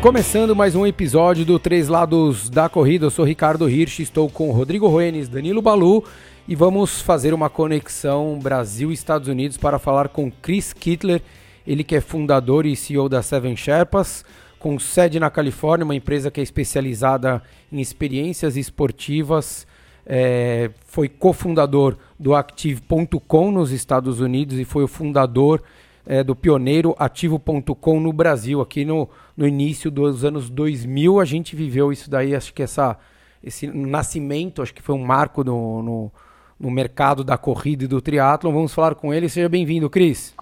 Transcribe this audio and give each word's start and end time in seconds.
Começando 0.00 0.56
mais 0.56 0.74
um 0.74 0.86
episódio 0.86 1.44
do 1.44 1.58
Três 1.58 1.86
Lados 1.86 2.48
da 2.48 2.66
Corrida, 2.66 3.04
eu 3.04 3.10
sou 3.10 3.26
Ricardo 3.26 3.68
Hirsch, 3.68 4.00
estou 4.00 4.30
com 4.30 4.50
Rodrigo 4.52 4.88
Roenes, 4.88 5.28
Danilo 5.28 5.60
Balu 5.60 6.02
e 6.48 6.54
vamos 6.54 7.02
fazer 7.02 7.34
uma 7.34 7.50
conexão 7.50 8.38
Brasil-Estados 8.42 9.28
Unidos 9.28 9.58
para 9.58 9.78
falar 9.78 10.08
com 10.08 10.30
Chris 10.30 10.72
Kittler, 10.72 11.20
ele 11.66 11.84
que 11.84 11.94
é 11.94 12.00
fundador 12.00 12.64
e 12.64 12.74
CEO 12.74 13.06
da 13.06 13.20
Seven 13.20 13.54
Sherpas, 13.54 14.24
com 14.58 14.78
sede 14.78 15.20
na 15.20 15.28
Califórnia, 15.28 15.84
uma 15.84 15.94
empresa 15.94 16.30
que 16.30 16.40
é 16.40 16.42
especializada 16.42 17.42
em 17.70 17.78
experiências 17.78 18.56
esportivas, 18.56 19.66
é, 20.10 20.70
foi 20.86 21.06
cofundador 21.06 21.98
do 22.18 22.34
Active.com 22.34 23.52
nos 23.52 23.70
Estados 23.70 24.20
Unidos 24.20 24.58
e 24.58 24.64
foi 24.64 24.82
o 24.82 24.88
fundador 24.88 25.62
é, 26.06 26.24
do 26.24 26.34
pioneiro 26.34 26.96
Ativo.com 26.98 28.00
no 28.00 28.10
Brasil. 28.10 28.62
Aqui 28.62 28.86
no, 28.86 29.06
no 29.36 29.46
início 29.46 29.90
dos 29.90 30.24
anos 30.24 30.48
2000 30.48 31.20
a 31.20 31.26
gente 31.26 31.54
viveu 31.54 31.92
isso 31.92 32.08
daí, 32.08 32.34
acho 32.34 32.54
que 32.54 32.62
essa, 32.62 32.96
esse 33.44 33.66
nascimento, 33.66 34.62
acho 34.62 34.72
que 34.72 34.80
foi 34.80 34.94
um 34.94 35.04
marco 35.04 35.44
no, 35.44 35.82
no, 35.82 36.12
no 36.58 36.70
mercado 36.70 37.22
da 37.22 37.36
corrida 37.36 37.84
e 37.84 37.88
do 37.88 38.00
triatlon. 38.00 38.50
Vamos 38.50 38.72
falar 38.72 38.94
com 38.94 39.12
ele. 39.12 39.28
Seja 39.28 39.48
bem-vindo, 39.48 39.90
Cris. 39.90 40.34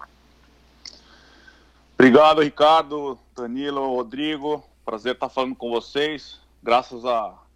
Obrigado, 1.95 2.41
Ricardo, 2.41 3.19
Danilo, 3.35 3.95
Rodrigo. 3.95 4.63
Prazer 4.85 5.15
estar 5.15 5.27
falando 5.27 5.55
com 5.55 5.69
vocês. 5.69 6.39
Graças 6.63 7.03
a 7.03 7.46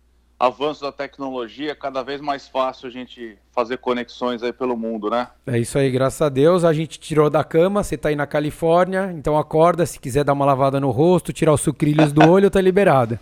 avanço 0.42 0.82
da 0.82 0.92
tecnologia, 0.92 1.76
cada 1.76 2.02
vez 2.02 2.20
mais 2.20 2.48
fácil 2.48 2.88
a 2.88 2.92
gente 2.92 3.38
fazer 3.52 3.78
conexões 3.78 4.42
aí 4.42 4.52
pelo 4.52 4.76
mundo, 4.76 5.08
né? 5.08 5.28
É 5.46 5.60
isso 5.60 5.78
aí, 5.78 5.92
graças 5.92 6.20
a 6.20 6.30
Deus. 6.30 6.64
A 6.64 6.74
gente 6.74 7.00
tirou 7.00 7.30
da 7.30 7.44
cama, 7.44 7.84
você 7.84 7.96
tá 7.96 8.10
aí 8.10 8.16
na 8.16 8.26
Califórnia, 8.26 9.14
então 9.16 9.38
acorda, 9.38 9.86
se 9.86 10.00
quiser 10.00 10.24
dar 10.24 10.34
uma 10.34 10.44
lavada 10.44 10.80
no 10.80 10.90
rosto, 10.90 11.32
tirar 11.32 11.54
os 11.54 11.62
sucrilhos 11.62 12.12
do 12.12 12.28
olho, 12.28 12.50
tá 12.50 12.60
liberado. 12.60 13.20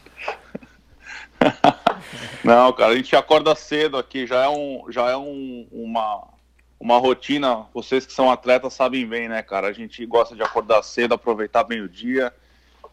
Não, 2.41 2.71
cara, 2.71 2.93
a 2.93 2.95
gente 2.95 3.13
acorda 3.13 3.53
cedo 3.53 3.97
aqui, 3.97 4.25
já 4.25 4.45
é, 4.45 4.49
um, 4.49 4.85
já 4.89 5.09
é 5.09 5.17
um, 5.17 5.67
uma, 5.73 6.25
uma 6.79 6.97
rotina. 6.97 7.65
Vocês 7.73 8.05
que 8.05 8.13
são 8.13 8.31
atletas 8.31 8.73
sabem 8.73 9.05
bem, 9.05 9.27
né, 9.27 9.41
cara? 9.41 9.67
A 9.67 9.73
gente 9.73 10.05
gosta 10.05 10.33
de 10.37 10.41
acordar 10.41 10.81
cedo, 10.83 11.15
aproveitar 11.15 11.65
bem 11.65 11.81
o 11.81 11.89
dia 11.89 12.33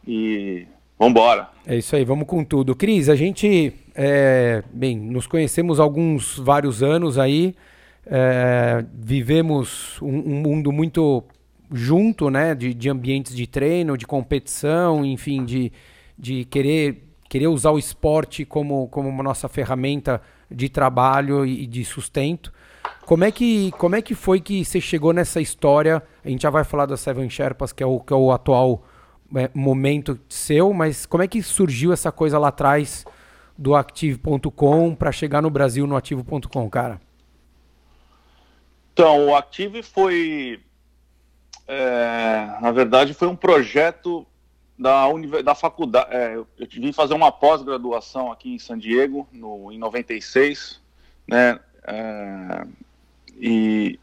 e 0.04 0.66
vambora. 0.98 1.48
É 1.66 1.76
isso 1.76 1.94
aí, 1.96 2.04
vamos 2.04 2.26
com 2.26 2.44
tudo. 2.44 2.74
Cris, 2.74 3.08
a 3.08 3.16
gente 3.16 3.72
é, 3.94 4.62
bem, 4.72 4.96
nos 4.96 5.26
conhecemos 5.26 5.80
há 5.80 5.82
alguns 5.82 6.38
vários 6.38 6.82
anos 6.82 7.18
aí, 7.18 7.54
é, 8.04 8.84
vivemos 8.94 10.00
um, 10.02 10.18
um, 10.18 10.40
mundo 10.42 10.70
muito 10.70 11.24
junto, 11.72 12.30
né, 12.30 12.54
de, 12.54 12.72
de, 12.74 12.88
ambientes 12.88 13.34
de 13.34 13.46
treino, 13.46 13.96
de 13.96 14.06
competição, 14.06 15.04
enfim, 15.04 15.44
de, 15.44 15.72
de 16.16 16.44
querer, 16.44 17.02
querer 17.28 17.48
usar 17.48 17.70
o 17.70 17.78
esporte 17.78 18.44
como, 18.44 18.86
como 18.88 19.08
uma 19.08 19.22
nossa 19.22 19.48
ferramenta 19.48 20.20
de 20.50 20.68
trabalho 20.68 21.44
e 21.44 21.66
de 21.66 21.84
sustento. 21.84 22.52
Como 23.04 23.24
é 23.24 23.32
que, 23.32 23.72
como 23.72 23.96
é 23.96 24.02
que 24.02 24.14
foi 24.14 24.40
que 24.40 24.64
você 24.64 24.80
chegou 24.80 25.12
nessa 25.12 25.40
história? 25.40 26.02
A 26.24 26.28
gente 26.28 26.42
já 26.42 26.50
vai 26.50 26.64
falar 26.64 26.86
da 26.86 26.96
Seven 26.96 27.28
Sherpas, 27.28 27.72
que 27.72 27.82
é 27.82 27.86
o, 27.86 27.98
que 27.98 28.12
é 28.12 28.16
o 28.16 28.30
atual 28.30 28.84
é, 29.34 29.50
momento 29.54 30.18
seu, 30.28 30.72
mas 30.72 31.06
como 31.06 31.22
é 31.22 31.28
que 31.28 31.42
surgiu 31.42 31.92
essa 31.92 32.12
coisa 32.12 32.38
lá 32.38 32.48
atrás 32.48 33.04
do 33.56 33.74
Active.com 33.74 34.94
para 34.94 35.10
chegar 35.10 35.42
no 35.42 35.50
Brasil 35.50 35.86
no 35.86 35.96
Ativo.com, 35.96 36.68
cara? 36.68 37.00
Então, 38.92 39.28
o 39.28 39.36
Active 39.36 39.82
foi, 39.82 40.60
é, 41.66 42.58
na 42.60 42.72
verdade, 42.72 43.12
foi 43.12 43.28
um 43.28 43.36
projeto 43.36 44.26
da, 44.78 45.06
da 45.42 45.54
faculdade. 45.54 46.14
É, 46.14 46.36
eu 46.36 46.46
vim 46.58 46.92
fazer 46.92 47.14
uma 47.14 47.30
pós-graduação 47.32 48.32
aqui 48.32 48.54
em 48.54 48.58
San 48.58 48.78
Diego, 48.78 49.28
no, 49.32 49.70
em 49.72 49.78
96, 49.78 50.80
né? 51.26 51.58
É, 51.86 52.66
e 53.38 53.98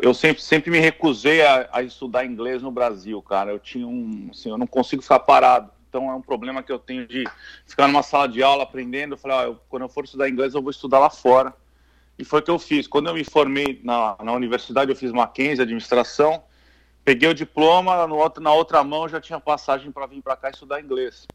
eu 0.00 0.14
sempre, 0.14 0.42
sempre 0.42 0.70
me 0.70 0.78
recusei 0.78 1.42
a, 1.42 1.68
a, 1.72 1.82
estudar 1.82 2.24
inglês 2.24 2.62
no 2.62 2.70
Brasil, 2.70 3.20
cara. 3.22 3.50
Eu 3.50 3.58
tinha 3.58 3.86
um, 3.86 4.28
assim, 4.30 4.48
eu 4.48 4.56
não 4.56 4.66
consigo 4.66 5.02
ficar 5.02 5.20
parado 5.20 5.70
então 5.96 6.10
é 6.10 6.14
um 6.14 6.20
problema 6.20 6.62
que 6.62 6.70
eu 6.70 6.78
tenho 6.78 7.06
de 7.06 7.24
ficar 7.66 7.86
numa 7.86 8.02
sala 8.02 8.28
de 8.28 8.42
aula 8.42 8.64
aprendendo. 8.64 9.14
Eu 9.14 9.16
falei, 9.16 9.36
ó, 9.36 9.42
eu, 9.44 9.60
quando 9.66 9.82
eu 9.82 9.88
for 9.88 10.04
estudar 10.04 10.28
inglês, 10.28 10.54
eu 10.54 10.60
vou 10.60 10.70
estudar 10.70 10.98
lá 10.98 11.08
fora. 11.08 11.54
E 12.18 12.24
foi 12.24 12.40
o 12.40 12.42
que 12.42 12.50
eu 12.50 12.58
fiz. 12.58 12.86
Quando 12.86 13.08
eu 13.08 13.14
me 13.14 13.24
formei 13.24 13.80
na, 13.82 14.14
na 14.22 14.32
universidade, 14.32 14.90
eu 14.90 14.96
fiz 14.96 15.10
Mackenzie, 15.10 15.62
administração, 15.62 16.42
peguei 17.02 17.28
o 17.28 17.34
diploma, 17.34 18.06
no 18.06 18.16
outro, 18.16 18.42
na 18.42 18.52
outra 18.52 18.84
mão 18.84 19.08
já 19.08 19.20
tinha 19.20 19.40
passagem 19.40 19.90
para 19.90 20.06
vir 20.06 20.20
para 20.20 20.36
cá 20.36 20.50
estudar 20.50 20.82
inglês. 20.82 21.26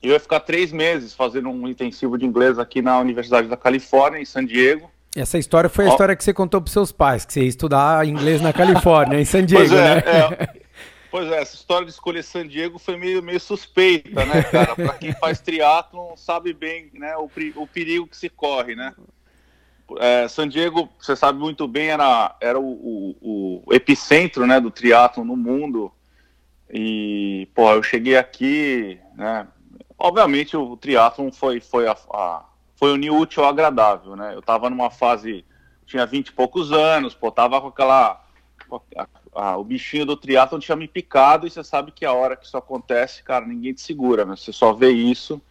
E 0.00 0.06
eu 0.06 0.12
ia 0.12 0.20
ficar 0.20 0.40
três 0.40 0.70
meses 0.70 1.12
fazendo 1.12 1.48
um 1.48 1.66
intensivo 1.66 2.16
de 2.16 2.24
inglês 2.24 2.56
aqui 2.56 2.80
na 2.80 3.00
Universidade 3.00 3.48
da 3.48 3.56
Califórnia, 3.56 4.20
em 4.20 4.24
San 4.24 4.44
Diego. 4.44 4.88
Essa 5.16 5.38
história 5.38 5.70
foi 5.70 5.86
a 5.86 5.88
história 5.88 6.14
que 6.14 6.22
você 6.22 6.32
contou 6.32 6.60
para 6.60 6.72
seus 6.72 6.92
pais, 6.92 7.24
que 7.24 7.32
você 7.32 7.42
ia 7.42 7.48
estudar 7.48 8.06
inglês 8.06 8.40
na 8.40 8.52
Califórnia, 8.52 9.20
em 9.20 9.24
San 9.24 9.44
Diego, 9.44 9.74
é, 9.74 9.94
né? 9.94 10.02
É, 10.06 10.68
Pois 11.10 11.30
é, 11.30 11.40
essa 11.40 11.54
história 11.54 11.86
de 11.86 11.92
escolher 11.92 12.22
San 12.22 12.46
Diego 12.46 12.78
foi 12.78 12.96
meio, 12.96 13.22
meio 13.22 13.40
suspeita, 13.40 14.26
né, 14.26 14.42
cara? 14.42 14.74
Para 14.74 14.94
quem 14.94 15.12
faz 15.14 15.40
triatlon 15.40 16.14
sabe 16.16 16.52
bem 16.52 16.90
né, 16.92 17.16
o, 17.16 17.30
o 17.56 17.66
perigo 17.66 18.06
que 18.06 18.16
se 18.16 18.28
corre, 18.28 18.74
né? 18.76 18.94
É, 19.98 20.28
San 20.28 20.46
Diego, 20.46 20.90
você 21.00 21.16
sabe 21.16 21.38
muito 21.38 21.66
bem, 21.66 21.88
era, 21.88 22.36
era 22.42 22.60
o, 22.60 22.70
o, 23.22 23.62
o 23.66 23.74
epicentro 23.74 24.46
né, 24.46 24.60
do 24.60 24.70
triatlon 24.70 25.24
no 25.24 25.36
mundo. 25.36 25.90
E, 26.70 27.48
pô, 27.54 27.72
eu 27.72 27.82
cheguei 27.82 28.18
aqui, 28.18 29.00
né? 29.14 29.48
Obviamente 29.98 30.56
o 30.58 30.76
triatlon 30.76 31.32
foi, 31.32 31.58
foi, 31.58 31.88
a, 31.88 31.96
a, 32.12 32.44
foi 32.78 32.92
unir 32.92 33.10
útil 33.10 33.42
ao 33.42 33.50
agradável, 33.50 34.14
né? 34.14 34.34
Eu 34.34 34.40
tava 34.40 34.70
numa 34.70 34.88
fase, 34.88 35.44
tinha 35.84 36.06
vinte 36.06 36.28
e 36.28 36.32
poucos 36.32 36.70
anos, 36.72 37.12
pô, 37.12 37.28
tava 37.28 37.60
com 37.60 37.66
aquela 37.66 38.24
ah, 39.34 39.56
o 39.56 39.64
bichinho 39.64 40.06
do 40.06 40.16
triatlon 40.16 40.60
tinha 40.60 40.76
me 40.76 40.86
picado 40.86 41.46
e 41.46 41.50
você 41.50 41.64
sabe 41.64 41.90
que 41.90 42.04
a 42.04 42.12
hora 42.12 42.36
que 42.36 42.46
isso 42.46 42.56
acontece, 42.56 43.22
cara, 43.22 43.44
ninguém 43.44 43.72
te 43.72 43.80
segura, 43.80 44.24
né? 44.24 44.36
Você 44.36 44.52
só 44.52 44.72
vê 44.72 44.90
isso. 44.90 45.42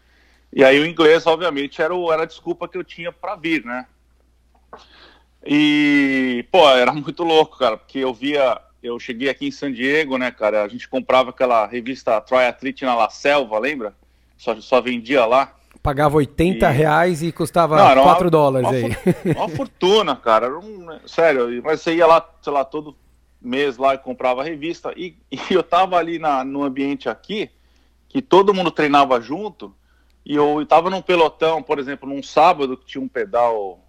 E 0.53 0.63
aí 0.63 0.79
o 0.79 0.85
inglês, 0.85 1.27
obviamente, 1.27 1.81
era, 1.81 1.93
o, 1.93 2.11
era 2.11 2.23
a 2.23 2.25
desculpa 2.25 2.67
que 2.67 2.77
eu 2.77 2.83
tinha 2.83 3.11
para 3.11 3.35
vir, 3.35 3.65
né? 3.65 3.85
E, 5.45 6.45
pô, 6.49 6.69
era 6.69 6.93
muito 6.93 7.23
louco, 7.23 7.57
cara, 7.57 7.75
porque 7.75 7.99
eu 7.99 8.13
via, 8.13 8.61
eu 8.81 8.97
cheguei 8.99 9.29
aqui 9.29 9.47
em 9.47 9.51
San 9.51 9.73
Diego, 9.73 10.17
né, 10.17 10.31
cara, 10.31 10.63
a 10.63 10.67
gente 10.67 10.87
comprava 10.87 11.31
aquela 11.31 11.65
revista 11.65 12.21
Triathlete 12.21 12.85
na 12.85 12.95
La 12.95 13.09
Selva, 13.09 13.59
lembra? 13.59 13.93
Só, 14.37 14.59
só 14.61 14.79
vendia 14.79 15.25
lá. 15.25 15.56
Pagava 15.87 16.17
80 16.17 16.67
e... 16.67 16.73
reais 16.73 17.23
e 17.23 17.31
custava 17.31 17.77
Não, 17.77 18.03
4 18.03 18.25
uma, 18.25 18.29
dólares 18.29 18.67
uma, 18.67 18.75
aí. 18.75 19.33
Uma 19.37 19.47
fortuna, 19.47 20.17
cara. 20.17 20.59
Um, 20.59 20.85
sério, 21.07 21.61
mas 21.63 21.79
você 21.79 21.95
ia 21.95 22.05
lá, 22.05 22.29
sei 22.41 22.51
lá, 22.51 22.65
todo 22.65 22.93
mês 23.41 23.77
lá 23.77 23.95
e 23.95 23.97
comprava 23.97 24.41
a 24.41 24.43
revista. 24.43 24.93
E, 24.97 25.15
e 25.31 25.39
eu 25.49 25.63
tava 25.63 25.95
ali 25.95 26.19
na, 26.19 26.43
no 26.43 26.61
ambiente 26.61 27.07
aqui, 27.07 27.49
que 28.09 28.21
todo 28.21 28.53
mundo 28.53 28.69
treinava 28.69 29.21
junto, 29.21 29.73
e 30.25 30.35
eu 30.35 30.61
estava 30.61 30.89
num 30.89 31.01
pelotão, 31.01 31.63
por 31.63 31.79
exemplo, 31.79 32.09
num 32.09 32.21
sábado 32.21 32.75
que 32.75 32.85
tinha 32.85 33.01
um 33.01 33.07
pedal 33.07 33.79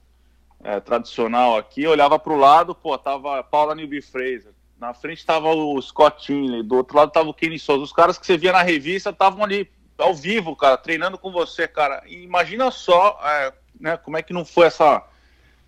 é, 0.62 0.78
tradicional 0.78 1.56
aqui, 1.56 1.82
eu 1.82 1.90
olhava 1.90 2.16
para 2.16 2.32
o 2.32 2.38
lado, 2.38 2.76
pô, 2.76 2.96
tava 2.96 3.42
Paula 3.42 3.74
Newby 3.74 4.02
Fraser, 4.02 4.52
na 4.78 4.94
frente 4.94 5.26
tava 5.26 5.48
o 5.48 5.82
Scott 5.82 6.24
Tinley, 6.24 6.62
do 6.62 6.76
outro 6.76 6.96
lado 6.96 7.10
tava 7.10 7.28
o 7.28 7.34
Kenny 7.34 7.58
Souza, 7.58 7.82
os 7.82 7.92
caras 7.92 8.16
que 8.16 8.24
você 8.24 8.36
via 8.36 8.52
na 8.52 8.62
revista 8.62 9.10
estavam 9.10 9.42
ali 9.42 9.68
ao 9.98 10.14
vivo, 10.14 10.56
cara, 10.56 10.76
treinando 10.76 11.18
com 11.18 11.30
você, 11.30 11.66
cara. 11.68 12.02
E 12.06 12.22
imagina 12.22 12.70
só, 12.70 13.18
é, 13.22 13.52
né, 13.80 13.96
como 13.96 14.16
é 14.16 14.22
que 14.22 14.32
não 14.32 14.44
foi 14.44 14.66
essa 14.66 15.04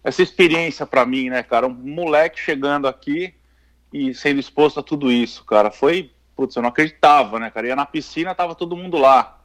essa 0.02 0.22
experiência 0.22 0.86
para 0.86 1.04
mim, 1.04 1.28
né, 1.28 1.42
cara? 1.42 1.66
Um 1.66 1.74
moleque 1.74 2.40
chegando 2.40 2.88
aqui, 2.88 3.34
e 3.92 4.14
sendo 4.14 4.40
exposto 4.40 4.80
a 4.80 4.82
tudo 4.82 5.10
isso, 5.10 5.44
cara. 5.44 5.70
Foi, 5.70 6.12
putz, 6.36 6.54
eu 6.54 6.62
não 6.62 6.68
acreditava, 6.68 7.38
né, 7.38 7.50
cara? 7.50 7.68
Ia 7.68 7.76
na 7.76 7.86
piscina, 7.86 8.34
tava 8.34 8.54
todo 8.54 8.76
mundo 8.76 8.96
lá, 8.96 9.40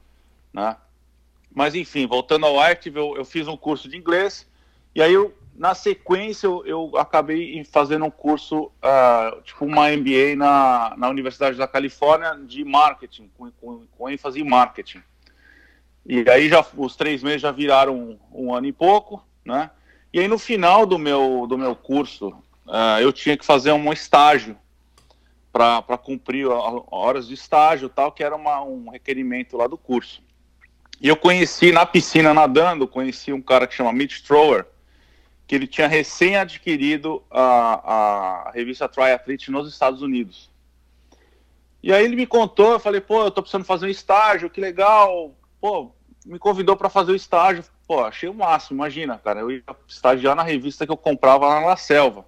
né? 0.54 0.78
Mas 1.54 1.74
enfim, 1.74 2.06
voltando 2.06 2.46
ao 2.46 2.60
Active, 2.60 3.00
eu, 3.00 3.16
eu 3.18 3.26
fiz 3.26 3.48
um 3.48 3.58
curso 3.58 3.90
de 3.90 3.98
inglês 3.98 4.48
e 4.94 5.02
aí 5.02 5.14
eu, 5.14 5.34
na 5.56 5.74
sequência 5.74 6.48
eu, 6.48 6.66
eu 6.66 6.98
acabei 6.98 7.64
fazendo 7.64 8.06
um 8.06 8.12
curso, 8.12 8.66
uh, 8.66 9.42
tipo 9.44 9.66
uma 9.66 9.90
MBA 9.90 10.36
na, 10.36 10.94
na 10.98 11.10
Universidade 11.10 11.58
da 11.58 11.68
Califórnia 11.68 12.36
de 12.46 12.64
marketing, 12.66 13.32
com, 13.38 13.50
com, 13.52 13.88
com 13.98 14.10
ênfase 14.10 14.42
em 14.42 14.44
marketing. 14.44 15.02
E 16.06 16.30
aí 16.30 16.50
já 16.50 16.64
os 16.76 16.96
três 16.96 17.24
meses 17.24 17.42
já 17.42 17.52
viraram 17.52 17.96
um, 17.96 18.20
um 18.32 18.54
ano 18.54 18.68
e 18.68 18.74
pouco, 18.74 19.26
né? 19.46 19.72
E 20.14 20.20
aí 20.20 20.28
no 20.28 20.38
final 20.38 20.86
do 20.86 21.00
meu, 21.00 21.46
do 21.48 21.58
meu 21.58 21.76
curso, 21.76 22.30
uh, 22.68 23.00
eu 23.00 23.14
tinha 23.14 23.38
que 23.38 23.46
fazer 23.46 23.72
um 23.72 23.94
estágio 23.94 24.58
para 25.54 25.98
cumprir 25.98 26.48
horas 26.92 27.30
de 27.30 27.34
estágio 27.34 27.88
tal, 27.88 28.12
que 28.12 28.22
era 28.22 28.36
uma, 28.36 28.62
um 28.62 28.90
requerimento 28.90 29.56
lá 29.56 29.68
do 29.68 29.78
curso. 29.78 30.22
E 31.00 31.08
eu 31.08 31.16
conheci 31.16 31.72
na 31.72 31.86
piscina 31.86 32.34
nadando, 32.34 32.86
conheci 32.88 33.32
um 33.32 33.42
cara 33.42 33.66
que 33.66 33.74
chama 33.74 33.94
Mitch 33.94 34.22
Thrower, 34.22 34.66
que 35.48 35.54
ele 35.54 35.68
tinha 35.68 35.88
recém 35.88 36.38
adquirido 36.38 37.24
a, 37.30 38.48
a 38.48 38.52
revista 38.52 38.90
Triathlete 38.90 39.52
nos 39.52 39.72
Estados 39.72 40.02
Unidos. 40.02 40.50
E 41.84 41.94
aí 41.94 42.04
ele 42.04 42.16
me 42.16 42.26
contou, 42.26 42.72
eu 42.74 42.80
falei, 42.80 43.00
pô, 43.00 43.24
eu 43.24 43.32
tô 43.32 43.44
precisando 43.44 43.64
fazer 43.64 43.86
um 43.86 43.90
estágio, 43.90 44.50
que 44.50 44.60
legal. 44.60 45.36
Pô, 45.62 45.92
me 46.26 46.40
convidou 46.40 46.76
para 46.76 46.90
fazer 46.90 47.12
o 47.12 47.16
estágio. 47.16 47.64
Pô, 47.88 48.04
achei 48.04 48.28
o 48.28 48.34
máximo, 48.34 48.78
imagina, 48.78 49.20
cara. 49.24 49.42
Eu 49.42 49.52
ia 49.52 49.64
estagiar 49.88 50.36
na 50.36 50.42
revista 50.42 50.86
que 50.86 50.92
eu 50.92 50.98
comprava 50.98 51.48
lá 51.48 51.62
na 51.62 51.78
selva. 51.78 52.26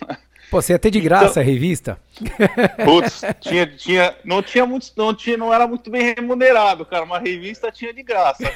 Pô, 0.50 0.60
você 0.60 0.72
ia 0.72 0.78
ter 0.78 0.90
de 0.90 1.00
graça 1.00 1.40
então, 1.40 1.42
a 1.42 1.46
revista? 1.46 2.00
Putz, 2.84 3.22
tinha, 3.40 3.66
tinha, 3.66 4.16
não 4.24 4.42
tinha 4.42 4.64
muito, 4.64 4.92
não 4.96 5.14
tinha, 5.14 5.36
não 5.36 5.52
era 5.52 5.66
muito 5.66 5.90
bem 5.90 6.14
remunerado, 6.14 6.84
cara. 6.86 7.04
Uma 7.04 7.18
revista 7.18 7.72
tinha 7.72 7.92
de 7.92 8.02
graça. 8.02 8.44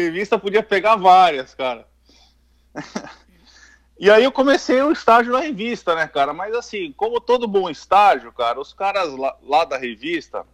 revista 0.00 0.38
podia 0.38 0.62
pegar 0.62 0.96
várias, 0.96 1.54
cara. 1.54 1.86
E 3.98 4.10
aí 4.10 4.24
eu 4.24 4.32
comecei 4.32 4.80
o 4.80 4.92
estágio 4.92 5.30
na 5.30 5.40
revista, 5.40 5.94
né, 5.94 6.08
cara? 6.08 6.32
Mas 6.32 6.54
assim, 6.54 6.90
como 6.92 7.20
todo 7.20 7.46
bom 7.46 7.68
estágio, 7.68 8.32
cara, 8.32 8.58
os 8.58 8.72
caras 8.72 9.12
lá, 9.12 9.36
lá 9.42 9.64
da 9.66 9.76
revista 9.76 10.46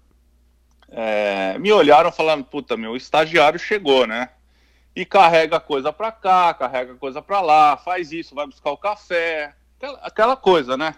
é, 0.89 1.57
me 1.57 1.73
olharam 1.73 2.11
falando, 2.11 2.43
puta, 2.43 2.77
meu, 2.77 2.91
o 2.91 2.97
estagiário 2.97 3.57
chegou, 3.57 4.05
né? 4.05 4.31
e 4.97 5.05
carrega 5.05 5.61
coisa 5.61 5.93
para 5.93 6.11
cá, 6.11 6.55
carrega 6.55 6.95
coisa 6.95 7.21
para 7.21 7.43
lá, 7.43 7.77
faz 7.77 8.13
isso, 8.13 8.35
vai 8.35 8.47
buscar 8.47 8.71
o 8.71 8.79
café, 8.79 9.55
aquela, 9.77 9.99
aquela, 9.99 10.37
coisa, 10.37 10.75
né? 10.75 10.95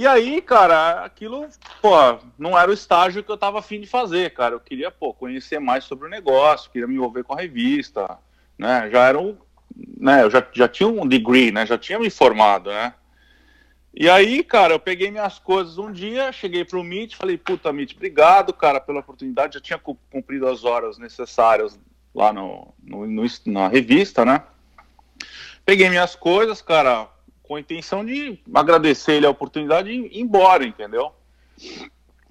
E 0.00 0.06
aí, 0.06 0.40
cara, 0.40 1.04
aquilo, 1.04 1.46
pô, 1.82 1.90
não 2.38 2.58
era 2.58 2.70
o 2.70 2.72
estágio 2.72 3.22
que 3.22 3.30
eu 3.30 3.36
tava 3.36 3.58
afim 3.58 3.78
de 3.78 3.86
fazer, 3.86 4.32
cara. 4.32 4.54
Eu 4.54 4.60
queria, 4.60 4.90
pô, 4.90 5.12
conhecer 5.12 5.58
mais 5.58 5.84
sobre 5.84 6.06
o 6.06 6.10
negócio, 6.10 6.70
queria 6.70 6.88
me 6.88 6.94
envolver 6.94 7.22
com 7.22 7.34
a 7.34 7.36
revista, 7.38 8.18
né? 8.56 8.88
Já 8.90 9.08
era 9.08 9.20
um, 9.20 9.36
né, 9.98 10.22
eu 10.22 10.30
já, 10.30 10.42
já 10.54 10.66
tinha 10.66 10.88
um 10.88 11.06
degree, 11.06 11.52
né? 11.52 11.66
Já 11.66 11.76
tinha 11.76 11.98
me 11.98 12.08
formado, 12.08 12.70
né? 12.70 12.94
E 13.92 14.08
aí, 14.08 14.42
cara, 14.42 14.72
eu 14.72 14.80
peguei 14.80 15.10
minhas 15.10 15.38
coisas 15.38 15.76
um 15.76 15.92
dia, 15.92 16.32
cheguei 16.32 16.64
pro 16.64 16.82
Meet, 16.82 17.14
falei, 17.14 17.36
puta, 17.36 17.70
Meet, 17.70 17.94
obrigado, 17.94 18.54
cara, 18.54 18.80
pela 18.80 19.00
oportunidade, 19.00 19.52
já 19.52 19.60
tinha 19.60 19.78
cumprido 19.78 20.48
as 20.48 20.64
horas 20.64 20.96
necessárias 20.96 21.78
lá 22.14 22.32
no, 22.32 22.72
no, 22.82 23.06
no, 23.06 23.24
na 23.44 23.68
revista, 23.68 24.24
né? 24.24 24.44
Peguei 25.62 25.90
minhas 25.90 26.16
coisas, 26.16 26.62
cara, 26.62 27.06
com 27.50 27.56
a 27.56 27.60
intenção 27.60 28.06
de 28.06 28.38
agradecer 28.54 29.14
ele 29.14 29.26
a 29.26 29.30
oportunidade 29.30 29.90
e 29.90 30.06
ir 30.06 30.20
embora, 30.20 30.64
entendeu? 30.64 31.12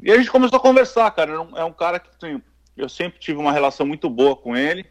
E 0.01 0.09
a 0.09 0.17
gente 0.17 0.31
começou 0.31 0.55
a 0.55 0.61
conversar, 0.61 1.11
cara. 1.11 1.33
É 1.57 1.63
um, 1.65 1.73
cara 1.73 1.99
que 1.99 2.09
tem, 2.17 2.41
eu 2.77 2.87
sempre 2.87 3.19
tive 3.19 3.37
uma 3.37 3.51
relação 3.51 3.85
muito 3.85 4.09
boa 4.09 4.33
com 4.33 4.55
ele. 4.55 4.85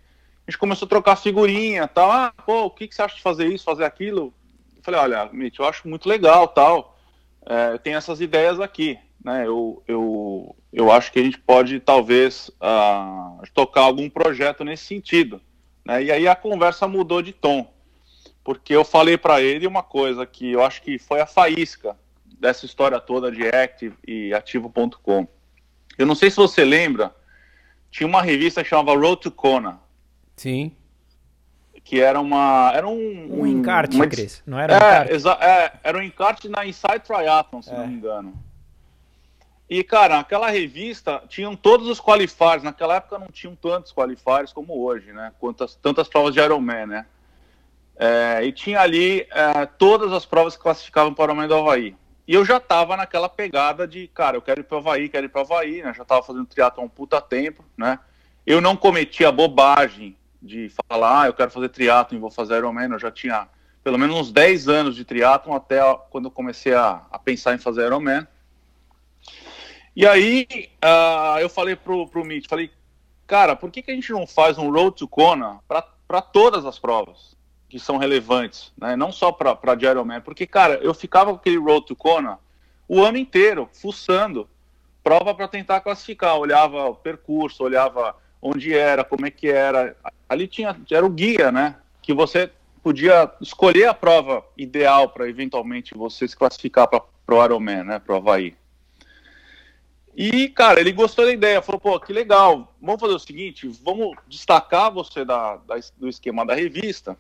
A 0.47 0.51
gente 0.51 0.59
começou 0.59 0.85
a 0.85 0.89
trocar 0.91 1.17
figurinha, 1.17 1.89
tal. 1.89 2.13
Ah, 2.13 2.31
pô, 2.45 2.65
o 2.65 2.71
que, 2.71 2.87
que 2.87 2.95
você 2.95 3.01
acha 3.01 3.17
de 3.17 3.23
fazer 3.23 3.47
isso, 3.47 3.65
fazer 3.65 3.87
aquilo? 3.87 4.35
Eu 4.77 4.83
falei, 4.83 5.01
olha, 5.01 5.31
Mitch, 5.33 5.61
eu 5.61 5.65
acho 5.65 5.89
muito 5.89 6.07
legal, 6.07 6.47
tal. 6.47 6.99
É, 7.49 7.73
eu 7.73 7.79
tenho 7.79 7.97
essas 7.97 8.21
ideias 8.21 8.61
aqui 8.61 8.99
né, 9.25 9.47
eu, 9.47 9.83
eu, 9.89 10.57
eu 10.71 10.93
acho 10.93 11.11
que 11.11 11.19
a 11.19 11.23
gente 11.23 11.39
pode 11.39 11.81
talvez 11.81 12.51
uh, 12.61 13.43
tocar 13.55 13.81
algum 13.81 14.11
projeto 14.11 14.63
nesse 14.63 14.85
sentido. 14.85 15.41
Né? 15.87 16.05
E 16.05 16.13
aí 16.13 16.29
a 16.29 16.37
conversa 16.37 16.87
mudou 16.87 17.23
de 17.23 17.33
tom, 17.33 17.67
porque 18.49 18.75
eu 18.75 18.83
falei 18.83 19.19
para 19.19 19.43
ele 19.43 19.67
uma 19.67 19.83
coisa 19.83 20.25
que 20.25 20.53
eu 20.53 20.65
acho 20.65 20.81
que 20.81 20.99
foi 20.99 21.21
a 21.21 21.27
faísca 21.27 21.95
dessa 22.25 22.65
história 22.65 22.99
toda 22.99 23.31
de 23.31 23.47
Active 23.47 23.95
e 24.07 24.33
Ativo.com. 24.33 25.29
Eu 25.99 26.07
não 26.07 26.15
sei 26.15 26.31
se 26.31 26.39
você 26.39 26.65
lembra, 26.65 27.15
tinha 27.91 28.07
uma 28.07 28.23
revista 28.23 28.63
que 28.63 28.71
chamava 28.71 28.99
Road 28.99 29.21
to 29.21 29.31
Kona. 29.31 29.79
Sim. 30.35 30.75
Que 31.85 32.01
era 32.01 32.19
uma. 32.19 32.73
Era 32.75 32.89
um. 32.89 33.41
Um 33.43 33.47
encarte, 33.47 33.97
uma, 33.97 34.07
Cris. 34.07 34.43
Não 34.47 34.59
era 34.59 34.73
um 34.73 34.77
é, 34.77 35.15
encarte. 35.15 35.45
É, 35.45 35.73
era 35.83 35.99
um 35.99 36.03
encarte 36.03 36.49
na 36.49 36.65
Inside 36.65 37.01
Triathlon, 37.01 37.61
se 37.61 37.71
é. 37.71 37.77
não 37.77 37.87
me 37.87 37.97
engano. 37.97 38.33
E, 39.69 39.85
cara, 39.85 40.21
aquela 40.21 40.49
revista 40.49 41.23
tinham 41.29 41.55
todos 41.55 41.87
os 41.87 42.01
qualifiers. 42.01 42.63
Naquela 42.63 42.97
época 42.97 43.19
não 43.19 43.29
tinham 43.29 43.55
tantos 43.55 43.93
qualifiers 43.93 44.55
como 44.55 44.83
hoje, 44.83 45.13
né? 45.13 45.35
Quantas, 45.39 45.75
tantas 45.75 46.09
provas 46.09 46.33
de 46.33 46.41
Ironman, 46.41 46.87
né? 46.87 47.07
É, 48.01 48.45
e 48.45 48.53
tinha 48.53 48.81
ali 48.81 49.27
é, 49.33 49.67
todas 49.67 50.13
as 50.13 50.25
provas 50.25 50.57
que 50.57 50.63
classificavam 50.63 51.13
para 51.13 51.23
o 51.23 51.35
Ironman 51.35 51.49
do 51.49 51.57
Havaí. 51.57 51.97
E 52.29 52.35
eu 52.35 52.45
já 52.45 52.59
estava 52.59 52.97
naquela 52.97 53.29
pegada 53.29 53.89
de, 53.89 54.07
cara, 54.07 54.37
eu 54.37 54.43
quero 54.43 54.61
ir 54.61 54.65
para 54.65 54.77
o 54.77 54.79
Havaí, 54.79 55.09
quero 55.09 55.27
ir 55.27 55.29
para 55.29 55.41
o 55.41 55.45
Havaí, 55.45 55.83
né? 55.83 55.93
Já 55.93 56.03
estava 56.03 56.23
fazendo 56.23 56.47
triatlon 56.47 56.85
um 56.85 56.89
puta 56.89 57.21
tempo, 57.21 57.65
né? 57.77 57.99
Eu 58.47 58.61
não 58.61 58.77
cometi 58.77 59.25
a 59.25 59.33
bobagem 59.33 60.17
de 60.41 60.71
falar, 60.89 61.23
ah, 61.23 61.27
eu 61.27 61.35
quero 61.35 61.51
fazer 61.51 61.71
triatlon 61.71 62.19
e 62.19 62.21
vou 62.21 62.31
fazer 62.31 62.59
Ironman. 62.59 62.93
Eu 62.93 63.01
já 63.01 63.11
tinha 63.11 63.49
pelo 63.83 63.99
menos 63.99 64.17
uns 64.17 64.31
10 64.31 64.69
anos 64.69 64.95
de 64.95 65.05
triatlon 65.05 65.57
até 65.57 65.81
quando 66.09 66.27
eu 66.27 66.31
comecei 66.31 66.75
a, 66.75 67.03
a 67.11 67.19
pensar 67.19 67.55
em 67.55 67.59
fazer 67.59 67.87
Ironman. 67.87 68.29
E 69.97 70.07
aí 70.07 70.47
uh, 70.85 71.41
eu 71.41 71.49
falei 71.49 71.75
pro, 71.75 72.07
pro 72.07 72.25
Mitch, 72.25 72.47
falei, 72.49 72.71
cara, 73.27 73.57
por 73.57 73.73
que, 73.73 73.83
que 73.83 73.91
a 73.91 73.95
gente 73.95 74.13
não 74.13 74.25
faz 74.25 74.57
um 74.57 74.71
Road 74.71 74.97
to 74.97 75.09
Kona 75.09 75.59
para 75.67 76.23
todas 76.23 76.65
as 76.65 76.79
provas 76.79 77.38
que 77.69 77.79
são 77.79 77.99
relevantes, 77.99 78.73
né? 78.77 78.97
Não 78.97 79.13
só 79.13 79.31
para 79.31 79.59
Ironman, 79.75 80.21
porque, 80.21 80.47
cara, 80.47 80.75
eu 80.77 80.95
ficava 80.95 81.31
com 81.31 81.37
aquele 81.37 81.59
Road 81.59 81.87
to 81.87 81.95
Kona 81.95 82.39
o 82.89 83.03
ano 83.03 83.19
inteiro, 83.19 83.69
fuçando 83.73 84.49
prova 85.05 85.35
para 85.35 85.47
tentar 85.47 85.81
classificar, 85.81 86.37
olhava 86.37 86.87
o 86.87 86.95
percurso, 86.95 87.63
olhava 87.63 88.17
onde 88.41 88.75
era, 88.75 89.05
como 89.05 89.27
é 89.27 89.31
que 89.31 89.49
era. 89.49 89.97
Ali 90.29 90.49
tinha, 90.49 90.77
era 90.91 91.05
o 91.05 91.11
guia, 91.11 91.53
né? 91.53 91.77
Que 92.01 92.15
você 92.15 92.51
podia 92.83 93.31
escolher 93.41 93.87
a 93.87 93.95
prova 93.95 94.45
ideal 94.57 95.11
para 95.11 95.29
eventualmente 95.29 95.95
você 95.95 96.27
se 96.27 96.37
classificar 96.37 96.89
para 96.89 97.03
o 97.29 97.45
Ironman, 97.45 97.85
né? 97.85 97.99
Para 97.99 98.15
o 98.15 98.17
Havaí. 98.17 98.57
E, 100.17 100.49
cara, 100.49 100.81
ele 100.81 100.91
gostou 100.91 101.27
da 101.27 101.33
ideia, 101.33 101.63
falou, 101.63 101.81
pô, 101.81 102.01
que 102.01 102.13
legal, 102.13 102.75
vamos 102.81 103.01
fazer 103.01 103.15
o 103.15 103.19
seguinte, 103.21 103.69
vamos 103.85 104.17
destacar 104.27 104.91
você 104.91 105.25
da, 105.25 105.57
da 105.59 105.77
do 105.97 106.09
esquema 106.09 106.45
da 106.45 106.55
revista 106.55 107.17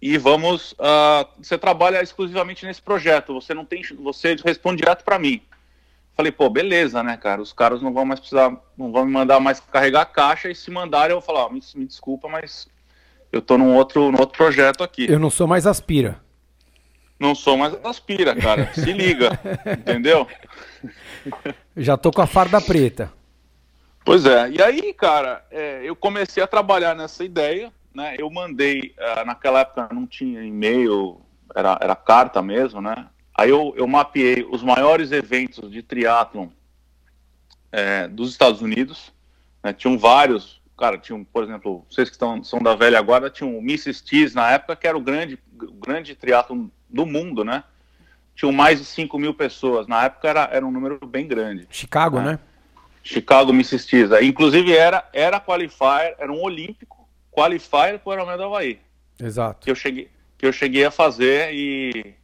e 0.00 0.16
vamos, 0.16 0.72
uh, 0.72 1.26
você 1.40 1.58
trabalha 1.58 2.02
exclusivamente 2.02 2.64
nesse 2.64 2.80
projeto, 2.80 3.34
você 3.34 3.52
não 3.52 3.64
tem, 3.64 3.82
você 3.98 4.36
responde 4.44 4.78
direto 4.78 5.04
para 5.04 5.18
mim. 5.18 5.42
Falei, 6.16 6.32
pô, 6.32 6.48
beleza, 6.48 7.02
né, 7.02 7.16
cara, 7.16 7.40
os 7.40 7.52
caras 7.52 7.80
não 7.80 7.92
vão 7.92 8.04
mais 8.04 8.20
precisar, 8.20 8.50
não 8.76 8.90
vão 8.90 9.04
me 9.04 9.12
mandar 9.12 9.38
mais 9.40 9.60
carregar 9.60 10.02
a 10.02 10.06
caixa 10.06 10.50
e 10.50 10.54
se 10.54 10.70
mandarem 10.70 11.14
eu 11.14 11.20
vou 11.20 11.26
falar, 11.26 11.46
oh, 11.46 11.50
me, 11.50 11.60
me 11.74 11.86
desculpa, 11.86 12.28
mas 12.28 12.68
eu 13.32 13.42
tô 13.42 13.58
num 13.58 13.74
outro, 13.74 14.10
num 14.10 14.18
outro 14.18 14.36
projeto 14.36 14.82
aqui. 14.82 15.10
Eu 15.10 15.18
não 15.18 15.30
sou 15.30 15.46
mais 15.46 15.66
aspira. 15.66 16.20
Não 17.18 17.34
sou 17.34 17.56
mais 17.56 17.74
aspira, 17.84 18.34
cara. 18.34 18.70
Se 18.74 18.92
liga, 18.92 19.38
entendeu? 19.78 20.26
Já 21.76 21.96
tô 21.96 22.12
com 22.12 22.22
a 22.22 22.26
farda 22.26 22.60
preta. 22.60 23.12
Pois 24.04 24.24
é. 24.24 24.50
E 24.50 24.62
aí, 24.62 24.94
cara, 24.94 25.44
é, 25.50 25.82
eu 25.84 25.96
comecei 25.96 26.42
a 26.42 26.46
trabalhar 26.46 26.94
nessa 26.94 27.24
ideia, 27.24 27.72
né? 27.98 28.14
Eu 28.16 28.30
mandei, 28.30 28.94
uh, 28.96 29.26
naquela 29.26 29.60
época 29.60 29.88
não 29.92 30.06
tinha 30.06 30.40
e-mail, 30.42 31.20
era, 31.54 31.76
era 31.82 31.96
carta 31.96 32.40
mesmo, 32.40 32.80
né? 32.80 33.06
Aí 33.34 33.50
eu, 33.50 33.74
eu 33.76 33.86
mapeei 33.88 34.46
os 34.48 34.62
maiores 34.62 35.10
eventos 35.10 35.70
de 35.70 35.82
triatlon 35.82 36.48
é, 37.72 38.06
dos 38.08 38.30
Estados 38.30 38.62
Unidos. 38.62 39.12
Né? 39.62 39.72
Tinham 39.72 39.98
vários, 39.98 40.60
cara, 40.76 40.96
tinham, 40.96 41.24
por 41.24 41.42
exemplo, 41.42 41.84
vocês 41.90 42.08
que 42.08 42.14
estão, 42.14 42.42
são 42.42 42.60
da 42.60 42.74
velha 42.74 43.00
guarda, 43.00 43.30
tinham 43.30 43.56
o 43.56 43.60
Mrs. 43.60 44.02
Cheese 44.04 44.34
na 44.34 44.50
época, 44.50 44.76
que 44.76 44.86
era 44.86 44.96
o 44.96 45.00
grande, 45.00 45.38
o 45.60 45.72
grande 45.72 46.14
triatlon 46.14 46.68
do 46.88 47.04
mundo, 47.04 47.44
né? 47.44 47.64
Tinham 48.34 48.52
mais 48.52 48.78
de 48.78 48.84
5 48.84 49.18
mil 49.18 49.34
pessoas. 49.34 49.86
Na 49.86 50.04
época 50.04 50.28
era, 50.28 50.48
era 50.52 50.64
um 50.64 50.70
número 50.70 51.04
bem 51.04 51.26
grande. 51.26 51.66
Chicago, 51.70 52.20
né? 52.20 52.32
né? 52.32 52.38
Chicago 53.02 53.52
Mississippi. 53.52 54.24
Inclusive 54.24 54.76
era, 54.76 55.08
era 55.12 55.40
qualifier, 55.40 56.14
era 56.18 56.32
um 56.32 56.42
olímpico, 56.42 56.97
qualifier 57.38 58.00
para 58.00 58.10
o 58.10 58.12
Ironman 58.12 58.36
do 58.36 58.42
Havaí. 58.44 58.80
Exato. 59.20 59.64
Que 59.64 59.70
eu 59.70 59.76
cheguei, 59.76 60.10
que 60.36 60.44
eu 60.44 60.52
cheguei 60.52 60.84
a 60.84 60.90
fazer 60.90 61.54
e 61.54 62.14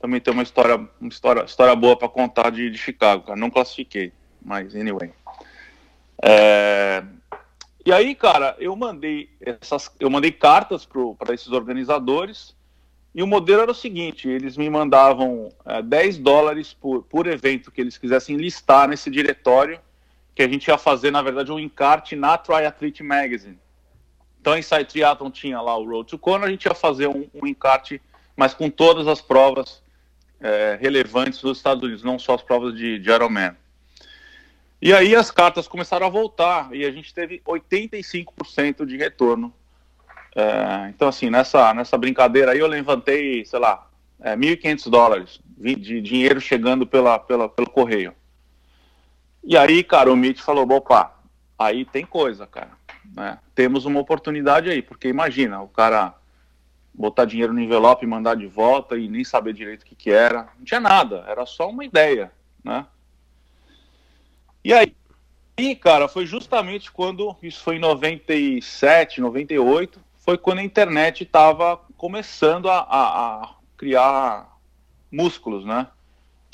também 0.00 0.20
tem 0.20 0.34
uma 0.34 0.42
história, 0.42 0.76
uma 1.00 1.08
história, 1.08 1.44
história 1.44 1.76
boa 1.76 1.96
para 1.96 2.08
contar 2.08 2.50
de, 2.50 2.68
de 2.68 2.76
Chicago, 2.76 3.24
cara. 3.24 3.38
Não 3.38 3.50
classifiquei, 3.50 4.12
mas 4.44 4.74
anyway. 4.74 5.12
É... 6.20 7.04
E 7.86 7.92
aí, 7.92 8.14
cara, 8.14 8.56
eu 8.58 8.74
mandei 8.74 9.30
essas, 9.40 9.90
eu 10.00 10.10
mandei 10.10 10.32
cartas 10.32 10.88
para 11.18 11.34
esses 11.34 11.48
organizadores 11.48 12.56
e 13.14 13.22
o 13.22 13.26
modelo 13.26 13.62
era 13.62 13.70
o 13.70 13.74
seguinte: 13.74 14.28
eles 14.28 14.56
me 14.56 14.68
mandavam 14.68 15.50
é, 15.64 15.82
10 15.82 16.18
dólares 16.18 16.72
por, 16.72 17.02
por 17.04 17.26
evento 17.28 17.70
que 17.70 17.80
eles 17.80 17.96
quisessem 17.96 18.36
listar 18.36 18.88
nesse 18.88 19.08
diretório, 19.08 19.78
que 20.34 20.42
a 20.42 20.48
gente 20.48 20.66
ia 20.66 20.78
fazer, 20.78 21.12
na 21.12 21.22
verdade, 21.22 21.52
um 21.52 21.60
encarte 21.60 22.16
na 22.16 22.36
Triathlete 22.36 23.02
Magazine. 23.02 23.58
Então, 24.44 24.58
em 24.58 24.60
Site 24.60 24.90
Triathlon 24.90 25.30
tinha 25.30 25.58
lá 25.58 25.74
o 25.74 25.88
Road 25.88 26.10
to 26.10 26.18
Kona, 26.18 26.44
a 26.44 26.50
gente 26.50 26.66
ia 26.66 26.74
fazer 26.74 27.08
um, 27.08 27.26
um 27.32 27.46
encarte, 27.46 27.98
mas 28.36 28.52
com 28.52 28.68
todas 28.68 29.08
as 29.08 29.22
provas 29.22 29.82
é, 30.38 30.76
relevantes 30.78 31.40
dos 31.40 31.56
Estados 31.56 31.82
Unidos, 31.82 32.04
não 32.04 32.18
só 32.18 32.34
as 32.34 32.42
provas 32.42 32.74
de, 32.74 32.98
de 32.98 33.10
Ironman. 33.10 33.56
E 34.82 34.92
aí 34.92 35.16
as 35.16 35.30
cartas 35.30 35.66
começaram 35.66 36.06
a 36.06 36.10
voltar 36.10 36.68
e 36.74 36.84
a 36.84 36.90
gente 36.90 37.14
teve 37.14 37.40
85% 37.46 38.84
de 38.84 38.98
retorno. 38.98 39.50
É, 40.36 40.90
então, 40.90 41.08
assim, 41.08 41.30
nessa, 41.30 41.72
nessa 41.72 41.96
brincadeira 41.96 42.52
aí 42.52 42.58
eu 42.58 42.66
levantei, 42.66 43.46
sei 43.46 43.58
lá, 43.58 43.88
é, 44.20 44.36
1.500 44.36 44.90
dólares 44.90 45.40
de 45.56 46.02
dinheiro 46.02 46.38
chegando 46.38 46.86
pela, 46.86 47.18
pela, 47.18 47.48
pelo 47.48 47.70
correio. 47.70 48.14
E 49.42 49.56
aí, 49.56 49.82
cara, 49.82 50.12
o 50.12 50.16
Mitch 50.16 50.40
falou, 50.40 50.70
opa, 50.70 51.18
aí 51.58 51.86
tem 51.86 52.04
coisa, 52.04 52.46
cara. 52.46 52.83
Né? 53.12 53.38
Temos 53.54 53.84
uma 53.84 54.00
oportunidade 54.00 54.70
aí, 54.70 54.82
porque 54.82 55.08
imagina, 55.08 55.60
o 55.60 55.68
cara 55.68 56.14
botar 56.92 57.24
dinheiro 57.24 57.52
no 57.52 57.60
envelope 57.60 58.04
e 58.04 58.08
mandar 58.08 58.36
de 58.36 58.46
volta 58.46 58.96
e 58.96 59.08
nem 59.08 59.24
saber 59.24 59.52
direito 59.52 59.82
o 59.82 59.86
que, 59.86 59.96
que 59.96 60.10
era. 60.10 60.48
Não 60.56 60.64
tinha 60.64 60.80
nada, 60.80 61.24
era 61.26 61.44
só 61.44 61.68
uma 61.68 61.84
ideia, 61.84 62.30
né? 62.62 62.86
E 64.62 64.72
aí, 64.72 64.94
e, 65.56 65.76
cara, 65.76 66.08
foi 66.08 66.26
justamente 66.26 66.90
quando, 66.90 67.36
isso 67.42 67.62
foi 67.62 67.76
em 67.76 67.80
97, 67.80 69.20
98, 69.20 70.00
foi 70.18 70.36
quando 70.36 70.58
a 70.58 70.64
internet 70.64 71.22
estava 71.22 71.76
começando 71.96 72.68
a, 72.68 72.78
a, 72.78 73.42
a, 73.42 73.54
criar 73.76 74.58
músculos, 75.12 75.64
né? 75.64 75.86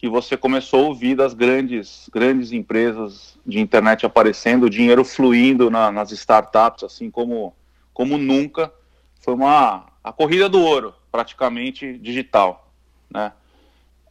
Que 0.01 0.09
você 0.09 0.35
começou 0.35 0.85
a 0.85 0.89
ouvir 0.89 1.15
das 1.15 1.35
grandes, 1.35 2.09
grandes 2.11 2.53
empresas 2.53 3.39
de 3.45 3.61
internet 3.61 4.07
aparecendo, 4.07 4.65
o 4.65 4.71
dinheiro 4.71 5.05
fluindo 5.05 5.71
na, 5.71 5.93
nas 5.93 6.11
startups, 6.11 6.85
assim 6.85 7.11
como, 7.11 7.55
como 7.93 8.17
nunca. 8.17 8.73
Foi 9.21 9.35
uma 9.35 9.87
a 10.03 10.13
corrida 10.13 10.49
do 10.49 10.61
ouro, 10.61 10.95
praticamente 11.13 11.99
digital, 11.99 12.73
né? 13.11 13.33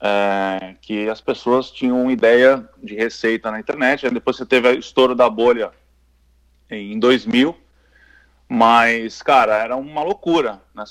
é, 0.02 0.76
que 0.82 1.10
as 1.10 1.20
pessoas 1.20 1.70
tinham 1.70 2.10
ideia 2.10 2.68
de 2.82 2.96
receita 2.96 3.52
na 3.52 3.60
internet. 3.60 4.10
Depois 4.10 4.38
você 4.38 4.46
teve 4.46 4.70
o 4.70 4.80
estouro 4.80 5.14
da 5.14 5.30
bolha 5.30 5.72
em 6.70 6.98
2000, 7.00 7.56
mas, 8.48 9.22
cara, 9.22 9.58
era 9.58 9.76
uma 9.76 10.02
loucura. 10.04 10.62
Né? 10.74 10.84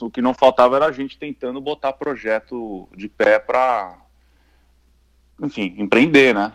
O 0.00 0.10
que 0.10 0.22
não 0.22 0.32
faltava 0.32 0.76
era 0.76 0.86
a 0.86 0.92
gente 0.92 1.18
tentando 1.18 1.60
botar 1.60 1.92
projeto 1.92 2.88
de 2.96 3.08
pé 3.08 3.38
para, 3.38 3.96
enfim, 5.40 5.74
empreender, 5.78 6.34
né? 6.34 6.52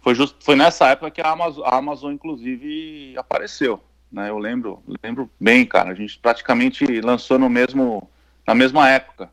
Foi, 0.00 0.14
just, 0.14 0.36
foi 0.40 0.56
nessa 0.56 0.88
época 0.88 1.10
que 1.10 1.20
a 1.20 1.30
Amazon, 1.30 1.64
a 1.64 1.76
Amazon 1.76 2.12
inclusive, 2.12 3.14
apareceu. 3.16 3.82
Né? 4.10 4.28
Eu 4.28 4.38
lembro, 4.38 4.82
lembro 5.02 5.30
bem, 5.40 5.64
cara. 5.64 5.90
A 5.90 5.94
gente 5.94 6.18
praticamente 6.18 6.84
lançou 7.00 7.38
no 7.38 7.48
mesmo, 7.48 8.08
na 8.46 8.54
mesma 8.54 8.88
época, 8.88 9.30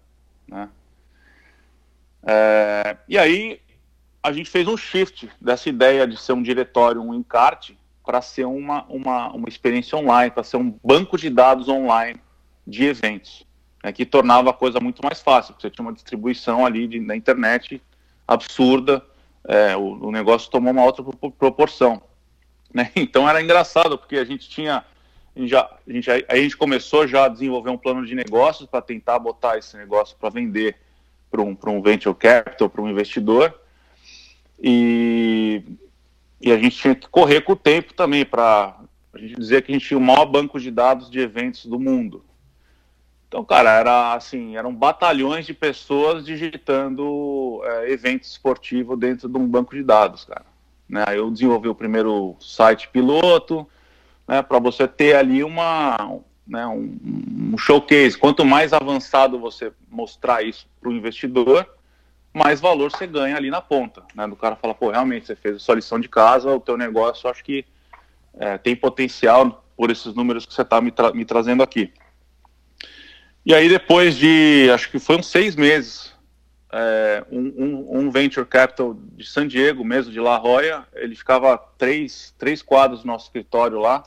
né? 0.48 0.69
É, 2.24 2.98
e 3.08 3.17
aí 3.17 3.62
a 4.22 4.31
gente 4.31 4.50
fez 4.50 4.67
um 4.67 4.77
shift 4.77 5.29
dessa 5.39 5.69
ideia 5.69 6.05
de 6.05 6.17
ser 6.17 6.34
um 6.34 6.43
diretório, 6.43 7.01
um 7.01 7.13
encarte, 7.13 7.77
para 8.05 8.22
ser 8.22 8.46
uma, 8.46 8.84
uma, 8.86 9.31
uma 9.31 9.48
experiência 9.48 9.98
online, 9.98 10.31
para 10.31 10.43
ser 10.43 10.58
um 10.58 10.77
banco 10.84 11.17
de 11.17 11.29
dados 11.29 11.69
online 11.69 12.19
de 12.65 12.86
eventos, 12.86 13.46
né, 13.84 13.91
que 13.91 14.05
tornava 14.05 14.50
a 14.50 14.53
coisa 14.53 14.79
muito 14.79 15.01
mais 15.03 15.22
fácil, 15.22 15.53
porque 15.53 15.67
você 15.67 15.74
tinha 15.74 15.86
uma 15.86 15.93
distribuição 15.93 16.65
ali 16.65 16.88
de, 16.88 17.00
na 17.00 17.15
internet 17.15 17.81
absurda, 18.29 19.03
é, 19.43 19.75
o, 19.75 20.05
o, 20.05 20.12
negócio 20.12 20.51
tomou 20.51 20.71
uma 20.71 20.83
outra 20.83 21.03
proporção. 21.38 22.00
Né? 22.71 22.91
Então 22.95 23.27
era 23.27 23.41
engraçado, 23.41 23.98
porque 23.98 24.17
a 24.17 24.24
gente 24.24 24.48
tinha. 24.48 24.86
A 25.36 25.39
gente, 25.39 25.50
já, 25.50 25.62
a, 25.62 25.91
gente, 25.91 26.09
a 26.27 26.36
gente 26.36 26.55
começou 26.55 27.07
já 27.07 27.25
a 27.25 27.29
desenvolver 27.29 27.71
um 27.71 27.77
plano 27.77 28.05
de 28.05 28.13
negócios 28.13 28.69
para 28.69 28.81
tentar 28.81 29.17
botar 29.17 29.57
esse 29.57 29.75
negócio 29.77 30.15
para 30.19 30.29
vender 30.29 30.75
para 31.31 31.41
um, 31.41 31.57
um 31.67 31.81
venture 31.81 32.15
capital, 32.15 32.69
para 32.69 32.81
um 32.81 32.89
investidor. 32.89 33.59
E, 34.62 35.63
e 36.41 36.51
a 36.51 36.57
gente 36.57 36.75
tinha 36.75 36.95
que 36.95 37.07
correr 37.07 37.41
com 37.41 37.53
o 37.53 37.55
tempo 37.55 37.93
também 37.93 38.25
para 38.25 38.75
a 39.13 39.17
gente 39.17 39.36
dizer 39.36 39.63
que 39.63 39.71
a 39.71 39.75
gente 39.75 39.88
tinha 39.88 39.98
o 39.98 40.01
maior 40.01 40.25
banco 40.25 40.59
de 40.59 40.69
dados 40.69 41.09
de 41.09 41.19
eventos 41.19 41.65
do 41.65 41.79
mundo. 41.79 42.24
Então, 43.29 43.45
cara, 43.45 43.71
era 43.71 44.13
assim, 44.15 44.57
eram 44.57 44.74
batalhões 44.74 45.45
de 45.45 45.53
pessoas 45.53 46.25
digitando 46.25 47.62
é, 47.63 47.91
eventos 47.91 48.31
esportivos 48.31 48.98
dentro 48.98 49.29
de 49.29 49.38
um 49.38 49.48
banco 49.48 49.75
de 49.75 49.83
dados, 49.83 50.25
cara. 50.25 50.45
Né? 50.89 51.05
Eu 51.13 51.29
desenvolvi 51.29 51.69
o 51.69 51.75
primeiro 51.75 52.36
site 52.39 52.89
piloto, 52.89 53.67
né, 54.27 54.41
para 54.41 54.57
você 54.57 54.88
ter 54.88 55.15
ali 55.15 55.43
uma, 55.43 56.19
né, 56.48 56.65
um, 56.65 56.98
um, 57.53 57.57
showcase. 57.57 58.17
Quanto 58.17 58.43
mais 58.43 58.74
avançado 58.74 59.39
você 59.39 59.71
mostrar 59.91 60.41
isso 60.41 60.67
para 60.81 60.89
o 60.89 60.93
investidor, 60.93 61.69
mais 62.33 62.59
valor 62.59 62.89
você 62.91 63.05
ganha 63.05 63.38
ali 63.38 63.51
na 63.51 63.62
ponta. 63.62 64.01
Né, 64.15 64.27
do 64.27 64.36
cara 64.36 64.55
fala, 64.55 64.74
pô, 64.74 64.89
realmente 64.89 65.27
você 65.27 65.36
fez 65.36 65.57
a 65.57 65.59
sua 65.59 65.75
lição 65.75 66.00
de 66.00 66.09
casa, 66.09 66.51
o 66.51 66.59
teu 66.59 66.75
negócio 66.75 67.29
acho 67.29 67.43
que 67.43 67.63
é, 68.39 68.57
tem 68.57 68.75
potencial 68.75 69.63
por 69.77 69.91
esses 69.91 70.15
números 70.15 70.48
que 70.48 70.53
você 70.53 70.63
está 70.63 70.81
me, 70.81 70.89
tra 70.89 71.13
me, 71.13 71.24
trazendo 71.24 71.62
aqui. 71.62 71.93
E 73.50 73.53
aí 73.56 73.68
depois 73.68 74.15
de, 74.15 74.70
acho 74.72 74.91
que 74.91 74.98
uns 75.12 75.25
seis 75.25 75.56
meses, 75.56 76.13
é, 76.72 77.25
um, 77.32 77.98
um, 77.98 78.12
venture 78.12 78.46
capital 78.46 78.94
de 78.94 79.25
San 79.25 79.48
Diego, 79.48 79.84
mesmo 79.84 80.12
de 80.12 80.20
La 80.20 80.38
Jolla, 80.38 80.88
ele 80.94 81.15
ficava 81.15 81.58
três, 81.58 82.32
três 82.38 82.62
quadros 82.62 83.03
no 83.03 83.12
nosso 83.12 83.25
escritório 83.25 83.79
lá, 83.79 84.03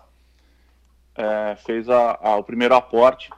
é, 1.16 1.56
fez 1.56 1.88
a, 1.88 2.20
a, 2.22 2.36
o 2.36 2.44
primeiro 2.44 2.76
aporte 2.76 3.30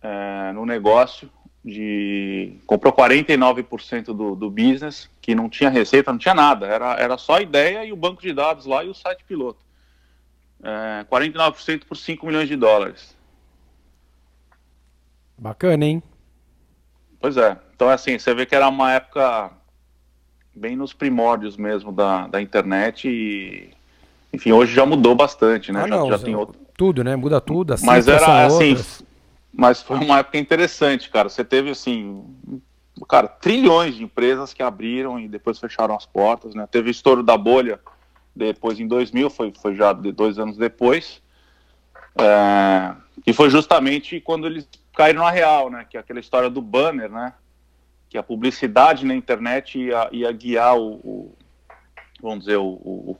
é, 0.00 0.52
no 0.54 0.64
negócio 0.64 1.30
de 1.62 2.56
comprou 2.66 2.90
49% 2.90 4.14
do, 4.14 4.34
do 4.34 4.48
business, 4.48 5.10
que 5.20 5.34
não 5.34 5.50
tinha 5.50 5.68
receita, 5.68 6.10
não 6.10 6.18
tinha 6.18 6.34
nada, 6.34 6.64
era, 6.66 6.94
era 6.94 7.18
só 7.18 7.34
a 7.34 7.42
ideia 7.42 7.84
e 7.84 7.92
o 7.92 7.96
banco 7.96 8.22
de 8.22 8.32
dados 8.32 8.64
lá 8.64 8.82
e 8.82 8.88
o 8.88 8.94
site 8.94 9.22
piloto. 9.24 9.60
É, 10.62 11.04
49% 11.12 11.84
por 11.84 11.98
5 11.98 12.24
milhões 12.24 12.48
de 12.48 12.56
dólares. 12.56 13.19
Bacana, 15.40 15.86
hein? 15.86 16.02
Pois 17.18 17.36
é. 17.36 17.56
Então, 17.74 17.88
assim, 17.88 18.18
você 18.18 18.34
vê 18.34 18.44
que 18.44 18.54
era 18.54 18.68
uma 18.68 18.92
época 18.92 19.50
bem 20.54 20.76
nos 20.76 20.92
primórdios 20.92 21.56
mesmo 21.56 21.90
da, 21.90 22.26
da 22.26 22.42
internet 22.42 23.08
e, 23.08 23.70
enfim, 24.32 24.52
hoje 24.52 24.74
já 24.74 24.84
mudou 24.84 25.14
bastante, 25.14 25.72
né? 25.72 25.84
Ah, 25.84 25.88
já, 25.88 25.96
não, 25.96 26.08
já 26.08 26.18
tem 26.18 26.36
outro 26.36 26.60
tudo, 26.80 27.04
né? 27.04 27.14
Muda 27.14 27.42
tudo. 27.42 27.74
Assim, 27.74 27.84
mas 27.84 28.08
era 28.08 28.46
assim, 28.46 28.74
mas 29.52 29.82
foi 29.82 29.98
uma 29.98 30.20
época 30.20 30.38
interessante, 30.38 31.10
cara. 31.10 31.28
Você 31.28 31.44
teve 31.44 31.68
assim, 31.68 32.24
cara, 33.06 33.28
trilhões 33.28 33.96
de 33.96 34.04
empresas 34.04 34.54
que 34.54 34.62
abriram 34.62 35.20
e 35.20 35.28
depois 35.28 35.58
fecharam 35.58 35.94
as 35.94 36.06
portas, 36.06 36.54
né? 36.54 36.66
Teve 36.70 36.88
o 36.88 36.90
estouro 36.90 37.22
da 37.22 37.36
bolha 37.36 37.78
depois 38.34 38.80
em 38.80 38.86
2000, 38.86 39.28
foi, 39.28 39.52
foi 39.60 39.74
já 39.74 39.92
dois 39.92 40.38
anos 40.38 40.56
depois, 40.56 41.20
é, 42.16 42.94
e 43.26 43.32
foi 43.32 43.50
justamente 43.50 44.20
quando 44.20 44.46
eles 44.46 44.68
caíram 44.94 45.22
na 45.22 45.30
real, 45.30 45.70
né? 45.70 45.86
Que 45.88 45.96
é 45.96 46.00
aquela 46.00 46.20
história 46.20 46.50
do 46.50 46.62
banner, 46.62 47.10
né? 47.10 47.32
Que 48.08 48.18
a 48.18 48.22
publicidade 48.22 49.04
na 49.04 49.14
internet 49.14 49.78
ia, 49.78 50.08
ia 50.12 50.32
guiar 50.32 50.76
o, 50.76 50.94
o 50.94 51.36
vamos 52.20 52.40
dizer, 52.40 52.56
o, 52.56 52.66
o, 52.66 53.18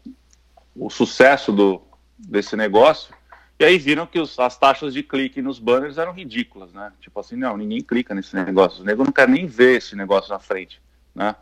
o 0.76 0.90
sucesso 0.90 1.52
do, 1.52 1.83
desse 2.19 2.57
negócio. 2.57 3.14
E 3.59 3.64
aí 3.64 3.78
viram 3.78 4.07
que 4.07 4.19
os, 4.19 4.38
as 4.38 4.57
taxas 4.57 4.95
de 4.95 5.02
clique 5.02 5.42
nos 5.42 5.59
banners 5.59 5.99
eram 5.99 6.12
ridículas, 6.12 6.73
né? 6.73 6.92
Tipo 7.00 7.21
assim, 7.21 7.37
não, 7.37 7.57
ninguém 7.57 7.83
clica 7.83 8.14
nesse 8.14 8.35
negócio. 8.35 8.83
O 8.83 8.87
nego 8.87 9.04
não 9.04 9.12
quer 9.12 9.28
nem 9.28 9.47
ver 9.47 9.78
esse 9.78 9.95
negócio 9.95 10.33
na 10.33 10.38
frente, 10.38 10.80
né? 11.14 11.37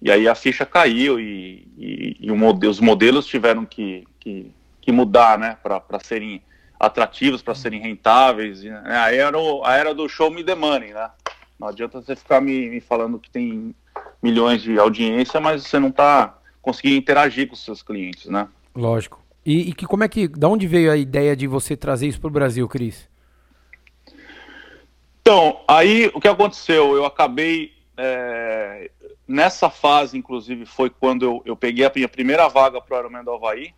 E 0.00 0.10
aí 0.10 0.28
a 0.28 0.34
ficha 0.34 0.64
caiu 0.64 1.18
e, 1.18 1.68
e, 1.76 2.16
e 2.20 2.30
os 2.68 2.80
modelos 2.80 3.26
tiveram 3.26 3.66
que, 3.66 4.06
que, 4.20 4.52
que 4.80 4.92
mudar, 4.92 5.38
né? 5.38 5.58
Para 5.62 6.00
serem 6.00 6.42
atrativos, 6.78 7.42
para 7.42 7.54
serem 7.54 7.80
rentáveis. 7.80 8.62
Né? 8.62 8.82
Aí 8.84 9.16
era 9.18 9.38
o, 9.38 9.64
a 9.64 9.74
era 9.74 9.94
do 9.94 10.08
show 10.08 10.30
me 10.30 10.44
the 10.44 10.54
money, 10.54 10.92
né? 10.92 11.10
Não 11.58 11.68
adianta 11.68 12.00
você 12.00 12.14
ficar 12.14 12.40
me, 12.40 12.70
me 12.70 12.80
falando 12.80 13.18
que 13.18 13.30
tem 13.30 13.74
milhões 14.22 14.62
de 14.62 14.78
audiência, 14.78 15.40
mas 15.40 15.64
você 15.64 15.78
não 15.78 15.88
está 15.88 16.38
conseguindo 16.62 16.96
interagir 16.96 17.48
com 17.48 17.54
os 17.54 17.64
seus 17.64 17.82
clientes, 17.82 18.26
né? 18.26 18.48
Lógico. 18.74 19.20
E, 19.44 19.70
e, 19.70 19.72
que, 19.72 19.86
como 19.86 20.04
é 20.04 20.08
que, 20.08 20.28
da 20.28 20.48
onde 20.48 20.66
veio 20.66 20.92
a 20.92 20.96
ideia 20.96 21.34
de 21.34 21.46
você 21.46 21.76
trazer 21.76 22.06
isso 22.06 22.20
para 22.20 22.28
o 22.28 22.32
Brasil, 22.32 22.68
Cris? 22.68 23.08
Então, 25.20 25.60
aí 25.66 26.10
o 26.14 26.20
que 26.20 26.28
aconteceu? 26.28 26.94
Eu 26.94 27.04
acabei 27.04 27.72
é, 27.96 28.90
nessa 29.26 29.68
fase, 29.68 30.16
inclusive, 30.16 30.64
foi 30.64 30.90
quando 30.90 31.24
eu, 31.24 31.42
eu 31.44 31.56
peguei 31.56 31.84
a 31.84 31.92
minha 31.94 32.08
primeira 32.08 32.48
vaga 32.48 32.80
para 32.80 32.96
o 32.96 33.00
Ironman 33.00 33.24
do 33.24 33.32
Havaí, 33.32 33.74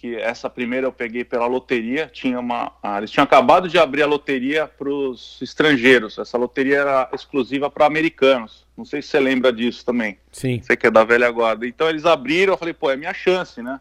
que 0.00 0.16
essa 0.16 0.48
primeira 0.48 0.86
eu 0.86 0.92
peguei 0.92 1.24
pela 1.24 1.46
loteria. 1.46 2.08
Tinha 2.12 2.40
uma, 2.40 2.72
ah, 2.82 2.98
eles 2.98 3.10
tinham 3.10 3.24
acabado 3.24 3.68
de 3.68 3.78
abrir 3.78 4.02
a 4.02 4.06
loteria 4.06 4.66
para 4.66 4.88
os 4.88 5.38
estrangeiros. 5.42 6.18
Essa 6.18 6.38
loteria 6.38 6.78
era 6.78 7.10
exclusiva 7.12 7.70
para 7.70 7.86
americanos. 7.86 8.66
Não 8.76 8.84
sei 8.84 9.02
se 9.02 9.08
você 9.08 9.20
lembra 9.20 9.52
disso 9.52 9.84
também. 9.84 10.18
Sim. 10.32 10.60
Você 10.62 10.76
que 10.76 10.86
é 10.86 10.90
da 10.90 11.04
velha 11.04 11.30
guarda. 11.30 11.66
Então 11.66 11.88
eles 11.88 12.06
abriram, 12.06 12.54
eu 12.54 12.58
falei, 12.58 12.72
pô, 12.72 12.90
é 12.90 12.96
minha 12.96 13.12
chance, 13.12 13.60
né? 13.60 13.78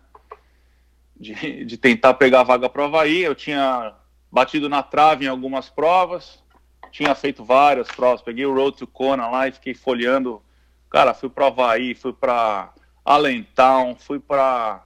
de, 1.20 1.66
de 1.66 1.78
tentar 1.78 2.14
pegar 2.14 2.42
a 2.42 2.44
vaga 2.44 2.70
para 2.70 2.82
o 2.82 2.86
Havaí. 2.86 3.22
Eu 3.22 3.36
tinha 3.36 3.94
batido 4.32 4.70
na 4.70 4.82
trave 4.82 5.26
em 5.26 5.28
algumas 5.28 5.70
provas, 5.70 6.42
tinha 6.92 7.14
feito 7.14 7.44
várias 7.44 7.88
provas. 7.90 8.22
Peguei 8.22 8.46
o 8.46 8.54
Road 8.54 8.78
to 8.78 8.88
Kona 8.88 9.28
lá 9.28 9.48
e 9.48 9.52
fiquei 9.52 9.74
folheando. 9.74 10.42
Cara, 10.90 11.14
fui 11.14 11.30
para 11.30 11.44
o 11.44 11.48
Havaí, 11.48 11.94
fui 11.94 12.14
para 12.14 12.74
Allentown, 13.04 13.96
fui 13.96 14.20
para 14.20 14.84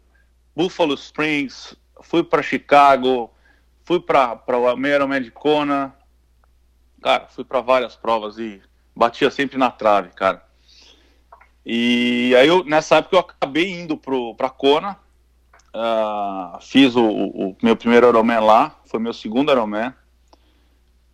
Buffalo 0.56 0.94
Springs, 0.94 1.76
fui 2.02 2.24
para 2.24 2.42
Chicago, 2.42 3.32
fui 3.84 4.00
para 4.00 4.40
o 4.48 4.88
Ironman 4.88 5.22
de 5.22 5.32
Kona, 5.32 5.96
cara, 7.02 7.28
fui 7.28 7.44
para 7.44 7.62
várias 7.62 7.96
provas 7.96 8.38
e 8.38 8.62
batia 8.96 9.30
sempre 9.32 9.58
na 9.58 9.72
trave, 9.72 10.10
cara. 10.10 10.44
E 11.66 12.36
aí 12.36 12.48
eu, 12.48 12.64
nessa 12.66 12.98
época 12.98 13.16
eu 13.16 13.20
acabei 13.20 13.72
indo 13.72 13.98
para 13.98 14.50
Kona, 14.50 15.00
uh, 15.74 16.60
fiz 16.62 16.96
o, 16.96 17.06
o, 17.06 17.58
meu 17.62 17.76
primeiro 17.76 18.08
Ironman 18.08 18.40
lá, 18.40 18.80
foi 18.86 19.00
meu 19.00 19.14
segundo 19.14 19.52
Ironman. 19.52 19.94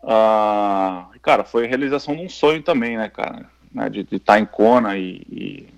Uh, 0.01 1.19
cara, 1.22 1.43
foi 1.43 1.65
a 1.65 1.67
realização 1.67 2.15
de 2.15 2.24
um 2.24 2.29
sonho 2.29 2.63
também, 2.63 2.98
né, 2.98 3.10
cara? 3.10 3.50
Né, 3.72 3.89
de 3.89 4.00
estar 4.00 4.34
tá 4.34 4.39
em 4.39 4.46
Kona 4.46 4.98
e, 4.98 5.22
e, 5.29 5.69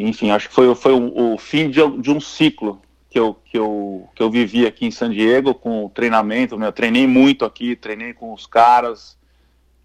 enfim, 0.00 0.30
acho 0.30 0.48
que 0.48 0.54
foi, 0.54 0.74
foi 0.74 0.92
o, 0.92 1.34
o 1.34 1.38
fim 1.38 1.68
de, 1.68 1.80
de, 1.98 2.10
um 2.10 2.20
ciclo 2.20 2.80
que 3.10 3.18
eu, 3.18 3.36
que, 3.44 3.58
eu, 3.58 4.08
que 4.14 4.22
eu 4.22 4.30
vivi 4.30 4.66
aqui 4.66 4.86
em 4.86 4.90
San 4.90 5.10
Diego 5.10 5.54
com 5.54 5.84
o 5.84 5.90
treinamento, 5.90 6.58
meu, 6.58 6.72
treinei 6.72 7.06
muito 7.06 7.44
aqui, 7.44 7.76
treinei 7.76 8.14
com 8.14 8.32
os 8.32 8.46
caras, 8.46 9.18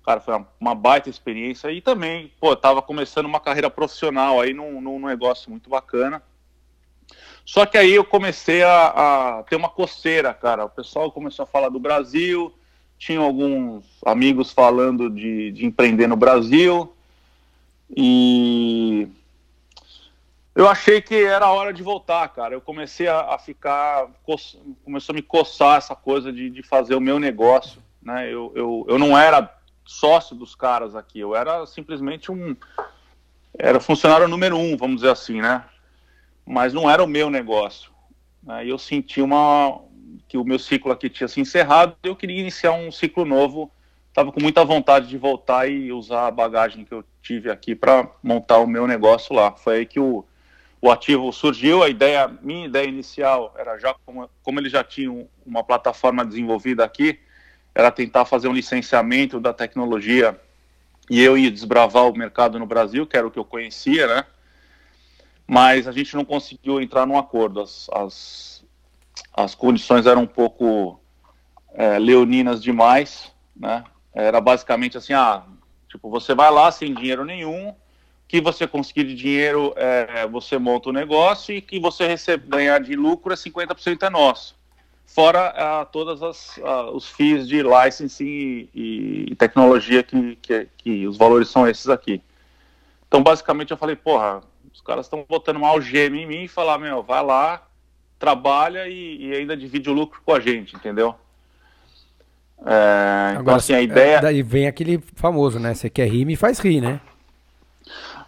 cara, 0.05 0.21
foi 0.21 0.33
uma, 0.35 0.47
uma 0.59 0.75
baita 0.75 1.09
experiência 1.09 1.69
e 1.71 1.81
também, 1.81 2.31
pô, 2.39 2.55
tava 2.55 2.81
começando 2.81 3.25
uma 3.25 3.41
carreira 3.41 3.69
profissional 3.69 4.39
aí 4.39 4.53
num, 4.53 4.79
num 4.79 5.05
negócio 5.05 5.51
muito 5.51 5.69
bacana. 5.69 6.23
Só 7.45 7.65
que 7.65 7.77
aí 7.77 7.93
eu 7.93 8.03
comecei 8.03 8.63
a, 8.63 8.87
a, 9.39 9.43
ter 9.43 9.55
uma 9.55 9.69
coceira, 9.69 10.33
cara. 10.33 10.65
O 10.65 10.69
pessoal 10.69 11.11
começou 11.11 11.43
a 11.43 11.47
falar 11.47 11.69
do 11.69 11.79
Brasil, 11.79 12.53
tinha 12.97 13.19
alguns 13.19 13.85
amigos 14.05 14.51
falando 14.51 15.09
de, 15.09 15.51
de 15.51 15.65
empreender 15.65 16.07
no 16.07 16.15
Brasil. 16.15 16.93
E 17.95 19.07
eu 20.57 20.67
achei 20.67 21.01
que 21.01 21.15
era 21.23 21.51
hora 21.51 21.71
de 21.71 21.81
voltar, 21.81 22.27
cara. 22.29 22.53
Eu 22.53 22.61
comecei 22.61 23.07
a, 23.07 23.35
a 23.35 23.39
ficar. 23.39 24.07
Começou 24.83 25.13
a 25.13 25.15
me 25.15 25.21
coçar 25.21 25.77
essa 25.77 25.95
coisa 25.95 26.31
de, 26.33 26.49
de 26.49 26.63
fazer 26.63 26.95
o 26.95 27.01
meu 27.01 27.19
negócio. 27.19 27.81
Né? 28.01 28.27
Eu, 28.27 28.51
eu, 28.55 28.85
eu 28.89 28.99
não 28.99 29.17
era 29.17 29.53
sócio 29.85 30.35
dos 30.35 30.53
caras 30.53 30.95
aqui, 30.95 31.19
eu 31.19 31.35
era 31.35 31.65
simplesmente 31.65 32.31
um. 32.31 32.55
Era 33.57 33.79
funcionário 33.79 34.27
número 34.27 34.57
um, 34.57 34.75
vamos 34.75 34.97
dizer 34.97 35.09
assim, 35.09 35.41
né? 35.41 35.63
mas 36.47 36.73
não 36.73 36.89
era 36.89 37.03
o 37.03 37.07
meu 37.07 37.29
negócio. 37.29 37.91
Aí 38.47 38.69
eu 38.69 38.77
senti 38.77 39.21
uma 39.21 39.81
que 40.27 40.37
o 40.37 40.43
meu 40.43 40.57
ciclo 40.57 40.91
aqui 40.91 41.09
tinha 41.09 41.27
se 41.27 41.39
encerrado 41.41 41.95
e 42.03 42.07
eu 42.07 42.15
queria 42.15 42.39
iniciar 42.39 42.71
um 42.71 42.91
ciclo 42.91 43.25
novo. 43.25 43.69
Estava 44.07 44.31
com 44.31 44.41
muita 44.41 44.65
vontade 44.65 45.07
de 45.07 45.17
voltar 45.17 45.69
e 45.69 45.91
usar 45.91 46.27
a 46.27 46.31
bagagem 46.31 46.85
que 46.85 46.93
eu 46.93 47.03
tive 47.21 47.51
aqui 47.51 47.75
para 47.75 48.09
montar 48.23 48.57
o 48.57 48.67
meu 48.67 48.87
negócio 48.87 49.35
lá. 49.35 49.51
Foi 49.51 49.77
aí 49.77 49.85
que 49.85 49.99
o, 49.99 50.25
o 50.81 50.91
ativo 50.91 51.31
surgiu. 51.31 51.83
A 51.83 51.89
ideia, 51.89 52.27
minha 52.41 52.67
ideia 52.67 52.87
inicial 52.87 53.53
era 53.57 53.77
já 53.77 53.95
como, 54.05 54.29
como 54.43 54.59
eles 54.59 54.71
já 54.71 54.83
tinham 54.83 55.27
uma 55.45 55.63
plataforma 55.63 56.25
desenvolvida 56.25 56.83
aqui, 56.83 57.19
era 57.73 57.91
tentar 57.91 58.25
fazer 58.25 58.47
um 58.47 58.53
licenciamento 58.53 59.39
da 59.39 59.53
tecnologia 59.53 60.39
e 61.09 61.21
eu 61.21 61.37
ia 61.37 61.51
desbravar 61.51 62.07
o 62.09 62.17
mercado 62.17 62.59
no 62.59 62.65
Brasil, 62.65 63.05
que 63.05 63.15
era 63.15 63.25
o 63.25 63.31
que 63.31 63.39
eu 63.39 63.45
conhecia, 63.45 64.07
né? 64.07 64.25
mas 65.47 65.87
a 65.87 65.91
gente 65.93 66.13
não 66.15 66.25
conseguiu 66.25 66.81
entrar 66.81 67.05
num 67.05 67.17
acordo. 67.17 67.61
As, 67.61 67.89
as, 67.93 68.65
as 69.33 69.55
condições 69.55 70.05
eram 70.05 70.23
um 70.23 70.27
pouco 70.27 70.99
é, 71.73 71.97
leoninas 71.97 72.61
demais, 72.61 73.31
né? 73.55 73.85
Era 74.13 74.41
basicamente 74.41 74.97
assim, 74.97 75.13
ah, 75.13 75.43
tipo, 75.87 76.09
você 76.09 76.35
vai 76.35 76.51
lá 76.51 76.71
sem 76.71 76.93
dinheiro 76.93 77.23
nenhum, 77.23 77.73
que 78.27 78.41
você 78.41 78.67
conseguir 78.67 79.15
dinheiro, 79.15 79.73
é, 79.77 80.27
você 80.27 80.57
monta 80.57 80.89
o 80.89 80.93
negócio 80.93 81.55
e 81.55 81.61
que 81.61 81.79
você 81.79 82.05
recebe, 82.05 82.47
ganhar 82.47 82.79
de 82.79 82.95
lucro 82.95 83.31
é 83.31 83.35
50% 83.35 84.03
é 84.03 84.09
nosso. 84.09 84.55
Fora 85.05 85.53
ah, 85.55 85.85
todas 85.85 86.21
as 86.21 86.59
ah, 86.61 86.91
os 86.91 87.07
FIIs 87.07 87.47
de 87.47 87.63
licensing 87.63 88.25
e, 88.25 88.69
e, 88.75 89.25
e 89.31 89.35
tecnologia 89.35 90.03
que, 90.03 90.35
que, 90.41 90.67
que 90.77 91.07
os 91.07 91.15
valores 91.15 91.47
são 91.47 91.65
esses 91.65 91.87
aqui. 91.87 92.21
Então, 93.07 93.23
basicamente, 93.23 93.71
eu 93.71 93.77
falei, 93.77 93.95
porra, 93.95 94.41
os 94.73 94.81
caras 94.81 95.05
estão 95.05 95.25
botando 95.27 95.55
uma 95.55 95.69
algema 95.69 96.17
em 96.17 96.27
mim 96.27 96.43
e 96.43 96.47
falar, 96.49 96.77
meu, 96.77 97.01
vai 97.01 97.23
lá, 97.23 97.65
trabalha 98.19 98.89
e, 98.89 99.27
e 99.27 99.33
ainda 99.33 99.55
divide 99.55 99.89
o 99.89 99.93
lucro 99.93 100.21
com 100.25 100.33
a 100.33 100.41
gente, 100.41 100.75
entendeu? 100.75 101.15
É, 102.59 103.29
então, 103.31 103.39
Agora, 103.39 103.41
então, 103.41 103.55
assim, 103.55 103.73
a 103.73 103.81
ideia. 103.81 104.17
É, 104.17 104.21
daí 104.21 104.43
vem 104.43 104.67
aquele 104.67 105.01
famoso, 105.15 105.57
né? 105.57 105.73
Você 105.73 105.89
quer 105.89 106.09
rir, 106.09 106.25
me 106.25 106.35
faz 106.35 106.59
rir, 106.59 106.81
né? 106.81 106.99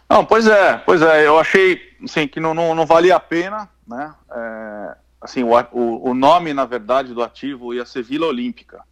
Não, 0.09 0.25
pois 0.25 0.47
é, 0.47 0.77
pois 0.77 1.01
é. 1.01 1.27
Eu 1.27 1.37
achei 1.37 1.95
assim, 2.03 2.27
que 2.27 2.39
não, 2.39 2.53
não, 2.53 2.73
não 2.73 2.85
valia 2.85 3.15
a 3.15 3.19
pena, 3.19 3.69
né? 3.87 4.13
É, 4.31 4.97
assim, 5.21 5.43
o, 5.43 5.51
o, 5.71 6.09
o, 6.09 6.13
nome, 6.13 6.53
na 6.53 6.65
verdade, 6.65 7.13
do 7.13 7.21
ativo 7.21 7.73
ia 7.73 7.85
ser 7.85 8.03
Vila 8.03 8.27
Olímpica. 8.27 8.83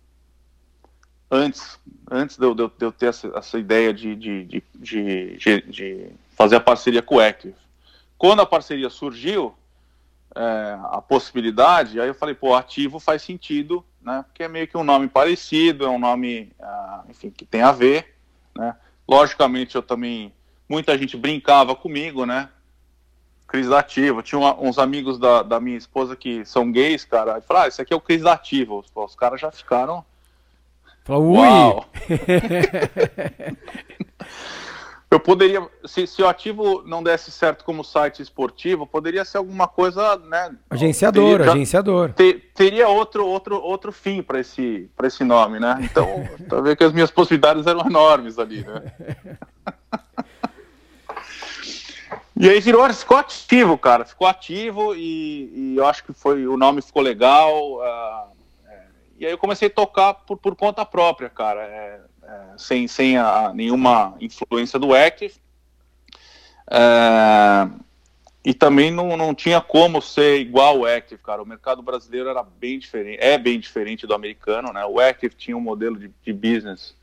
Antes, 1.29 1.79
antes 2.09 2.37
de 2.37 2.45
eu, 2.45 2.53
de 2.53 2.69
eu 2.79 2.91
ter 2.91 3.07
essa, 3.07 3.27
essa 3.35 3.59
ideia 3.59 3.93
de, 3.93 4.15
de, 4.15 4.63
de, 4.75 5.61
de, 5.67 6.11
fazer 6.35 6.55
a 6.55 6.61
parceria 6.61 7.01
com 7.01 7.15
o 7.15 7.19
Active. 7.19 7.55
Quando 8.17 8.41
a 8.41 8.45
parceria 8.45 8.89
surgiu, 8.89 9.53
é, 10.35 10.77
a 10.91 11.01
possibilidade, 11.01 11.99
aí 11.99 12.07
eu 12.07 12.13
falei, 12.13 12.35
pô, 12.35 12.55
ativo 12.55 12.99
faz 12.99 13.23
sentido, 13.23 13.83
né? 14.01 14.23
Porque 14.27 14.43
é 14.43 14.47
meio 14.47 14.67
que 14.67 14.77
um 14.77 14.83
nome 14.83 15.07
parecido, 15.07 15.85
é 15.85 15.89
um 15.89 15.99
nome, 15.99 16.51
ah, 16.61 17.03
enfim, 17.09 17.29
que 17.29 17.45
tem 17.45 17.61
a 17.61 17.71
ver, 17.71 18.15
né? 18.55 18.75
Logicamente, 19.07 19.75
eu 19.75 19.81
também, 19.81 20.33
muita 20.67 20.97
gente 20.97 21.15
brincava 21.15 21.75
comigo, 21.75 22.25
né? 22.25 22.49
Crise 23.47 23.69
da 23.69 23.79
ativa. 23.79 24.21
Tinha 24.21 24.39
uma, 24.39 24.59
uns 24.59 24.77
amigos 24.77 25.17
da, 25.17 25.41
da, 25.41 25.59
minha 25.59 25.77
esposa 25.77 26.15
que 26.15 26.43
são 26.45 26.71
gays, 26.71 27.05
cara. 27.05 27.41
Falaram, 27.41 27.65
ah, 27.65 27.67
esse 27.67 27.81
aqui 27.81 27.93
é 27.93 27.95
o 27.95 28.01
crise 28.01 28.23
da 28.23 28.33
ativa. 28.33 28.73
Os, 28.73 28.87
os 28.93 29.15
caras 29.15 29.39
já 29.39 29.51
ficaram. 29.51 30.03
Falou, 31.03 31.37
ui! 31.37 31.47
Eu 35.09 35.21
poderia, 35.21 35.65
se, 35.85 36.05
se, 36.05 36.21
o 36.21 36.27
ativo 36.27 36.83
não 36.85 37.01
desse 37.01 37.31
certo 37.31 37.63
como 37.63 37.81
site 37.81 38.21
esportivo, 38.21 38.85
poderia 38.85 39.23
ser 39.23 39.37
alguma 39.37 39.65
coisa, 39.65 40.17
né? 40.17 40.53
Agenciador, 40.69 41.37
teria, 41.37 41.53
agenciador. 41.53 42.11
Ter, 42.11 42.51
teria 42.53 42.89
outro, 42.89 43.25
outro, 43.25 43.55
outro 43.55 43.93
fim 43.93 44.21
para 44.21 44.41
esse, 44.41 44.89
esse 45.03 45.23
nome, 45.23 45.61
né? 45.61 45.79
Então, 45.81 46.27
talvez 46.49 46.75
que 46.75 46.83
as 46.83 46.91
minhas 46.91 47.09
possibilidades 47.09 47.65
eram 47.65 47.85
enormes 47.85 48.37
ali, 48.37 48.65
né? 48.65 48.91
e 52.39 52.49
aí 52.49 52.59
virou, 52.59 52.91
ficou 52.93 53.17
ativo, 53.17 53.77
cara, 53.77 54.05
ficou 54.05 54.27
ativo 54.27 54.93
e, 54.95 55.51
e, 55.53 55.75
eu 55.77 55.85
acho 55.85 56.03
que 56.03 56.13
foi, 56.13 56.45
o 56.47 56.57
nome 56.57 56.81
ficou 56.81 57.01
legal. 57.01 57.77
Uh, 57.77 58.31
é, 58.67 58.81
e 59.19 59.25
aí 59.25 59.31
eu 59.31 59.37
comecei 59.37 59.67
a 59.67 59.71
tocar 59.71 60.13
por, 60.13 60.37
por 60.37 60.55
conta 60.55 60.85
própria, 60.85 61.29
cara. 61.29 61.61
É, 61.61 61.99
é, 62.27 62.57
sem, 62.57 62.87
sem 62.89 63.17
a, 63.17 63.53
nenhuma 63.53 64.15
influência 64.19 64.77
do 64.77 64.93
Active. 64.93 65.33
É, 66.69 67.69
e 68.43 68.53
também 68.53 68.91
não, 68.91 69.15
não 69.15 69.33
tinha 69.33 69.61
como 69.61 70.01
ser 70.01 70.41
igual 70.41 70.79
o 70.79 70.85
Active, 70.85 71.21
cara. 71.23 71.41
O 71.41 71.45
mercado 71.45 71.81
brasileiro 71.81 72.27
era 72.29 72.43
bem 72.43 72.77
diferente, 72.77 73.17
é 73.21 73.37
bem 73.37 73.57
diferente 73.59 74.05
do 74.05 74.13
americano, 74.13 74.73
né? 74.73 74.85
O 74.85 74.99
Active 74.99 75.35
tinha 75.35 75.55
um 75.55 75.61
modelo 75.61 75.97
de, 75.97 76.11
de 76.21 76.33
business 76.33 76.96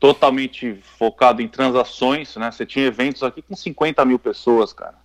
totalmente 0.00 0.80
focado 0.98 1.42
em 1.42 1.46
transações, 1.46 2.34
né? 2.36 2.50
Você 2.50 2.64
tinha 2.64 2.86
eventos 2.86 3.22
aqui 3.22 3.42
com 3.42 3.54
50 3.54 4.02
mil 4.06 4.18
pessoas, 4.18 4.72
cara. 4.72 4.96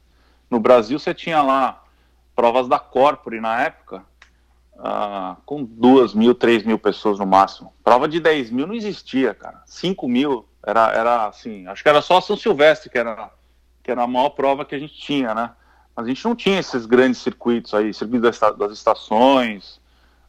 No 0.49 0.58
Brasil 0.58 0.97
você 0.97 1.13
tinha 1.13 1.43
lá 1.43 1.84
provas 2.34 2.67
da 2.69 2.79
Corpore 2.79 3.41
na 3.41 3.62
época, 3.62 4.01
uh, 4.75 5.36
com 5.45 5.63
duas 5.63 6.13
mil, 6.13 6.34
três 6.34 6.63
mil 6.63 6.79
pessoas 6.79 7.19
no 7.19 7.25
máximo. 7.25 7.73
Prova 7.84 8.08
de 8.08 8.21
10 8.21 8.51
mil 8.51 8.65
não 8.65 8.73
existia, 8.73 9.34
cara. 9.34 9.62
5 9.65 10.08
mil 10.08 10.47
era, 10.65 10.91
era 10.93 11.27
assim, 11.27 11.67
acho 11.67 11.84
que 11.84 11.89
era 11.89 12.01
só 12.01 12.21
São 12.21 12.38
Silvestre 12.38 12.89
que 12.89 12.97
era, 12.97 13.29
que 13.84 13.91
era 13.91 14.01
a 14.01 14.08
maior 14.08 14.29
prova 14.29 14.63
que 14.63 14.75
a 14.75 14.79
gente 14.79 14.95
tinha, 14.95 15.36
né? 15.36 15.51
Mas 15.93 16.05
a 16.05 16.10
gente 16.10 16.23
não 16.23 16.36
tinha 16.36 16.60
esses 16.60 16.86
grandes 16.86 17.19
circuitos 17.21 17.73
aí, 17.73 17.93
circuito 17.93 18.23
das, 18.23 18.39
das 18.39 18.71
estações. 18.71 19.79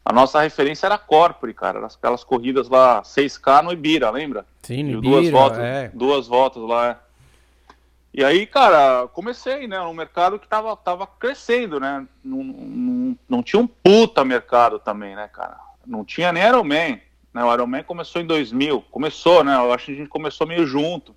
A 0.09 0.13
nossa 0.13 0.39
referência 0.39 0.85
era 0.85 0.97
Corpore, 0.97 1.53
cara. 1.53 1.85
Aquelas 1.85 2.23
corridas 2.23 2.69
lá, 2.69 3.01
6K 3.01 3.61
no 3.61 3.73
Ibira, 3.73 4.09
lembra? 4.09 4.45
Sim, 4.63 4.83
no 4.83 4.99
Ibira, 4.99 5.01
duas 5.01 5.29
voltas, 5.29 5.59
é. 5.59 5.91
Duas 5.93 6.27
voltas 6.27 6.63
lá, 6.63 6.91
é. 6.91 6.95
E 8.13 8.23
aí, 8.23 8.45
cara, 8.45 9.05
comecei, 9.09 9.67
né, 9.67 9.77
no 9.79 9.93
mercado 9.93 10.39
que 10.39 10.47
tava, 10.47 10.73
tava 10.77 11.05
crescendo, 11.05 11.77
né, 11.77 12.07
não, 12.23 12.41
não, 12.41 13.17
não 13.27 13.43
tinha 13.43 13.61
um 13.61 13.67
puta 13.67 14.23
mercado 14.23 14.79
também, 14.79 15.15
né, 15.15 15.29
cara, 15.31 15.57
não 15.85 16.03
tinha 16.03 16.31
nem 16.31 16.41
Ironman, 16.41 16.99
né, 17.31 17.43
o 17.43 17.53
Ironman 17.53 17.83
começou 17.83 18.19
em 18.19 18.25
2000, 18.25 18.83
começou, 18.89 19.43
né, 19.43 19.55
eu 19.55 19.71
acho 19.71 19.85
que 19.87 19.91
a 19.91 19.95
gente 19.95 20.09
começou 20.09 20.47
meio 20.47 20.65
junto, 20.65 21.13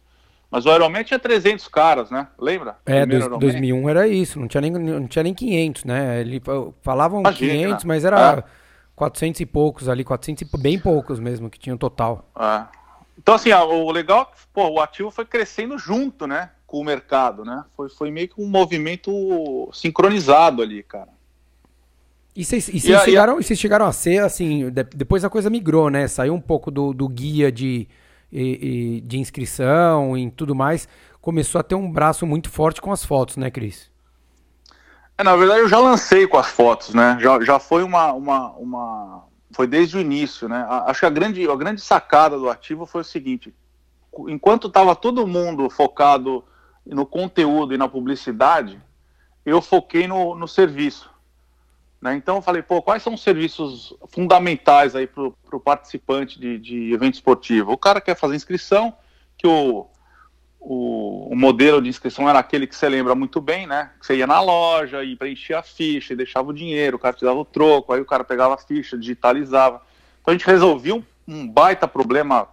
mas 0.50 0.66
o 0.66 0.74
Ironman 0.74 1.02
tinha 1.02 1.18
300 1.18 1.68
caras, 1.68 2.10
né, 2.10 2.26
lembra? 2.38 2.76
É, 2.84 3.06
dois, 3.06 3.26
2001 3.28 3.88
era 3.88 4.06
isso, 4.06 4.38
não 4.38 4.48
tinha 4.48 4.60
nem, 4.60 4.70
não 4.70 5.06
tinha 5.06 5.22
nem 5.22 5.32
500, 5.32 5.84
né, 5.84 6.20
ele 6.20 6.42
falavam 6.82 7.20
Imagina, 7.20 7.52
500, 7.52 7.84
mas 7.84 8.04
era 8.04 8.44
é. 8.46 8.59
400 9.00 9.40
e 9.40 9.46
poucos 9.46 9.88
ali, 9.88 10.04
400 10.04 10.42
e 10.42 10.58
bem 10.58 10.78
poucos 10.78 11.18
mesmo 11.18 11.48
que 11.50 11.58
tinham 11.58 11.76
total. 11.76 12.30
É. 12.38 12.64
Então, 13.18 13.34
assim, 13.34 13.52
o 13.52 13.90
legal, 13.90 14.32
é 14.32 14.38
pô, 14.52 14.68
o 14.68 14.80
ativo 14.80 15.10
foi 15.10 15.24
crescendo 15.24 15.76
junto, 15.78 16.26
né? 16.26 16.50
com 16.70 16.78
o 16.78 16.84
mercado, 16.84 17.44
né? 17.44 17.64
Foi, 17.76 17.88
foi 17.88 18.12
meio 18.12 18.28
que 18.28 18.40
um 18.40 18.46
movimento 18.46 19.68
sincronizado 19.72 20.62
ali, 20.62 20.84
cara. 20.84 21.08
E 22.36 22.44
vocês 22.44 22.70
chegaram, 22.72 23.38
a... 23.38 23.42
chegaram 23.42 23.86
a 23.86 23.92
ser, 23.92 24.22
assim, 24.22 24.70
de, 24.70 24.84
depois 24.84 25.24
a 25.24 25.28
coisa 25.28 25.50
migrou, 25.50 25.90
né? 25.90 26.06
Saiu 26.06 26.32
um 26.32 26.40
pouco 26.40 26.70
do, 26.70 26.94
do 26.94 27.08
guia 27.08 27.50
de, 27.50 27.88
de 28.30 29.18
inscrição 29.18 30.16
e 30.16 30.30
tudo 30.30 30.54
mais. 30.54 30.86
Começou 31.20 31.58
a 31.58 31.64
ter 31.64 31.74
um 31.74 31.90
braço 31.90 32.24
muito 32.24 32.48
forte 32.48 32.80
com 32.80 32.92
as 32.92 33.04
fotos, 33.04 33.36
né, 33.36 33.50
Cris? 33.50 33.90
É, 35.20 35.22
na 35.22 35.36
verdade, 35.36 35.60
eu 35.60 35.68
já 35.68 35.78
lancei 35.78 36.26
com 36.26 36.38
as 36.38 36.46
fotos, 36.46 36.94
né? 36.94 37.18
Já, 37.20 37.38
já 37.44 37.58
foi 37.58 37.82
uma, 37.82 38.10
uma, 38.14 38.52
uma. 38.52 39.24
Foi 39.52 39.66
desde 39.66 39.98
o 39.98 40.00
início, 40.00 40.48
né? 40.48 40.66
Acho 40.86 41.00
que 41.00 41.06
a 41.06 41.10
grande, 41.10 41.46
a 41.46 41.54
grande 41.56 41.82
sacada 41.82 42.38
do 42.38 42.48
ativo 42.48 42.86
foi 42.86 43.02
o 43.02 43.04
seguinte: 43.04 43.54
enquanto 44.28 44.68
estava 44.68 44.96
todo 44.96 45.26
mundo 45.26 45.68
focado 45.68 46.42
no 46.86 47.04
conteúdo 47.04 47.74
e 47.74 47.76
na 47.76 47.86
publicidade, 47.86 48.80
eu 49.44 49.60
foquei 49.60 50.08
no, 50.08 50.34
no 50.34 50.48
serviço. 50.48 51.10
Né? 52.00 52.14
Então 52.14 52.36
eu 52.36 52.42
falei, 52.42 52.62
pô, 52.62 52.80
quais 52.80 53.02
são 53.02 53.12
os 53.12 53.22
serviços 53.22 53.92
fundamentais 54.08 54.96
aí 54.96 55.06
para 55.06 55.26
o 55.26 55.60
participante 55.60 56.40
de, 56.40 56.58
de 56.58 56.94
evento 56.94 57.16
esportivo? 57.16 57.72
O 57.72 57.76
cara 57.76 58.00
quer 58.00 58.16
fazer 58.16 58.36
inscrição, 58.36 58.96
que 59.36 59.46
o, 59.46 59.86
o, 60.60 61.32
o, 61.32 61.36
modelo 61.36 61.80
de 61.80 61.88
inscrição 61.88 62.28
era 62.28 62.38
aquele 62.38 62.66
que 62.66 62.76
você 62.76 62.88
lembra 62.88 63.14
muito 63.14 63.40
bem, 63.40 63.66
né? 63.66 63.90
Você 64.00 64.16
ia 64.16 64.26
na 64.26 64.40
loja 64.40 65.02
e 65.02 65.16
preenchia 65.16 65.58
a 65.58 65.62
ficha 65.62 66.12
e 66.12 66.16
deixava 66.16 66.50
o 66.50 66.52
dinheiro, 66.52 66.96
o 66.96 67.00
cara 67.00 67.16
te 67.16 67.24
dava 67.24 67.38
o 67.38 67.44
troco, 67.44 67.92
aí 67.92 68.00
o 68.00 68.04
cara 68.04 68.22
pegava 68.22 68.54
a 68.54 68.58
ficha, 68.58 68.98
digitalizava. 68.98 69.80
Então 70.20 70.32
a 70.32 70.36
gente 70.36 70.46
resolvia 70.46 70.94
um, 70.94 71.02
um 71.26 71.48
baita 71.48 71.88
problema 71.88 72.46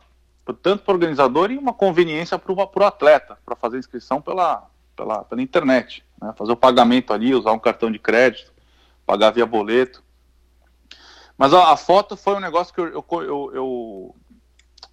tanto 0.61 0.83
para 0.83 0.93
o 0.93 0.95
organizador 0.95 1.51
e 1.51 1.57
uma 1.57 1.73
conveniência 1.73 2.39
para 2.39 2.53
o 2.53 2.85
atleta, 2.85 3.37
para 3.45 3.55
fazer 3.55 3.77
inscrição 3.77 4.21
pela, 4.21 4.65
pela, 4.95 5.25
pela 5.25 5.41
internet, 5.41 6.05
né? 6.21 6.33
fazer 6.37 6.53
o 6.53 6.57
pagamento 6.57 7.11
ali, 7.11 7.35
usar 7.35 7.51
um 7.51 7.59
cartão 7.59 7.91
de 7.91 7.99
crédito, 7.99 8.53
pagar 9.05 9.31
via 9.31 9.45
boleto. 9.45 10.01
Mas 11.37 11.53
a, 11.53 11.73
a 11.73 11.77
foto 11.77 12.15
foi 12.15 12.35
um 12.35 12.39
negócio 12.39 12.73
que 12.73 12.79
eu, 12.79 12.87
eu, 12.87 13.05
eu, 13.11 13.51
eu, 13.53 14.15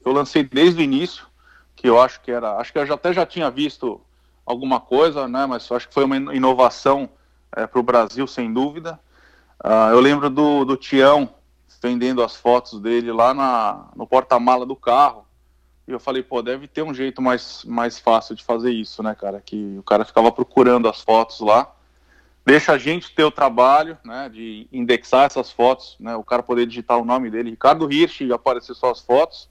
eu 0.04 0.12
lancei 0.12 0.42
desde 0.42 0.80
o 0.80 0.84
início, 0.84 1.26
que 1.76 1.88
eu 1.88 2.00
acho 2.00 2.20
que 2.20 2.30
era, 2.30 2.56
acho 2.56 2.72
que 2.72 2.78
eu 2.78 2.86
já, 2.86 2.94
até 2.94 3.12
já 3.12 3.26
tinha 3.26 3.50
visto 3.50 4.00
alguma 4.46 4.80
coisa, 4.80 5.26
né? 5.28 5.46
Mas 5.46 5.70
acho 5.70 5.88
que 5.88 5.94
foi 5.94 6.04
uma 6.04 6.16
inovação 6.34 7.08
é, 7.56 7.66
para 7.66 7.80
o 7.80 7.82
Brasil, 7.82 8.26
sem 8.26 8.52
dúvida. 8.52 8.98
Uh, 9.62 9.92
eu 9.92 10.00
lembro 10.00 10.28
do, 10.28 10.64
do 10.64 10.76
Tião 10.76 11.28
vendendo 11.82 12.22
as 12.22 12.34
fotos 12.34 12.80
dele 12.80 13.12
lá 13.12 13.34
na, 13.34 13.88
no 13.94 14.06
porta-mala 14.06 14.64
do 14.64 14.74
carro. 14.74 15.26
E 15.86 15.92
eu 15.92 16.00
falei, 16.00 16.22
pô, 16.22 16.40
deve 16.40 16.66
ter 16.66 16.82
um 16.82 16.94
jeito 16.94 17.20
mais, 17.20 17.62
mais 17.64 17.98
fácil 17.98 18.34
de 18.34 18.42
fazer 18.42 18.70
isso, 18.70 19.02
né, 19.02 19.14
cara? 19.14 19.40
Que 19.40 19.76
o 19.78 19.82
cara 19.82 20.04
ficava 20.04 20.32
procurando 20.32 20.88
as 20.88 21.02
fotos 21.02 21.40
lá. 21.40 21.70
Deixa 22.44 22.72
a 22.72 22.78
gente 22.78 23.14
ter 23.14 23.24
o 23.24 23.30
trabalho, 23.30 23.98
né, 24.04 24.30
de 24.30 24.66
indexar 24.72 25.24
essas 25.24 25.50
fotos, 25.50 25.96
né? 26.00 26.14
O 26.16 26.24
cara 26.24 26.42
poder 26.42 26.66
digitar 26.66 26.98
o 26.98 27.04
nome 27.04 27.30
dele, 27.30 27.50
Ricardo 27.50 27.90
Hirsch, 27.90 28.22
e 28.22 28.32
aparecer 28.32 28.74
só 28.74 28.90
as 28.90 29.00
fotos. 29.00 29.48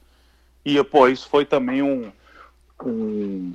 E, 0.66 0.82
pô, 0.84 1.08
isso 1.08 1.28
foi 1.28 1.46
também 1.46 1.82
um, 1.82 2.12
um, 2.86 3.54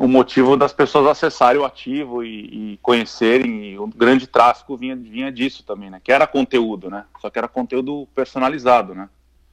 um 0.00 0.08
motivo 0.08 0.56
das 0.56 0.72
pessoas 0.72 1.06
acessarem 1.06 1.60
o 1.60 1.64
ativo 1.64 2.24
e, 2.24 2.72
e, 2.72 2.78
conhecerem. 2.82 3.72
E 3.72 3.78
o 3.78 3.86
grande 3.86 4.26
tráfego 4.26 4.76
vinha, 4.76 4.96
vinha 4.96 5.30
disso 5.30 5.62
também, 5.64 5.90
né? 5.90 6.00
Que 6.02 6.12
era 6.12 6.26
conteúdo, 6.26 6.90
né? 6.90 7.04
Só 7.20 7.30
que 7.30 7.38
era 7.38 7.48
conteúdo 7.48 8.08
personalizado, 8.14 8.94
né? 8.94 9.08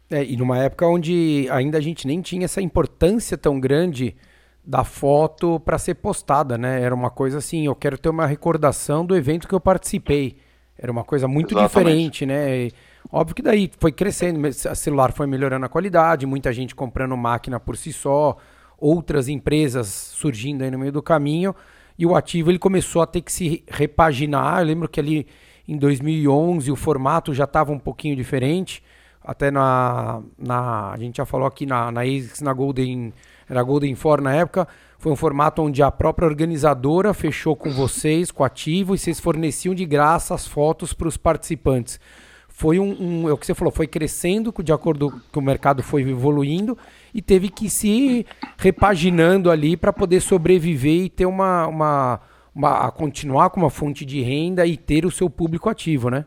É, 0.09 0.25
e 0.25 0.35
numa 0.35 0.57
época 0.57 0.85
onde 0.87 1.47
ainda 1.49 1.77
a 1.77 1.81
gente 1.81 2.05
nem 2.05 2.21
tinha 2.21 2.45
essa 2.45 2.61
importância 2.61 3.37
tão 3.37 3.59
grande 3.59 4.15
da 4.63 4.83
foto 4.83 5.59
para 5.59 5.77
ser 5.77 5.95
postada, 5.95 6.57
né? 6.57 6.81
Era 6.81 6.93
uma 6.93 7.09
coisa 7.09 7.37
assim, 7.37 7.65
eu 7.65 7.75
quero 7.75 7.97
ter 7.97 8.09
uma 8.09 8.25
recordação 8.25 9.05
do 9.05 9.15
evento 9.15 9.47
que 9.47 9.55
eu 9.55 9.59
participei. 9.59 10.37
Era 10.77 10.91
uma 10.91 11.03
coisa 11.03 11.27
muito 11.27 11.53
Exatamente. 11.53 11.69
diferente, 11.69 12.25
né? 12.25 12.57
E, 12.65 12.73
óbvio 13.09 13.35
que 13.35 13.41
daí 13.41 13.69
foi 13.79 13.91
crescendo, 13.91 14.45
a 14.45 14.75
celular 14.75 15.11
foi 15.11 15.27
melhorando 15.27 15.65
a 15.65 15.69
qualidade, 15.69 16.25
muita 16.25 16.51
gente 16.51 16.75
comprando 16.75 17.15
máquina 17.15 17.59
por 17.59 17.77
si 17.77 17.93
só, 17.93 18.37
outras 18.77 19.27
empresas 19.27 19.87
surgindo 19.87 20.63
aí 20.63 20.71
no 20.71 20.79
meio 20.79 20.91
do 20.91 21.01
caminho, 21.01 21.55
e 21.97 22.05
o 22.05 22.15
ativo 22.15 22.49
ele 22.49 22.59
começou 22.59 23.01
a 23.01 23.05
ter 23.05 23.21
que 23.21 23.31
se 23.31 23.63
repaginar. 23.67 24.59
Eu 24.59 24.65
lembro 24.65 24.89
que 24.89 24.99
ali 24.99 25.27
em 25.67 25.77
2011 25.77 26.71
o 26.71 26.75
formato 26.75 27.33
já 27.33 27.43
estava 27.43 27.71
um 27.71 27.79
pouquinho 27.79 28.15
diferente, 28.15 28.83
até 29.23 29.51
na, 29.51 30.21
na 30.37 30.91
a 30.91 30.97
gente 30.97 31.17
já 31.17 31.25
falou 31.25 31.47
aqui 31.47 31.65
na 31.65 31.91
na 31.91 32.01
ASICS, 32.01 32.41
na 32.41 32.53
Golden, 32.53 33.13
era 33.47 33.61
Golden 33.61 33.93
For 33.93 34.19
na 34.19 34.33
época, 34.33 34.67
foi 34.97 35.11
um 35.11 35.15
formato 35.15 35.61
onde 35.61 35.83
a 35.83 35.91
própria 35.91 36.27
organizadora 36.27 37.13
fechou 37.13 37.55
com 37.55 37.69
vocês, 37.69 38.31
com 38.31 38.41
o 38.41 38.45
ativo, 38.45 38.95
e 38.95 38.97
vocês 38.97 39.19
forneciam 39.19 39.75
de 39.75 39.85
graça 39.85 40.33
as 40.33 40.47
fotos 40.47 40.93
para 40.93 41.07
os 41.07 41.17
participantes 41.17 41.99
foi 42.53 42.79
um, 42.79 42.95
um, 42.99 43.29
é 43.29 43.33
o 43.33 43.37
que 43.37 43.45
você 43.45 43.53
falou, 43.53 43.71
foi 43.71 43.87
crescendo 43.87 44.53
de 44.63 44.71
acordo 44.71 45.21
com 45.31 45.39
o 45.39 45.43
mercado 45.43 45.81
foi 45.81 46.01
evoluindo 46.01 46.77
e 47.13 47.21
teve 47.21 47.49
que 47.49 47.69
se 47.69 48.25
repaginando 48.57 49.49
ali 49.49 49.75
para 49.75 49.91
poder 49.91 50.21
sobreviver 50.21 51.05
e 51.05 51.09
ter 51.09 51.25
uma, 51.25 51.67
uma, 51.67 52.19
uma 52.53 52.91
continuar 52.91 53.49
com 53.49 53.59
uma 53.59 53.69
fonte 53.69 54.05
de 54.05 54.21
renda 54.21 54.65
e 54.65 54.77
ter 54.77 55.05
o 55.05 55.11
seu 55.11 55.29
público 55.29 55.69
ativo, 55.69 56.09
né? 56.09 56.25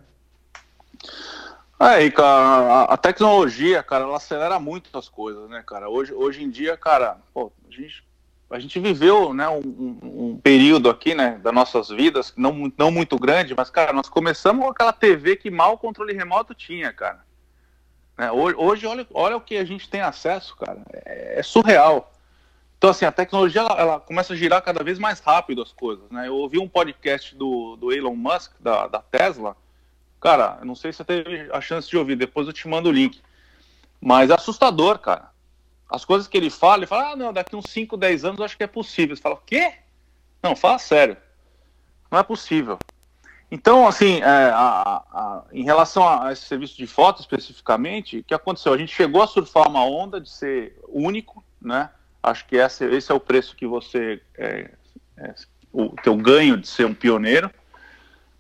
É, 1.79 2.09
cara, 2.11 2.31
a, 2.31 2.95
a, 2.95 2.97
tecnologia, 2.97 3.83
cara, 3.83 4.05
ela 4.05 4.17
acelera 4.17 4.59
muito 4.59 4.97
as 4.97 5.09
coisas, 5.09 5.49
né, 5.51 5.63
cara? 5.67 5.89
Hoje, 5.89 6.13
hoje 6.15 6.43
em 6.43 6.49
dia, 6.49 6.77
cara, 6.77 7.19
pô, 7.33 7.53
a 7.69 7.71
gente 7.71 8.04
a 8.55 8.61
gente 8.61 8.79
viveu 8.79 9.35
né, 9.35 9.49
um, 9.49 9.99
um, 10.03 10.41
período 10.41 10.89
aqui 10.89 11.13
né, 11.13 11.41
das 11.43 11.53
nossas 11.53 11.89
vidas, 11.89 12.33
não, 12.37 12.73
não 12.79 12.89
muito 12.89 13.19
grande, 13.19 13.53
mas, 13.53 13.69
cara, 13.69 13.93
nós 13.93 14.09
começamos 14.09 14.65
com 14.65 14.71
aquela 14.71 14.93
TV 14.93 15.35
que 15.35 15.51
mal 15.51 15.75
o 15.75 15.79
controle 15.79 16.13
remoto 16.13 16.55
tinha, 16.55 16.93
cara. 16.93 17.25
Né, 18.17 18.31
hoje, 18.31 18.57
hoje 18.57 18.87
olha, 18.87 19.07
olha 19.13 19.37
o 19.37 19.41
que 19.41 19.57
a 19.57 19.65
gente 19.65 19.91
tem 19.91 20.01
acesso, 20.01 20.57
cara. 20.57 20.81
É, 20.93 21.41
é 21.41 21.43
surreal. 21.43 22.13
Então, 22.79 22.91
assim, 22.91 23.05
a 23.05 23.11
tecnologia 23.11 23.61
ela, 23.63 23.81
ela, 23.81 24.01
começa 24.01 24.35
a 24.35 24.37
girar 24.37 24.63
cada 24.63 24.85
vez 24.85 25.01
mais 25.01 25.19
rápido 25.19 25.61
as 25.61 25.73
coisas. 25.73 26.09
Né? 26.09 26.29
Eu 26.29 26.37
ouvi 26.37 26.61
um 26.61 26.69
podcast 26.69 27.35
do, 27.35 27.75
do 27.75 27.93
Elon 27.93 28.15
Musk, 28.15 28.53
da, 28.61 28.87
da 28.87 29.01
Tesla. 29.01 29.57
Cara, 30.21 30.61
não 30.63 30.77
sei 30.77 30.93
se 30.93 30.99
você 30.99 31.05
teve 31.05 31.49
a 31.53 31.61
chance 31.61 31.91
de 31.91 31.97
ouvir, 31.97 32.15
depois 32.15 32.47
eu 32.47 32.53
te 32.53 32.69
mando 32.69 32.89
o 32.89 32.93
link. 32.93 33.21
Mas 34.01 34.31
é 34.31 34.35
assustador, 34.35 35.01
cara 35.01 35.34
as 35.89 36.05
coisas 36.05 36.27
que 36.27 36.37
ele 36.37 36.51
fala, 36.51 36.79
ele 36.79 36.87
fala, 36.87 37.13
ah, 37.13 37.17
não, 37.17 37.33
daqui 37.33 37.55
uns 37.55 37.71
5, 37.71 37.97
10 37.97 38.25
anos 38.25 38.39
eu 38.39 38.45
acho 38.45 38.57
que 38.57 38.65
é 38.65 38.69
possível. 38.69 39.15
Você 39.15 39.23
fala, 39.23 39.37
o 39.37 39.43
quê? 39.45 39.75
Não, 40.43 40.57
fala 40.57 40.79
sério. 40.79 41.17
Não 42.11 42.19
é 42.19 42.23
possível. 42.23 42.79
Então, 43.51 43.87
assim, 43.87 44.21
é, 44.21 44.25
a, 44.25 45.03
a, 45.13 45.45
em 45.53 45.65
relação 45.65 46.07
a, 46.07 46.29
a, 46.29 46.33
esse 46.33 46.43
serviço 46.43 46.77
de 46.77 46.87
foto 46.87 47.21
especificamente, 47.21 48.19
o 48.19 48.25
que 48.25 48.35
aconteceu? 48.35 48.73
A 48.73 48.79
gente 48.79 48.95
chegou 48.95 49.23
a 49.23 49.27
surfar 49.27 49.69
uma 49.69 49.85
onda 49.85 50.21
de 50.21 50.29
ser 50.29 50.79
único, 50.89 51.45
né? 51.61 51.91
Acho 52.23 52.47
que 52.47 52.57
esse, 52.57 52.85
esse 52.87 53.13
é 53.13 53.15
o 53.15 53.21
preço 53.21 53.55
que 53.55 53.67
você. 53.67 54.21
É, 54.37 54.71
é, 55.19 55.35
o 55.73 55.91
teu 56.03 56.17
ganho 56.17 56.57
de 56.57 56.67
ser 56.67 56.87
um 56.87 56.95
pioneiro. 56.95 57.51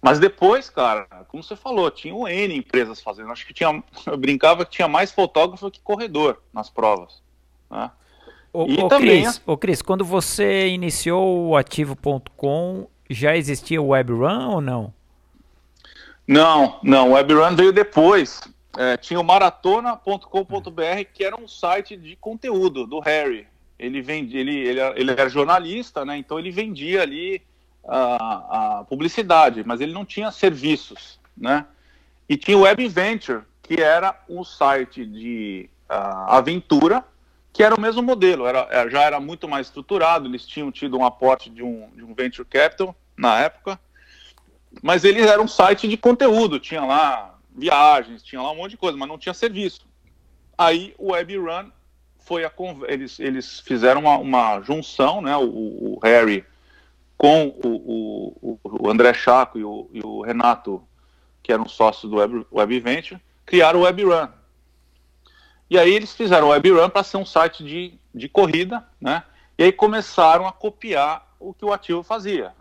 Mas 0.00 0.18
depois, 0.18 0.68
cara, 0.68 1.06
como 1.28 1.42
você 1.42 1.56
falou, 1.56 1.90
tinha 1.90 2.14
um 2.14 2.28
N 2.28 2.56
empresas 2.56 3.00
fazendo. 3.00 3.30
Acho 3.30 3.46
que 3.46 3.54
tinha. 3.54 3.82
Eu 4.06 4.16
brincava 4.16 4.64
que 4.64 4.72
tinha 4.72 4.88
mais 4.88 5.10
fotógrafo 5.10 5.70
que 5.70 5.80
corredor 5.80 6.42
nas 6.52 6.70
provas. 6.70 7.23
Né? 7.74 7.90
O, 8.52 8.66
e 8.68 8.88
também, 8.88 9.24
Cris, 9.24 9.42
o 9.44 9.56
Cris, 9.56 9.82
quando 9.82 10.04
você 10.04 10.68
iniciou 10.68 11.48
o 11.48 11.56
ativo.com, 11.56 12.86
já 13.10 13.36
existia 13.36 13.82
o 13.82 13.88
WebRun 13.88 14.48
ou 14.48 14.60
não? 14.60 14.94
Não, 16.26 16.78
não, 16.82 17.10
o 17.10 17.12
WebRun 17.14 17.56
veio 17.56 17.72
depois. 17.72 18.40
É, 18.76 18.96
tinha 18.96 19.20
o 19.20 19.24
maratona.com.br, 19.24 21.04
que 21.12 21.24
era 21.24 21.36
um 21.38 21.48
site 21.48 21.96
de 21.96 22.16
conteúdo 22.16 22.86
do 22.86 23.00
Harry. 23.00 23.46
Ele, 23.76 24.00
vendia, 24.00 24.40
ele, 24.40 24.56
ele, 24.56 24.80
ele 24.80 25.10
era 25.10 25.28
jornalista, 25.28 26.04
né? 26.04 26.16
Então 26.16 26.38
ele 26.38 26.50
vendia 26.50 27.02
ali 27.02 27.42
a, 27.86 28.78
a 28.78 28.84
publicidade, 28.84 29.64
mas 29.66 29.80
ele 29.80 29.92
não 29.92 30.04
tinha 30.04 30.30
serviços, 30.30 31.18
né? 31.36 31.66
E 32.28 32.36
tinha 32.36 32.56
o 32.56 32.62
Web 32.62 32.88
Venture, 32.88 33.42
que 33.62 33.80
era 33.80 34.18
um 34.28 34.44
site 34.44 35.04
de 35.04 35.68
uh, 35.90 36.30
aventura 36.30 37.04
que 37.54 37.62
era 37.62 37.72
o 37.72 37.80
mesmo 37.80 38.02
modelo, 38.02 38.48
era, 38.48 38.66
é, 38.68 38.90
já 38.90 39.02
era 39.02 39.20
muito 39.20 39.48
mais 39.48 39.68
estruturado, 39.68 40.26
eles 40.26 40.44
tinham 40.44 40.72
tido 40.72 40.98
um 40.98 41.04
aporte 41.04 41.48
de 41.48 41.62
um, 41.62 41.88
de 41.94 42.02
um 42.02 42.12
venture 42.12 42.46
capital 42.46 42.96
na 43.16 43.38
época, 43.38 43.78
mas 44.82 45.04
eles 45.04 45.24
eram 45.24 45.44
um 45.44 45.48
site 45.48 45.86
de 45.86 45.96
conteúdo, 45.96 46.58
tinha 46.58 46.84
lá 46.84 47.38
viagens, 47.54 48.24
tinha 48.24 48.42
lá 48.42 48.50
um 48.50 48.56
monte 48.56 48.72
de 48.72 48.76
coisa, 48.76 48.98
mas 48.98 49.08
não 49.08 49.16
tinha 49.16 49.32
serviço. 49.32 49.86
Aí 50.58 50.96
o 50.98 51.12
WebRun 51.12 51.70
foi 52.18 52.44
a 52.44 52.50
eles, 52.88 53.20
eles 53.20 53.60
fizeram 53.60 54.00
uma, 54.00 54.18
uma 54.18 54.60
junção, 54.62 55.22
né, 55.22 55.36
o, 55.36 55.44
o 55.44 56.00
Harry 56.02 56.44
com 57.16 57.54
o, 57.62 58.36
o, 58.42 58.58
o 58.64 58.90
André 58.90 59.14
Chaco 59.14 59.60
e 59.60 59.64
o, 59.64 59.88
e 59.92 60.00
o, 60.04 60.22
Renato, 60.22 60.82
que 61.40 61.52
eram 61.52 61.68
sócios 61.68 62.10
do 62.10 62.16
Web, 62.16 62.44
Web 62.50 62.80
Venture, 62.80 63.20
criaram 63.46 63.80
o 63.80 63.82
WebRun. 63.84 64.26
E 65.68 65.78
aí 65.78 65.94
eles 65.94 66.14
fizeram 66.14 66.48
o 66.48 66.50
WebRun 66.50 66.90
para 66.90 67.02
ser 67.02 67.16
um 67.16 67.26
site 67.26 67.64
de, 67.64 67.98
de 68.14 68.28
corrida, 68.28 68.86
né? 69.00 69.22
E 69.56 69.64
aí 69.64 69.72
começaram 69.72 70.46
a 70.46 70.52
copiar 70.52 71.34
o 71.38 71.54
que 71.54 71.64
o 71.64 71.72
ativo 71.72 72.02
fazia. 72.02 72.52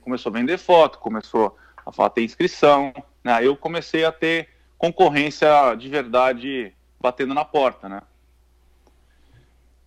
Começou 0.00 0.30
a 0.30 0.32
vender 0.32 0.58
foto, 0.58 0.98
começou 0.98 1.56
a 1.84 1.92
falar 1.92 2.10
ter 2.10 2.24
inscrição. 2.24 2.92
Né? 3.22 3.46
Eu 3.46 3.56
comecei 3.56 4.04
a 4.04 4.12
ter 4.12 4.48
concorrência 4.78 5.74
de 5.76 5.88
verdade 5.88 6.72
batendo 7.00 7.34
na 7.34 7.44
porta, 7.44 7.88
né? 7.88 8.00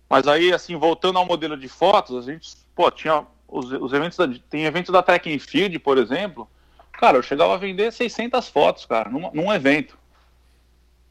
Mas 0.08 0.28
aí, 0.28 0.52
assim, 0.52 0.76
voltando 0.76 1.18
ao 1.18 1.24
modelo 1.24 1.56
de 1.56 1.68
fotos, 1.68 2.16
a 2.16 2.30
gente, 2.30 2.54
pô, 2.74 2.90
tinha 2.90 3.26
os, 3.48 3.72
os 3.72 3.92
eventos, 3.92 4.18
da, 4.18 4.28
tem 4.50 4.64
eventos 4.64 4.92
da 4.92 5.02
Track 5.02 5.34
and 5.34 5.38
Field, 5.38 5.78
por 5.78 5.96
exemplo, 5.96 6.48
cara, 6.92 7.16
eu 7.16 7.22
chegava 7.22 7.54
a 7.54 7.58
vender 7.58 7.90
600 7.92 8.48
fotos, 8.48 8.84
cara, 8.84 9.08
num, 9.08 9.30
num 9.32 9.52
evento, 9.52 9.96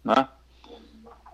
né? 0.04 0.28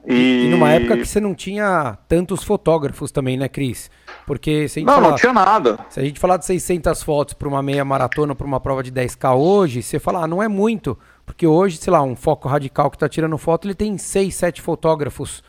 E... 0.07 0.45
e... 0.45 0.49
numa 0.49 0.71
época 0.71 0.97
que 0.97 1.05
você 1.05 1.19
não 1.19 1.35
tinha 1.35 1.97
tantos 2.07 2.43
fotógrafos 2.43 3.11
também, 3.11 3.37
né, 3.37 3.49
Cris? 3.49 3.91
Porque 4.25 4.67
se 4.67 4.79
a 4.79 4.81
gente 4.81 4.87
Não, 4.87 4.95
falar, 4.95 5.09
não 5.09 5.17
tinha 5.17 5.33
nada. 5.33 5.79
Se 5.89 5.99
a 5.99 6.03
gente 6.03 6.19
falar 6.19 6.37
de 6.37 6.45
600 6.45 7.03
fotos 7.03 7.33
para 7.33 7.47
uma 7.47 7.61
meia 7.61 7.83
maratona, 7.83 8.33
para 8.33 8.47
uma 8.47 8.59
prova 8.59 8.81
de 8.81 8.91
10K 8.91 9.35
hoje, 9.35 9.83
você 9.83 9.99
fala, 9.99 10.23
ah, 10.23 10.27
não 10.27 10.41
é 10.41 10.47
muito. 10.47 10.97
Porque 11.25 11.45
hoje, 11.45 11.77
sei 11.77 11.91
lá, 11.91 12.01
um 12.01 12.15
foco 12.15 12.47
radical 12.47 12.89
que 12.89 12.95
está 12.95 13.09
tirando 13.09 13.37
foto, 13.37 13.67
ele 13.67 13.75
tem 13.75 13.97
6, 13.97 14.33
7 14.33 14.61
fotógrafos 14.61 15.43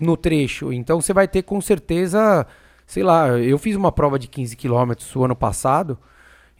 no 0.00 0.16
trecho. 0.16 0.72
Então 0.72 1.00
você 1.00 1.12
vai 1.12 1.28
ter 1.28 1.42
com 1.42 1.60
certeza, 1.60 2.46
sei 2.86 3.02
lá, 3.02 3.28
eu 3.38 3.58
fiz 3.58 3.76
uma 3.76 3.92
prova 3.92 4.18
de 4.18 4.28
15 4.28 4.56
quilômetros 4.56 5.14
o 5.14 5.24
ano 5.24 5.36
passado 5.36 5.98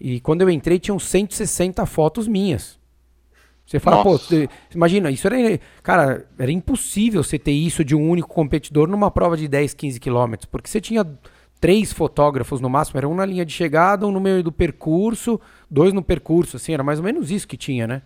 e 0.00 0.20
quando 0.20 0.42
eu 0.42 0.50
entrei 0.50 0.78
tinham 0.78 0.98
160 0.98 1.84
fotos 1.86 2.26
minhas. 2.26 2.78
Você 3.66 3.80
fala, 3.80 3.96
Nossa. 3.96 4.08
pô, 4.08 4.18
você, 4.18 4.48
imagina, 4.74 5.10
isso 5.10 5.26
era, 5.26 5.58
cara, 5.82 6.26
era 6.38 6.52
impossível 6.52 7.22
você 7.22 7.38
ter 7.38 7.52
isso 7.52 7.84
de 7.84 7.94
um 7.94 8.10
único 8.10 8.28
competidor 8.28 8.88
numa 8.88 9.10
prova 9.10 9.36
de 9.36 9.48
10, 9.48 9.72
15 9.72 10.00
quilômetros, 10.00 10.46
porque 10.50 10.68
você 10.68 10.80
tinha 10.80 11.04
três 11.60 11.92
fotógrafos 11.92 12.60
no 12.60 12.68
máximo, 12.68 12.98
era 12.98 13.08
um 13.08 13.14
na 13.14 13.24
linha 13.24 13.44
de 13.44 13.52
chegada, 13.52 14.06
um 14.06 14.12
no 14.12 14.20
meio 14.20 14.42
do 14.42 14.52
percurso, 14.52 15.40
dois 15.70 15.94
no 15.94 16.02
percurso, 16.02 16.58
assim, 16.58 16.74
era 16.74 16.82
mais 16.82 16.98
ou 16.98 17.04
menos 17.04 17.30
isso 17.30 17.48
que 17.48 17.56
tinha, 17.56 17.86
né? 17.86 18.02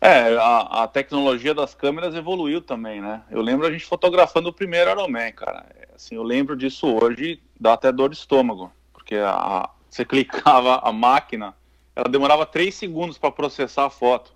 É, 0.00 0.34
a, 0.34 0.84
a, 0.84 0.88
tecnologia 0.88 1.52
das 1.52 1.74
câmeras 1.74 2.14
evoluiu 2.14 2.62
também, 2.62 3.02
né? 3.02 3.20
Eu 3.30 3.42
lembro 3.42 3.66
a 3.66 3.70
gente 3.70 3.84
fotografando 3.84 4.48
o 4.48 4.52
primeiro 4.52 4.90
Ironman, 4.90 5.30
cara. 5.32 5.66
Assim, 5.94 6.14
eu 6.14 6.22
lembro 6.22 6.56
disso 6.56 6.86
hoje, 6.86 7.38
dá 7.60 7.74
até 7.74 7.92
dor 7.92 8.08
de 8.08 8.16
estômago, 8.16 8.72
porque 8.94 9.16
a, 9.16 9.30
a, 9.30 9.70
você 9.90 10.02
clicava 10.06 10.80
a 10.82 10.90
máquina, 10.90 11.54
ela 12.00 12.10
demorava 12.10 12.46
três 12.46 12.74
segundos 12.74 13.18
para 13.18 13.30
processar 13.30 13.86
a 13.86 13.90
foto. 13.90 14.32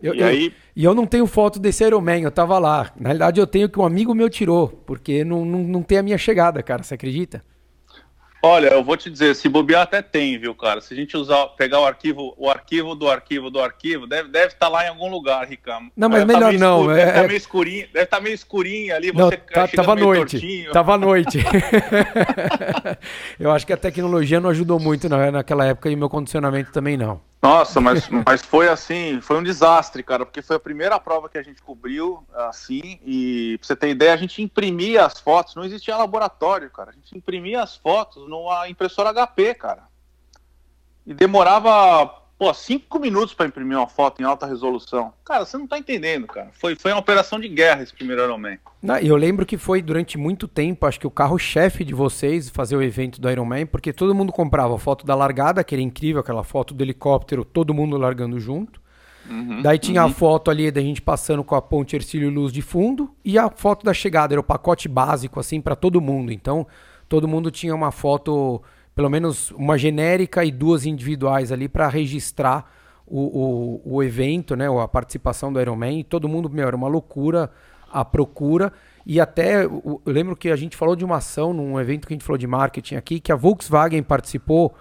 Eu, 0.00 0.14
e, 0.14 0.20
eu, 0.20 0.26
aí... 0.26 0.54
e 0.76 0.84
eu 0.84 0.94
não 0.94 1.06
tenho 1.06 1.26
foto 1.26 1.58
desse 1.58 1.84
Ironman, 1.84 2.22
eu 2.22 2.30
tava 2.30 2.58
lá. 2.58 2.92
Na 2.96 3.08
realidade, 3.08 3.40
eu 3.40 3.46
tenho 3.46 3.68
que 3.68 3.80
um 3.80 3.84
amigo 3.84 4.14
meu 4.14 4.28
tirou, 4.30 4.68
porque 4.68 5.24
não, 5.24 5.44
não, 5.44 5.60
não 5.60 5.82
tem 5.82 5.98
a 5.98 6.02
minha 6.02 6.18
chegada, 6.18 6.62
cara, 6.62 6.82
você 6.82 6.94
acredita? 6.94 7.42
Olha, 8.40 8.68
eu 8.68 8.84
vou 8.84 8.96
te 8.96 9.10
dizer, 9.10 9.34
se 9.34 9.48
bobear 9.48 9.82
até 9.82 10.00
tem, 10.00 10.38
viu, 10.38 10.54
cara? 10.54 10.80
Se 10.80 10.94
a 10.94 10.96
gente 10.96 11.16
usar, 11.16 11.46
pegar 11.56 11.80
o 11.80 11.84
arquivo, 11.84 12.34
o 12.36 12.48
arquivo 12.48 12.94
do 12.94 13.08
arquivo 13.10 13.50
do 13.50 13.60
arquivo, 13.60 14.06
deve 14.06 14.28
deve 14.28 14.46
estar 14.46 14.66
tá 14.66 14.68
lá 14.68 14.84
em 14.84 14.88
algum 14.88 15.10
lugar, 15.10 15.46
Ricamo. 15.46 15.90
Não, 15.96 16.08
mas 16.08 16.20
deve 16.20 16.32
tá 16.32 16.38
melhor 16.38 16.52
tá 16.52 16.58
não. 16.58 16.80
Escuro, 16.80 16.92
é... 16.92 16.96
Deve 16.96 17.08
estar 17.08 17.22
tá 17.22 17.26
meio 17.26 17.36
escurinho, 17.36 17.86
deve 17.92 18.04
estar 18.04 18.16
tá 18.16 18.22
meio 18.22 18.34
escurinho 18.34 18.94
ali, 18.94 19.12
não, 19.12 19.30
tá, 19.30 19.66
tava 19.66 19.96
noite. 19.96 20.38
Tortinho. 20.38 20.72
Tava 20.72 20.96
noite. 20.98 21.38
eu 23.40 23.50
acho 23.50 23.66
que 23.66 23.72
a 23.72 23.76
tecnologia 23.76 24.38
não 24.38 24.50
ajudou 24.50 24.78
muito 24.78 25.08
na, 25.08 25.32
naquela 25.32 25.66
época 25.66 25.90
e 25.90 25.96
meu 25.96 26.08
condicionamento 26.08 26.70
também 26.70 26.96
não. 26.96 27.20
Nossa, 27.40 27.80
mas, 27.80 28.08
mas 28.26 28.42
foi 28.42 28.68
assim, 28.68 29.20
foi 29.20 29.38
um 29.38 29.42
desastre, 29.42 30.02
cara, 30.02 30.26
porque 30.26 30.42
foi 30.42 30.56
a 30.56 30.60
primeira 30.60 30.98
prova 30.98 31.28
que 31.28 31.38
a 31.38 31.42
gente 31.42 31.62
cobriu, 31.62 32.24
assim, 32.34 32.98
e 33.04 33.56
pra 33.58 33.66
você 33.66 33.76
ter 33.76 33.90
ideia, 33.90 34.12
a 34.12 34.16
gente 34.16 34.42
imprimia 34.42 35.06
as 35.06 35.20
fotos, 35.20 35.54
não 35.54 35.64
existia 35.64 35.96
laboratório, 35.96 36.70
cara, 36.70 36.90
a 36.90 36.94
gente 36.94 37.16
imprimia 37.16 37.62
as 37.62 37.76
fotos 37.76 38.28
numa 38.28 38.68
impressora 38.68 39.12
HP, 39.12 39.54
cara. 39.54 39.84
E 41.06 41.14
demorava 41.14 42.17
Pô, 42.38 42.54
cinco 42.54 43.00
minutos 43.00 43.34
para 43.34 43.46
imprimir 43.46 43.76
uma 43.76 43.88
foto 43.88 44.22
em 44.22 44.24
alta 44.24 44.46
resolução. 44.46 45.12
Cara, 45.24 45.44
você 45.44 45.58
não 45.58 45.66
tá 45.66 45.76
entendendo, 45.76 46.28
cara. 46.28 46.50
Foi, 46.52 46.76
foi 46.76 46.92
uma 46.92 47.00
operação 47.00 47.40
de 47.40 47.48
guerra 47.48 47.82
esse 47.82 47.92
primeiro 47.92 48.22
Ironman. 48.22 48.58
E 49.02 49.08
eu 49.08 49.16
lembro 49.16 49.44
que 49.44 49.58
foi 49.58 49.82
durante 49.82 50.16
muito 50.16 50.46
tempo, 50.46 50.86
acho 50.86 51.00
que 51.00 51.06
o 51.06 51.10
carro-chefe 51.10 51.82
de 51.82 51.92
vocês 51.92 52.48
fazer 52.48 52.76
o 52.76 52.82
evento 52.82 53.20
do 53.20 53.28
Ironman, 53.28 53.66
porque 53.66 53.92
todo 53.92 54.14
mundo 54.14 54.32
comprava 54.32 54.72
a 54.76 54.78
foto 54.78 55.04
da 55.04 55.16
largada, 55.16 55.64
que 55.64 55.74
era 55.74 55.82
incrível, 55.82 56.20
aquela 56.20 56.44
foto 56.44 56.72
do 56.72 56.84
helicóptero, 56.84 57.44
todo 57.44 57.74
mundo 57.74 57.96
largando 57.96 58.38
junto. 58.38 58.80
Uhum, 59.28 59.60
Daí 59.60 59.78
tinha 59.78 60.04
uhum. 60.04 60.08
a 60.08 60.12
foto 60.12 60.48
ali 60.48 60.70
da 60.70 60.80
gente 60.80 61.02
passando 61.02 61.42
com 61.42 61.56
a 61.56 61.60
ponte 61.60 61.96
Ercílio 61.96 62.30
Luz 62.30 62.52
de 62.52 62.62
fundo 62.62 63.10
e 63.24 63.36
a 63.36 63.50
foto 63.50 63.84
da 63.84 63.92
chegada, 63.92 64.34
era 64.34 64.40
o 64.40 64.44
pacote 64.44 64.88
básico 64.88 65.40
assim 65.40 65.60
para 65.60 65.74
todo 65.74 66.00
mundo. 66.00 66.32
Então, 66.32 66.64
todo 67.08 67.26
mundo 67.26 67.50
tinha 67.50 67.74
uma 67.74 67.90
foto 67.90 68.62
pelo 68.98 69.08
menos 69.08 69.52
uma 69.52 69.78
genérica 69.78 70.44
e 70.44 70.50
duas 70.50 70.84
individuais 70.84 71.52
ali 71.52 71.68
para 71.68 71.86
registrar 71.86 72.68
o, 73.06 73.20
o, 73.84 73.94
o, 73.94 74.02
evento, 74.02 74.56
né, 74.56 74.66
a 74.66 74.88
participação 74.88 75.52
do 75.52 75.60
Ironman. 75.60 76.00
E 76.00 76.02
todo 76.02 76.28
mundo, 76.28 76.50
meu, 76.50 76.66
era 76.66 76.74
uma 76.74 76.88
loucura 76.88 77.48
a 77.92 78.04
procura. 78.04 78.72
E 79.06 79.20
até, 79.20 79.66
eu 79.66 80.02
lembro 80.04 80.34
que 80.34 80.50
a 80.50 80.56
gente 80.56 80.76
falou 80.76 80.96
de 80.96 81.04
uma 81.04 81.18
ação 81.18 81.52
num 81.52 81.78
evento 81.78 82.08
que 82.08 82.12
a 82.12 82.16
gente 82.16 82.24
falou 82.24 82.36
de 82.36 82.48
marketing 82.48 82.96
aqui, 82.96 83.20
que 83.20 83.30
a 83.30 83.36
Volkswagen 83.36 84.02
participou, 84.02 84.74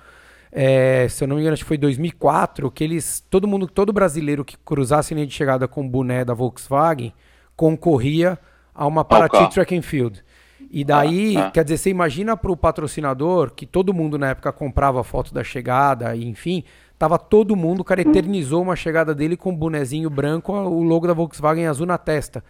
é, 0.52 1.08
se 1.08 1.24
eu 1.24 1.28
não 1.28 1.36
me 1.36 1.44
engano, 1.44 1.54
acho 1.54 1.64
que 1.64 1.68
foi 1.68 1.78
2004, 1.78 2.72
que 2.72 2.84
eles, 2.84 3.24
todo 3.30 3.48
mundo, 3.48 3.68
todo 3.68 3.94
brasileiro 3.94 4.44
que 4.44 4.58
cruzasse 4.58 5.14
a 5.14 5.16
linha 5.16 5.28
de 5.28 5.34
chegada 5.36 5.68
com 5.68 5.86
o 5.86 5.88
boné 5.88 6.26
da 6.26 6.34
Volkswagen, 6.34 7.14
concorria 7.56 8.40
a 8.74 8.88
uma 8.88 9.06
Paraty 9.06 9.48
Track 9.54 9.78
and 9.78 9.84
Field. 9.84 10.24
E 10.70 10.84
daí, 10.84 11.38
ah, 11.38 11.48
ah. 11.48 11.52
quer 11.52 11.64
dizer, 11.64 11.78
você 11.78 11.90
imagina 11.90 12.36
para 12.36 12.52
o 12.52 12.58
patrocinador 12.58 13.52
que 13.52 13.66
todo 13.66 13.94
mundo 13.94 14.18
na 14.18 14.30
época 14.30 14.52
comprava 14.52 15.04
foto 15.04 15.34
da 15.34 15.44
chegada, 15.44 16.16
e 16.16 16.26
enfim, 16.26 16.64
tava 16.98 17.18
todo 17.18 17.56
mundo, 17.56 17.82
o 17.82 17.84
cara 17.84 18.02
eternizou 18.02 18.62
uma 18.62 18.76
chegada 18.76 19.16
dele 19.16 19.38
com 19.38 19.52
um 19.52 19.56
bonezinho 19.56 20.10
branco, 20.10 20.52
o 20.54 20.84
logo 20.84 21.08
da 21.08 21.14
Volkswagen 21.14 21.68
azul 21.68 21.86
na 21.86 21.98
testa. 21.98 22.44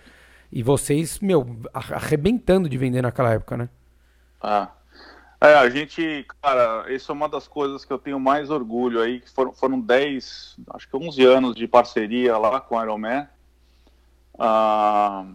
E 0.52 0.64
vocês, 0.64 1.20
meu, 1.20 1.58
arrebentando 1.74 2.68
de 2.70 2.78
vender 2.78 3.02
naquela 3.02 3.34
época, 3.34 3.58
né? 3.58 3.70
Ah. 4.42 4.70
É, 5.40 5.54
a 5.54 5.70
gente, 5.70 6.26
cara, 6.42 6.92
isso 6.92 7.12
é 7.12 7.16
uma 7.16 7.30
das 7.30 7.48
coisas 7.48 7.86
que 7.86 7.94
eu 7.94 8.00
tenho 8.00 8.20
mais 8.20 8.50
orgulho 8.50 9.00
aí, 9.00 9.20
que 9.20 9.30
foram, 9.30 9.54
foram 9.54 9.80
10, 9.80 10.58
acho 10.72 10.90
que 10.90 10.98
11 10.98 11.24
anos 11.24 11.56
de 11.56 11.68
parceria 11.68 12.36
lá 12.40 12.60
com 12.60 12.80
a 12.80 12.84
Ironman. 12.84 13.28
Ah, 14.40 15.26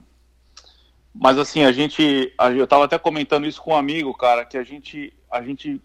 mas 1.15 1.39
assim, 1.39 1.65
a 1.65 1.73
gente, 1.73 2.33
eu 2.57 2.65
estava 2.65 2.85
até 2.85 2.99
comentando 2.99 3.47
isso 3.47 3.61
com 3.61 3.73
um 3.73 3.77
amigo, 3.77 4.15
cara, 4.15 4.45
que 4.45 4.57
a 4.57 4.65
gente, 4.65 5.13
a 5.31 5.43
gente 5.43 5.81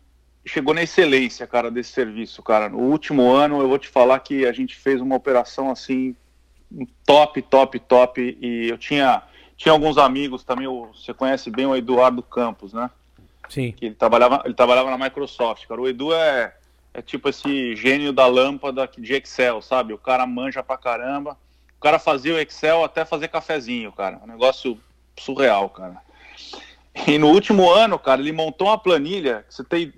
chegou 0.45 0.73
na 0.73 0.83
excelência, 0.83 1.45
cara, 1.45 1.69
desse 1.69 1.91
serviço, 1.91 2.41
cara. 2.41 2.69
No 2.69 2.79
último 2.79 3.29
ano, 3.31 3.61
eu 3.61 3.67
vou 3.67 3.77
te 3.77 3.89
falar 3.89 4.19
que 4.19 4.45
a 4.45 4.51
gente 4.51 4.75
fez 4.75 5.01
uma 5.01 5.15
operação 5.15 5.69
assim 5.69 6.15
top, 7.05 7.41
top, 7.41 7.79
top. 7.79 8.37
E 8.41 8.69
eu 8.69 8.77
tinha, 8.77 9.21
tinha 9.55 9.71
alguns 9.71 9.97
amigos 9.97 10.43
também. 10.43 10.67
Você 10.67 11.13
conhece 11.13 11.49
bem 11.49 11.65
o 11.65 11.75
Eduardo 11.75 12.23
Campos, 12.23 12.73
né? 12.73 12.89
Sim. 13.49 13.71
Que 13.71 13.87
ele 13.87 13.95
trabalhava, 13.95 14.41
ele 14.45 14.53
trabalhava 14.53 14.89
na 14.89 14.97
Microsoft, 14.97 15.67
cara. 15.67 15.81
O 15.81 15.87
Edu 15.87 16.13
é, 16.13 16.55
é 16.93 17.01
tipo 17.01 17.29
esse 17.29 17.75
gênio 17.75 18.11
da 18.13 18.27
lâmpada 18.27 18.89
de 18.97 19.13
Excel, 19.13 19.61
sabe? 19.61 19.93
O 19.93 19.97
cara 19.97 20.25
manja 20.25 20.63
pra 20.63 20.77
caramba. 20.77 21.37
O 21.77 21.79
cara 21.79 21.99
fazia 21.99 22.33
o 22.33 22.39
Excel 22.39 22.83
até 22.83 23.05
fazer 23.05 23.27
cafezinho, 23.27 23.91
cara. 23.91 24.19
Um 24.23 24.27
negócio 24.27 24.79
surreal, 25.17 25.69
cara. 25.69 26.01
E 27.05 27.17
no 27.17 27.27
último 27.27 27.69
ano, 27.69 27.99
cara, 27.99 28.21
ele 28.21 28.31
montou 28.31 28.67
uma 28.67 28.77
planilha. 28.77 29.45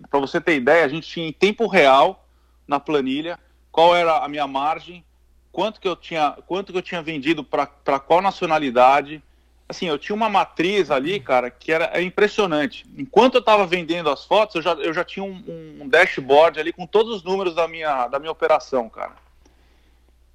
Para 0.10 0.20
você 0.20 0.42
ter 0.42 0.56
ideia, 0.56 0.84
a 0.84 0.90
gente 0.90 1.08
tinha 1.08 1.28
em 1.28 1.32
tempo 1.32 1.68
real 1.68 2.26
na 2.68 2.80
planilha 2.80 3.40
qual 3.72 3.96
era 3.96 4.18
a 4.18 4.28
minha 4.28 4.48
margem, 4.48 5.06
quanto 5.52 5.80
que 5.80 5.88
eu 5.88 5.96
tinha, 5.96 6.38
quanto 6.48 6.72
que 6.72 6.78
eu 6.78 6.82
tinha 6.82 7.02
vendido 7.02 7.44
para 7.44 8.00
qual 8.00 8.22
nacionalidade. 8.22 9.24
Assim, 9.68 9.88
eu 9.88 10.00
tinha 10.00 10.16
uma 10.16 10.28
matriz 10.28 10.90
ali, 10.90 11.20
cara, 11.20 11.52
que 11.52 11.72
era, 11.72 11.86
era 11.86 12.02
impressionante. 12.02 12.86
Enquanto 12.98 13.36
eu 13.36 13.40
estava 13.40 13.68
vendendo 13.68 14.10
as 14.10 14.26
fotos, 14.26 14.56
eu 14.56 14.62
já, 14.64 14.74
eu 14.74 14.92
já 14.92 15.04
tinha 15.04 15.24
um, 15.24 15.80
um, 15.82 15.88
dashboard 15.88 16.60
ali 16.60 16.74
com 16.74 16.88
todos 16.88 17.18
os 17.18 17.24
números 17.24 17.54
da 17.54 17.68
minha, 17.68 18.08
da 18.08 18.18
minha 18.18 18.32
operação, 18.32 18.90
cara. 18.90 19.14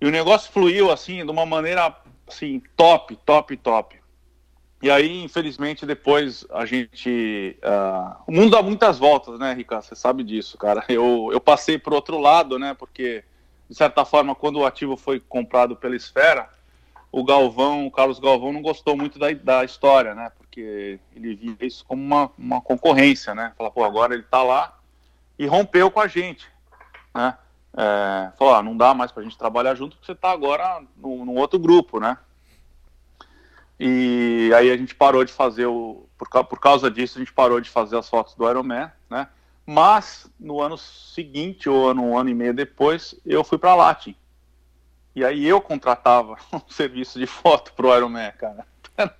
E 0.01 0.07
o 0.07 0.11
negócio 0.11 0.53
fluiu 0.53 0.90
assim 0.90 1.25
de 1.25 1.31
uma 1.31 1.44
maneira 1.44 1.94
assim 2.29 2.62
top, 2.77 3.16
top, 3.27 3.57
top. 3.57 4.04
E 4.85 4.90
aí, 4.90 5.25
infelizmente, 5.25 5.87
depois 5.87 6.47
a 6.51 6.66
gente. 6.66 7.59
Uh, 7.62 8.16
o 8.27 8.33
mundo 8.33 8.51
dá 8.51 8.62
muitas 8.62 8.99
voltas, 8.99 9.38
né, 9.38 9.55
Ricardo? 9.55 9.83
Você 9.83 9.97
sabe 9.97 10.23
disso, 10.23 10.59
cara. 10.59 10.85
Eu, 10.92 11.31
eu 11.33 11.40
passei 11.40 11.79
para 11.79 11.94
outro 11.94 12.18
lado, 12.18 12.59
né? 12.59 12.75
Porque, 12.75 13.25
de 13.66 13.75
certa 13.75 14.05
forma, 14.05 14.35
quando 14.35 14.59
o 14.59 14.66
ativo 14.66 14.94
foi 14.94 15.18
comprado 15.20 15.75
pela 15.75 15.97
Esfera, 15.97 16.51
o 17.11 17.25
Galvão, 17.25 17.87
o 17.87 17.90
Carlos 17.90 18.18
Galvão, 18.18 18.53
não 18.53 18.61
gostou 18.61 18.94
muito 18.94 19.18
da, 19.18 19.33
da 19.33 19.64
história, 19.64 20.14
né? 20.14 20.31
Porque 20.37 21.01
ele 21.16 21.35
via 21.35 21.57
isso 21.66 21.83
como 21.87 22.03
uma, 22.03 22.31
uma 22.37 22.61
concorrência, 22.61 23.35
né? 23.35 23.55
Falar, 23.57 23.70
pô, 23.70 23.85
agora 23.85 24.12
ele 24.12 24.25
está 24.25 24.42
lá 24.42 24.79
e 25.38 25.47
rompeu 25.47 25.90
com 25.90 26.01
a 26.01 26.07
gente, 26.07 26.47
né? 27.14 27.38
É, 27.75 28.33
falou, 28.37 28.55
ah, 28.55 28.62
não 28.62 28.77
dá 28.77 28.92
mais 28.92 29.11
para 29.11 29.23
a 29.23 29.25
gente 29.25 29.38
trabalhar 29.38 29.75
junto 29.77 29.97
porque 29.97 30.05
você 30.05 30.12
está 30.12 30.31
agora 30.31 30.83
num, 30.94 31.25
num 31.25 31.37
outro 31.37 31.59
grupo, 31.59 31.99
né? 31.99 32.18
E 33.87 34.51
aí 34.55 34.70
a 34.70 34.77
gente 34.79 34.94
parou 34.94 35.23
de 35.27 35.31
fazer 35.31 35.66
o, 35.66 36.09
por, 36.16 36.27
por 36.47 36.59
causa 36.59 36.90
disso 36.90 37.18
a 37.18 37.20
gente 37.20 37.35
parou 37.35 37.61
de 37.61 37.68
fazer 37.68 37.99
as 37.99 38.09
fotos 38.09 38.35
do 38.35 38.49
Ironman, 38.49 38.90
né? 39.11 39.29
Mas 39.66 40.27
no 40.40 40.62
ano 40.62 40.79
seguinte, 40.79 41.68
ou 41.68 41.90
ano, 41.90 42.03
um 42.03 42.16
ano 42.16 42.31
e 42.31 42.35
meio 42.35 42.55
depois, 42.55 43.14
eu 43.27 43.44
fui 43.44 43.59
para 43.59 43.73
a 43.73 43.75
Latin. 43.75 44.16
E 45.14 45.23
aí 45.23 45.47
eu 45.47 45.61
contratava 45.61 46.38
um 46.51 46.62
serviço 46.66 47.18
de 47.18 47.27
foto 47.27 47.75
para 47.75 47.87
o 47.87 47.94
Ironman, 47.94 48.33
cara. 48.38 48.66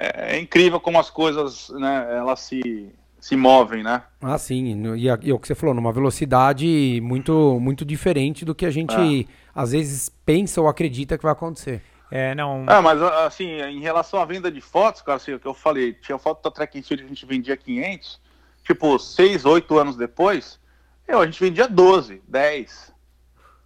É, 0.00 0.36
é, 0.36 0.38
incrível 0.38 0.78
como 0.78 1.00
as 1.00 1.08
coisas, 1.08 1.70
né, 1.70 2.06
elas 2.18 2.40
se, 2.40 2.92
se 3.18 3.34
movem, 3.34 3.82
né? 3.82 4.02
Ah, 4.20 4.36
sim. 4.36 4.94
E, 4.96 5.06
e, 5.06 5.32
o 5.32 5.38
que 5.38 5.48
você 5.48 5.54
falou, 5.54 5.74
numa 5.74 5.90
velocidade 5.90 7.00
muito, 7.02 7.58
muito 7.58 7.86
diferente 7.86 8.44
do 8.44 8.54
que 8.54 8.66
a 8.66 8.70
gente 8.70 8.94
é. 8.94 9.24
às 9.54 9.72
vezes 9.72 10.10
pensa 10.26 10.60
ou 10.60 10.68
acredita 10.68 11.16
que 11.16 11.24
vai 11.24 11.32
acontecer. 11.32 11.82
É, 12.10 12.34
não. 12.34 12.64
É, 12.68 12.80
mas 12.80 13.00
assim, 13.02 13.60
em 13.60 13.80
relação 13.80 14.20
à 14.20 14.24
venda 14.24 14.50
de 14.50 14.60
fotos, 14.60 15.02
cara, 15.02 15.16
assim, 15.16 15.34
o 15.34 15.40
que 15.40 15.46
eu 15.46 15.54
falei, 15.54 15.92
tinha 15.92 16.18
foto 16.18 16.42
da 16.42 16.50
Track 16.50 16.78
and 16.78 16.82
Field 16.82 17.02
que 17.02 17.06
a 17.06 17.14
gente 17.14 17.26
vendia 17.26 17.56
500, 17.56 18.20
tipo, 18.64 18.98
6, 18.98 19.44
8 19.44 19.78
anos 19.78 19.96
depois, 19.96 20.58
eu, 21.06 21.20
a 21.20 21.26
gente 21.26 21.40
vendia 21.40 21.68
12, 21.68 22.22
10. 22.26 22.94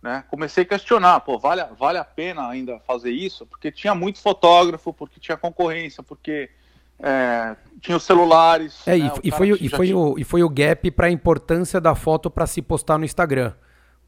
Né? 0.03 0.25
Comecei 0.29 0.65
a 0.65 0.67
questionar, 0.67 1.21
pô, 1.21 1.39
vale, 1.39 1.63
vale 1.79 1.99
a 1.99 2.05
pena 2.05 2.49
ainda 2.49 2.81
fazer 2.81 3.11
isso? 3.13 3.47
Porque 3.47 3.71
tinha 3.71 3.95
muito 3.95 4.21
fotógrafo, 4.21 4.93
porque 4.93 5.21
tinha 5.21 5.37
concorrência, 5.37 6.03
porque 6.03 6.51
é, 6.99 7.55
tinha 7.81 7.97
os 7.97 8.03
celulares. 8.03 8.83
É, 8.87 8.97
né? 8.97 9.13
e, 9.23 9.29
e, 9.29 9.31
foi, 9.31 9.51
e, 9.51 9.69
foi 9.69 9.87
tinha... 9.87 9.99
o, 9.99 10.19
e 10.19 10.25
foi 10.25 10.43
o 10.43 10.49
gap 10.49 10.91
para 10.91 11.07
a 11.07 11.11
importância 11.11 11.81
da 11.81 11.95
foto 11.95 12.29
para 12.29 12.47
se 12.47 12.61
postar 12.61 12.99
no 12.99 13.05
Instagram 13.05 13.53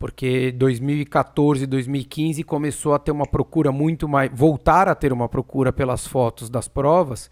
porque 0.05 0.53
2014, 0.53 1.67
2015 1.67 2.43
começou 2.43 2.93
a 2.93 2.99
ter 2.99 3.11
uma 3.11 3.27
procura 3.27 3.73
muito 3.73 4.07
mais, 4.07 4.31
voltar 4.35 4.87
a 4.87 4.95
ter 4.95 5.15
uma 5.15 5.31
procura 5.31 5.73
pelas 5.73 6.07
fotos 6.07 6.51
das 6.51 6.69
provas, 6.69 7.31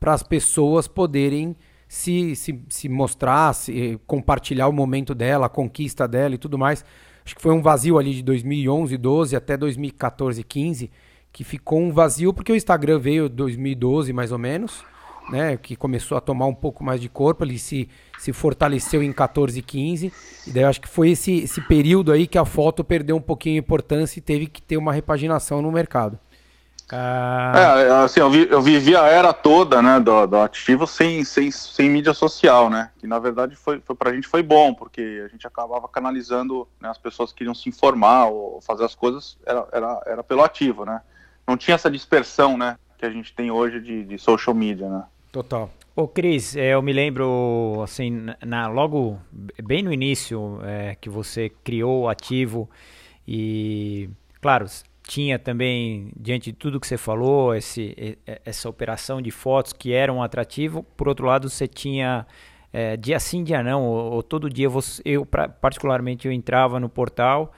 para 0.00 0.14
as 0.14 0.22
pessoas 0.22 0.88
poderem 0.88 1.54
se, 1.86 2.34
se, 2.34 2.64
se 2.66 2.88
mostrar, 2.88 3.52
se, 3.52 4.00
compartilhar 4.06 4.68
o 4.68 4.72
momento 4.72 5.14
dela, 5.14 5.44
a 5.44 5.48
conquista 5.50 6.08
dela 6.08 6.34
e 6.34 6.38
tudo 6.38 6.56
mais. 6.56 6.82
Acho 7.22 7.36
que 7.36 7.42
foi 7.42 7.52
um 7.52 7.60
vazio 7.60 7.98
ali 7.98 8.14
de 8.14 8.22
2011, 8.22 8.96
12 8.96 9.36
até 9.36 9.54
2014, 9.54 10.42
15, 10.42 10.90
que 11.30 11.44
ficou 11.44 11.78
um 11.78 11.92
vazio 11.92 12.32
porque 12.32 12.52
o 12.52 12.56
Instagram 12.56 13.00
veio 13.00 13.28
2012 13.28 14.14
mais 14.14 14.32
ou 14.32 14.38
menos 14.38 14.82
né, 15.30 15.56
que 15.56 15.76
começou 15.76 16.16
a 16.18 16.20
tomar 16.20 16.46
um 16.46 16.54
pouco 16.54 16.84
mais 16.84 17.00
de 17.00 17.08
corpo, 17.08 17.44
ele 17.44 17.58
se, 17.58 17.88
se 18.18 18.32
fortaleceu 18.32 19.02
em 19.02 19.12
14 19.12 19.58
e 19.58 19.62
15, 19.62 20.12
e 20.46 20.50
daí 20.50 20.62
eu 20.64 20.68
acho 20.68 20.80
que 20.80 20.88
foi 20.88 21.10
esse, 21.10 21.38
esse 21.38 21.60
período 21.62 22.12
aí 22.12 22.26
que 22.26 22.38
a 22.38 22.44
foto 22.44 22.84
perdeu 22.84 23.16
um 23.16 23.20
pouquinho 23.20 23.54
de 23.54 23.60
importância 23.60 24.18
e 24.18 24.22
teve 24.22 24.46
que 24.46 24.60
ter 24.60 24.76
uma 24.76 24.92
repaginação 24.92 25.62
no 25.62 25.72
mercado. 25.72 26.18
Ah... 26.92 27.52
É, 27.56 27.90
assim, 28.04 28.20
eu, 28.20 28.30
vi, 28.30 28.46
eu 28.50 28.60
vivi 28.60 28.94
a 28.94 29.06
era 29.06 29.32
toda, 29.32 29.80
né, 29.80 29.98
do, 29.98 30.26
do 30.26 30.36
ativo 30.36 30.86
sem, 30.86 31.24
sem, 31.24 31.50
sem 31.50 31.88
mídia 31.88 32.12
social, 32.12 32.68
né, 32.68 32.90
que 32.98 33.06
na 33.06 33.18
verdade 33.18 33.56
foi, 33.56 33.80
foi 33.80 33.96
pra 33.96 34.12
gente 34.12 34.28
foi 34.28 34.42
bom, 34.42 34.74
porque 34.74 35.22
a 35.24 35.28
gente 35.28 35.46
acabava 35.46 35.88
canalizando, 35.88 36.68
né, 36.78 36.90
as 36.90 36.98
pessoas 36.98 37.32
que 37.32 37.38
queriam 37.38 37.54
se 37.54 37.68
informar 37.68 38.26
ou 38.26 38.60
fazer 38.60 38.84
as 38.84 38.94
coisas, 38.94 39.38
era, 39.46 39.66
era, 39.72 40.02
era 40.06 40.24
pelo 40.24 40.44
ativo, 40.44 40.84
né, 40.84 41.00
não 41.48 41.56
tinha 41.56 41.74
essa 41.74 41.90
dispersão, 41.90 42.58
né, 42.58 42.76
que 42.98 43.06
a 43.06 43.10
gente 43.10 43.34
tem 43.34 43.50
hoje 43.50 43.80
de, 43.80 44.04
de 44.04 44.18
social 44.18 44.54
media, 44.54 44.88
né. 44.88 45.04
Total. 45.34 45.68
Ô 45.96 46.06
Cris, 46.06 46.54
é, 46.54 46.74
eu 46.74 46.80
me 46.80 46.92
lembro, 46.92 47.80
assim, 47.82 48.24
na, 48.46 48.68
logo 48.68 49.18
bem 49.64 49.82
no 49.82 49.92
início 49.92 50.60
é, 50.62 50.94
que 50.94 51.10
você 51.10 51.50
criou 51.64 52.02
o 52.02 52.08
ativo 52.08 52.70
e, 53.26 54.08
claro, 54.40 54.64
tinha 55.02 55.36
também, 55.36 56.12
diante 56.16 56.52
de 56.52 56.56
tudo 56.56 56.78
que 56.78 56.86
você 56.86 56.96
falou, 56.96 57.52
esse, 57.52 58.16
essa 58.44 58.68
operação 58.68 59.20
de 59.20 59.32
fotos 59.32 59.72
que 59.72 59.92
era 59.92 60.12
um 60.12 60.22
atrativo, 60.22 60.84
por 60.96 61.08
outro 61.08 61.26
lado 61.26 61.50
você 61.50 61.66
tinha 61.66 62.24
é, 62.72 62.96
dia 62.96 63.18
sim, 63.18 63.42
dia 63.42 63.60
não, 63.60 63.82
ou, 63.82 64.12
ou 64.12 64.22
todo 64.22 64.48
dia 64.48 64.68
você, 64.68 65.02
eu 65.04 65.26
particularmente 65.26 66.28
eu 66.28 66.32
entrava 66.32 66.78
no 66.78 66.88
portal 66.88 67.52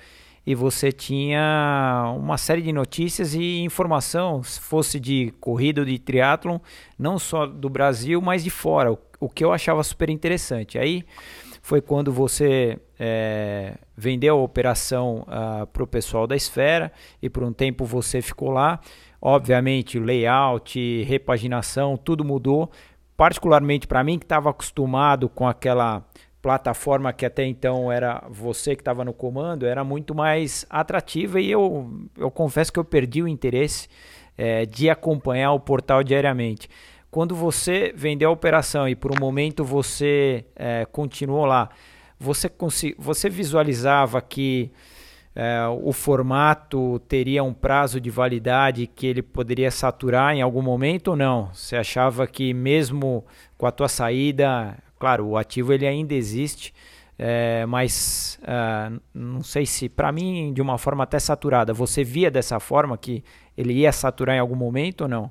e 0.46 0.54
você 0.54 0.92
tinha 0.92 2.14
uma 2.16 2.38
série 2.38 2.62
de 2.62 2.72
notícias 2.72 3.34
e 3.34 3.58
informação, 3.62 4.44
se 4.44 4.60
fosse 4.60 5.00
de 5.00 5.34
corrida 5.40 5.80
ou 5.80 5.84
de 5.84 5.98
triatlon, 5.98 6.58
não 6.96 7.18
só 7.18 7.46
do 7.46 7.68
Brasil, 7.68 8.22
mas 8.22 8.44
de 8.44 8.50
fora, 8.50 8.96
o, 9.18 9.28
que 9.28 9.44
eu 9.44 9.52
achava 9.52 9.82
super 9.82 10.08
interessante. 10.08 10.78
Aí 10.78 11.04
foi 11.60 11.80
quando 11.80 12.12
você 12.12 12.78
é, 12.96 13.74
vendeu 13.96 14.38
a 14.38 14.42
operação 14.42 15.24
ah, 15.26 15.66
para 15.72 15.82
o 15.82 15.86
pessoal 15.86 16.28
da 16.28 16.36
Esfera 16.36 16.92
e 17.20 17.28
por 17.28 17.42
um 17.42 17.52
tempo 17.52 17.84
você 17.84 18.22
ficou 18.22 18.50
lá. 18.50 18.78
Obviamente, 19.20 19.98
layout, 19.98 21.02
repaginação, 21.02 21.96
tudo 21.96 22.24
mudou. 22.24 22.70
Particularmente 23.16 23.88
para 23.88 24.04
mim, 24.04 24.16
que 24.16 24.26
estava 24.26 24.50
acostumado 24.50 25.28
com 25.28 25.48
aquela 25.48 26.04
plataforma 26.46 27.12
que 27.12 27.26
até 27.26 27.44
então 27.44 27.90
era 27.90 28.22
você 28.30 28.76
que 28.76 28.80
estava 28.80 29.04
no 29.04 29.12
comando 29.12 29.66
era 29.66 29.82
muito 29.82 30.14
mais 30.14 30.64
atrativa 30.70 31.40
e 31.40 31.50
eu, 31.50 31.90
eu 32.16 32.30
confesso 32.30 32.72
que 32.72 32.78
eu 32.78 32.84
perdi 32.84 33.20
o 33.20 33.26
interesse 33.26 33.88
é, 34.38 34.64
de 34.64 34.88
acompanhar 34.88 35.50
o 35.50 35.58
portal 35.58 36.04
diariamente. 36.04 36.70
Quando 37.10 37.34
você 37.34 37.92
vendeu 37.96 38.28
a 38.28 38.32
operação 38.32 38.88
e 38.88 38.94
por 38.94 39.10
um 39.10 39.18
momento 39.18 39.64
você 39.64 40.44
é, 40.54 40.84
continuou 40.84 41.46
lá, 41.46 41.68
você, 42.16 42.48
você 42.96 43.28
visualizava 43.28 44.22
que 44.22 44.70
é, 45.34 45.66
o 45.82 45.92
formato 45.92 47.00
teria 47.08 47.42
um 47.42 47.52
prazo 47.52 48.00
de 48.00 48.08
validade 48.08 48.86
que 48.86 49.04
ele 49.08 49.20
poderia 49.20 49.72
saturar 49.72 50.32
em 50.32 50.42
algum 50.42 50.62
momento 50.62 51.08
ou 51.08 51.16
não? 51.16 51.52
Você 51.52 51.74
achava 51.74 52.24
que 52.24 52.54
mesmo 52.54 53.26
com 53.58 53.66
a 53.66 53.72
tua 53.72 53.88
saída 53.88 54.78
Claro, 54.98 55.26
o 55.26 55.36
ativo 55.36 55.72
ele 55.72 55.86
ainda 55.86 56.14
existe, 56.14 56.74
é, 57.18 57.64
mas 57.66 58.38
uh, 58.42 59.00
não 59.14 59.42
sei 59.42 59.66
se, 59.66 59.88
para 59.88 60.12
mim, 60.12 60.52
de 60.52 60.60
uma 60.60 60.78
forma 60.78 61.04
até 61.04 61.18
saturada, 61.18 61.72
você 61.72 62.04
via 62.04 62.30
dessa 62.30 62.60
forma 62.60 62.96
que 62.96 63.22
ele 63.56 63.72
ia 63.72 63.92
saturar 63.92 64.36
em 64.36 64.38
algum 64.38 64.56
momento 64.56 65.02
ou 65.02 65.08
não? 65.08 65.30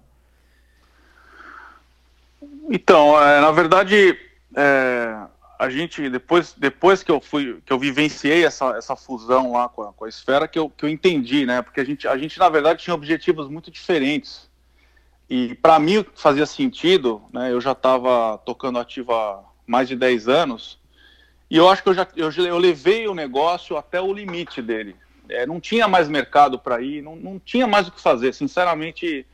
Então, 2.70 3.22
é, 3.22 3.40
na 3.40 3.52
verdade, 3.52 4.18
é, 4.56 5.16
a 5.60 5.70
gente 5.70 6.10
depois, 6.10 6.54
depois 6.58 7.04
que 7.04 7.12
eu 7.12 7.22
fui, 7.22 7.62
que 7.66 7.72
eu 7.72 7.80
vivenciei 7.80 8.46
essa, 8.46 8.76
essa 8.78 8.96
fusão 8.96 9.52
lá 9.54 9.70
com 9.70 9.84
a, 9.84 9.94
com 9.94 10.06
a 10.06 10.10
esfera, 10.10 10.48
que 10.48 10.58
eu, 10.58 10.70
que 10.70 10.86
eu 10.86 10.90
entendi, 10.90 11.46
né? 11.46 11.62
Porque 11.62 11.80
a 11.80 11.84
gente, 11.84 12.08
a 12.08 12.18
gente 12.18 12.40
na 12.40 12.50
verdade 12.50 12.84
tinha 12.84 12.94
objetivos 12.94 13.48
muito 13.48 13.70
diferentes. 13.70 14.50
E 15.30 15.56
para 15.56 15.80
mim 15.80 16.06
fazia 16.16 16.46
sentido, 16.46 17.22
né? 17.32 17.52
Eu 17.52 17.62
já 17.62 17.72
estava 17.72 18.38
tocando 18.40 18.80
ativa 18.80 19.44
mais 19.66 19.88
de 19.88 19.96
10 19.96 20.28
anos, 20.28 20.80
e 21.50 21.58
eu 21.58 21.70
acho 21.70 21.84
que 21.84 21.90
eu 21.90 21.94
já 21.94 22.08
eu, 22.16 22.32
eu 22.32 22.58
levei 22.58 23.08
o 23.08 23.14
negócio 23.14 23.78
até 23.78 24.02
o 24.02 24.14
limite 24.14 24.62
dele. 24.62 24.96
É, 25.30 25.46
não 25.46 25.60
tinha 25.60 25.88
mais 25.88 26.08
mercado 26.08 26.60
para 26.60 26.82
ir, 26.82 27.02
não, 27.02 27.16
não 27.16 27.40
tinha 27.40 27.68
mais 27.68 27.88
o 27.88 27.92
que 27.92 28.02
fazer. 28.02 28.34
Sinceramente, 28.34 29.26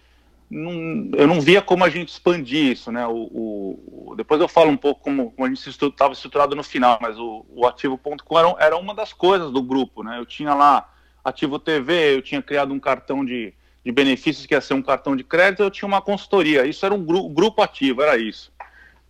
não, 0.49 1.09
eu 1.17 1.27
não 1.27 1.39
via 1.39 1.61
como 1.61 1.83
a 1.83 1.89
gente 1.89 2.09
expandir 2.09 2.71
isso, 2.71 2.91
né? 2.91 3.07
O, 3.07 4.11
o 4.11 4.13
depois 4.15 4.39
eu 4.41 4.47
falo 4.47 4.69
um 4.69 4.77
pouco 4.77 5.01
como, 5.01 5.31
como 5.31 5.45
a 5.45 5.49
gente 5.49 5.67
estava 5.67 6.13
estruturado 6.13 6.55
no 6.55 6.63
final, 6.63 6.97
mas 7.01 7.17
o, 7.17 7.45
o 7.49 7.65
Ativo.com 7.65 8.37
era, 8.37 8.55
era 8.59 8.77
uma 8.77 8.93
das 8.93 9.13
coisas 9.13 9.51
do 9.51 9.61
grupo, 9.61 10.03
né? 10.03 10.19
Eu 10.19 10.25
tinha 10.25 10.53
lá 10.53 10.89
Ativo 11.23 11.57
TV, 11.57 12.17
eu 12.17 12.21
tinha 12.21 12.41
criado 12.41 12.73
um 12.73 12.79
cartão 12.79 13.23
de, 13.23 13.53
de 13.83 13.91
benefícios 13.91 14.45
que 14.45 14.53
ia 14.53 14.61
ser 14.61 14.73
um 14.73 14.81
cartão 14.81 15.15
de 15.15 15.23
crédito, 15.23 15.63
eu 15.63 15.71
tinha 15.71 15.87
uma 15.87 16.01
consultoria. 16.01 16.65
Isso 16.65 16.85
era 16.85 16.93
um 16.93 17.03
gru, 17.03 17.29
grupo 17.29 17.61
ativo, 17.61 18.01
era 18.01 18.17
isso. 18.17 18.51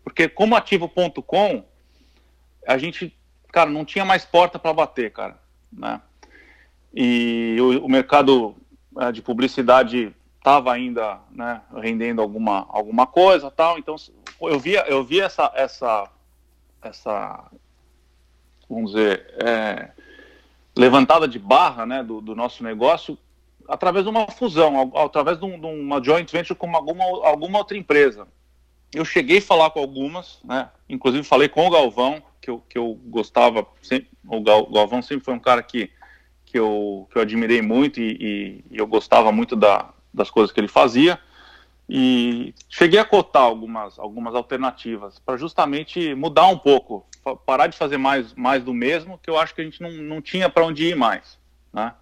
Porque 0.03 0.27
como 0.27 0.55
ativo.com, 0.55 1.63
a 2.67 2.77
gente, 2.77 3.15
cara, 3.51 3.69
não 3.69 3.85
tinha 3.85 4.05
mais 4.05 4.25
porta 4.25 4.59
para 4.59 4.73
bater, 4.73 5.11
cara, 5.11 5.39
né? 5.71 6.01
E 6.93 7.57
o, 7.59 7.85
o 7.85 7.89
mercado 7.89 8.55
é, 8.99 9.11
de 9.11 9.21
publicidade 9.21 10.13
estava 10.37 10.73
ainda, 10.73 11.19
né, 11.29 11.61
rendendo 11.75 12.21
alguma, 12.21 12.65
alguma 12.69 13.07
coisa, 13.07 13.49
tal. 13.49 13.77
Então 13.77 13.95
eu 14.41 14.59
via, 14.59 14.81
eu 14.87 15.03
via 15.03 15.25
essa, 15.25 15.51
essa, 15.55 16.09
essa, 16.81 17.45
vamos 18.69 18.91
dizer, 18.91 19.33
é, 19.45 19.91
levantada 20.75 21.27
de 21.27 21.39
barra, 21.39 21.85
né, 21.85 22.03
do, 22.03 22.19
do 22.19 22.35
nosso 22.35 22.63
negócio 22.63 23.17
através 23.67 24.03
de 24.03 24.09
uma 24.09 24.27
fusão, 24.27 24.91
através 24.95 25.39
de, 25.39 25.45
um, 25.45 25.57
de 25.57 25.65
uma 25.65 26.03
joint 26.03 26.29
venture 26.29 26.57
com 26.57 26.75
alguma, 26.75 27.05
alguma 27.25 27.59
outra 27.59 27.77
empresa 27.77 28.27
eu 28.93 29.05
cheguei 29.05 29.37
a 29.37 29.41
falar 29.41 29.69
com 29.71 29.79
algumas, 29.79 30.39
né? 30.43 30.69
Inclusive 30.89 31.23
falei 31.23 31.47
com 31.47 31.65
o 31.65 31.69
Galvão, 31.69 32.21
que 32.41 32.49
eu, 32.49 32.63
que 32.67 32.77
eu 32.77 32.99
gostava, 33.05 33.65
sempre, 33.81 34.09
o 34.27 34.41
Galvão 34.41 35.01
sempre 35.01 35.23
foi 35.23 35.33
um 35.33 35.39
cara 35.39 35.63
que, 35.63 35.89
que, 36.45 36.59
eu, 36.59 37.07
que 37.11 37.17
eu 37.17 37.21
admirei 37.21 37.61
muito 37.61 37.99
e, 38.01 38.17
e, 38.19 38.65
e 38.71 38.77
eu 38.77 38.87
gostava 38.87 39.31
muito 39.31 39.55
da, 39.55 39.93
das 40.13 40.29
coisas 40.29 40.51
que 40.51 40.59
ele 40.59 40.67
fazia. 40.67 41.19
E 41.93 42.53
cheguei 42.69 42.99
a 42.99 43.05
cotar 43.05 43.43
algumas, 43.43 43.99
algumas 43.99 44.33
alternativas 44.33 45.19
para 45.19 45.35
justamente 45.37 46.15
mudar 46.15 46.47
um 46.47 46.57
pouco, 46.57 47.05
parar 47.45 47.67
de 47.67 47.77
fazer 47.77 47.97
mais, 47.97 48.33
mais 48.33 48.63
do 48.63 48.73
mesmo, 48.73 49.17
que 49.17 49.29
eu 49.29 49.37
acho 49.37 49.53
que 49.53 49.61
a 49.61 49.63
gente 49.63 49.81
não, 49.81 49.91
não 49.91 50.21
tinha 50.21 50.49
para 50.49 50.65
onde 50.65 50.85
ir 50.85 50.95
mais. 50.95 51.37
Né? 51.73 51.93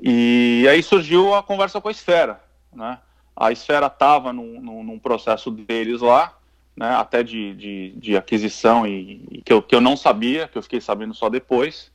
E 0.00 0.66
aí 0.70 0.82
surgiu 0.82 1.34
a 1.34 1.42
conversa 1.42 1.80
com 1.80 1.88
a 1.88 1.90
Esfera. 1.90 2.40
Né? 2.72 2.98
A 3.36 3.52
Esfera 3.52 3.86
estava 3.86 4.32
num, 4.32 4.60
num, 4.60 4.82
num, 4.82 4.98
processo 4.98 5.50
deles 5.50 6.00
lá, 6.00 6.36
né, 6.74 6.94
até 6.94 7.22
de, 7.22 7.54
de, 7.54 7.92
de 7.96 8.16
aquisição 8.16 8.86
e, 8.86 9.26
e, 9.30 9.42
que, 9.42 9.52
eu, 9.52 9.62
que 9.62 9.74
eu 9.74 9.80
não 9.80 9.96
sabia, 9.96 10.48
que 10.48 10.56
eu 10.56 10.62
fiquei 10.62 10.80
sabendo 10.80 11.12
só 11.12 11.28
depois. 11.28 11.92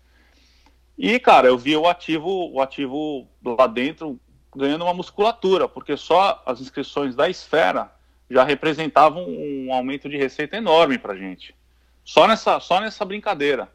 E, 0.98 1.20
cara, 1.20 1.48
eu 1.48 1.58
vi 1.58 1.76
o 1.76 1.88
ativo, 1.88 2.52
o 2.52 2.62
ativo 2.62 3.28
lá 3.44 3.66
dentro 3.66 4.20
ganhando 4.56 4.84
uma 4.84 4.94
musculatura, 4.94 5.68
porque 5.68 5.98
só 5.98 6.42
as 6.46 6.62
inscrições 6.62 7.16
da 7.16 7.30
Esfera 7.30 7.92
já 8.30 8.44
representavam 8.44 9.26
um 9.28 9.74
aumento 9.74 10.08
de 10.08 10.18
receita 10.18 10.58
enorme 10.58 10.98
para 10.98 11.16
gente. 11.16 11.56
Só 12.04 12.28
nessa, 12.28 12.60
só 12.60 12.80
nessa 12.80 13.04
brincadeira. 13.04 13.70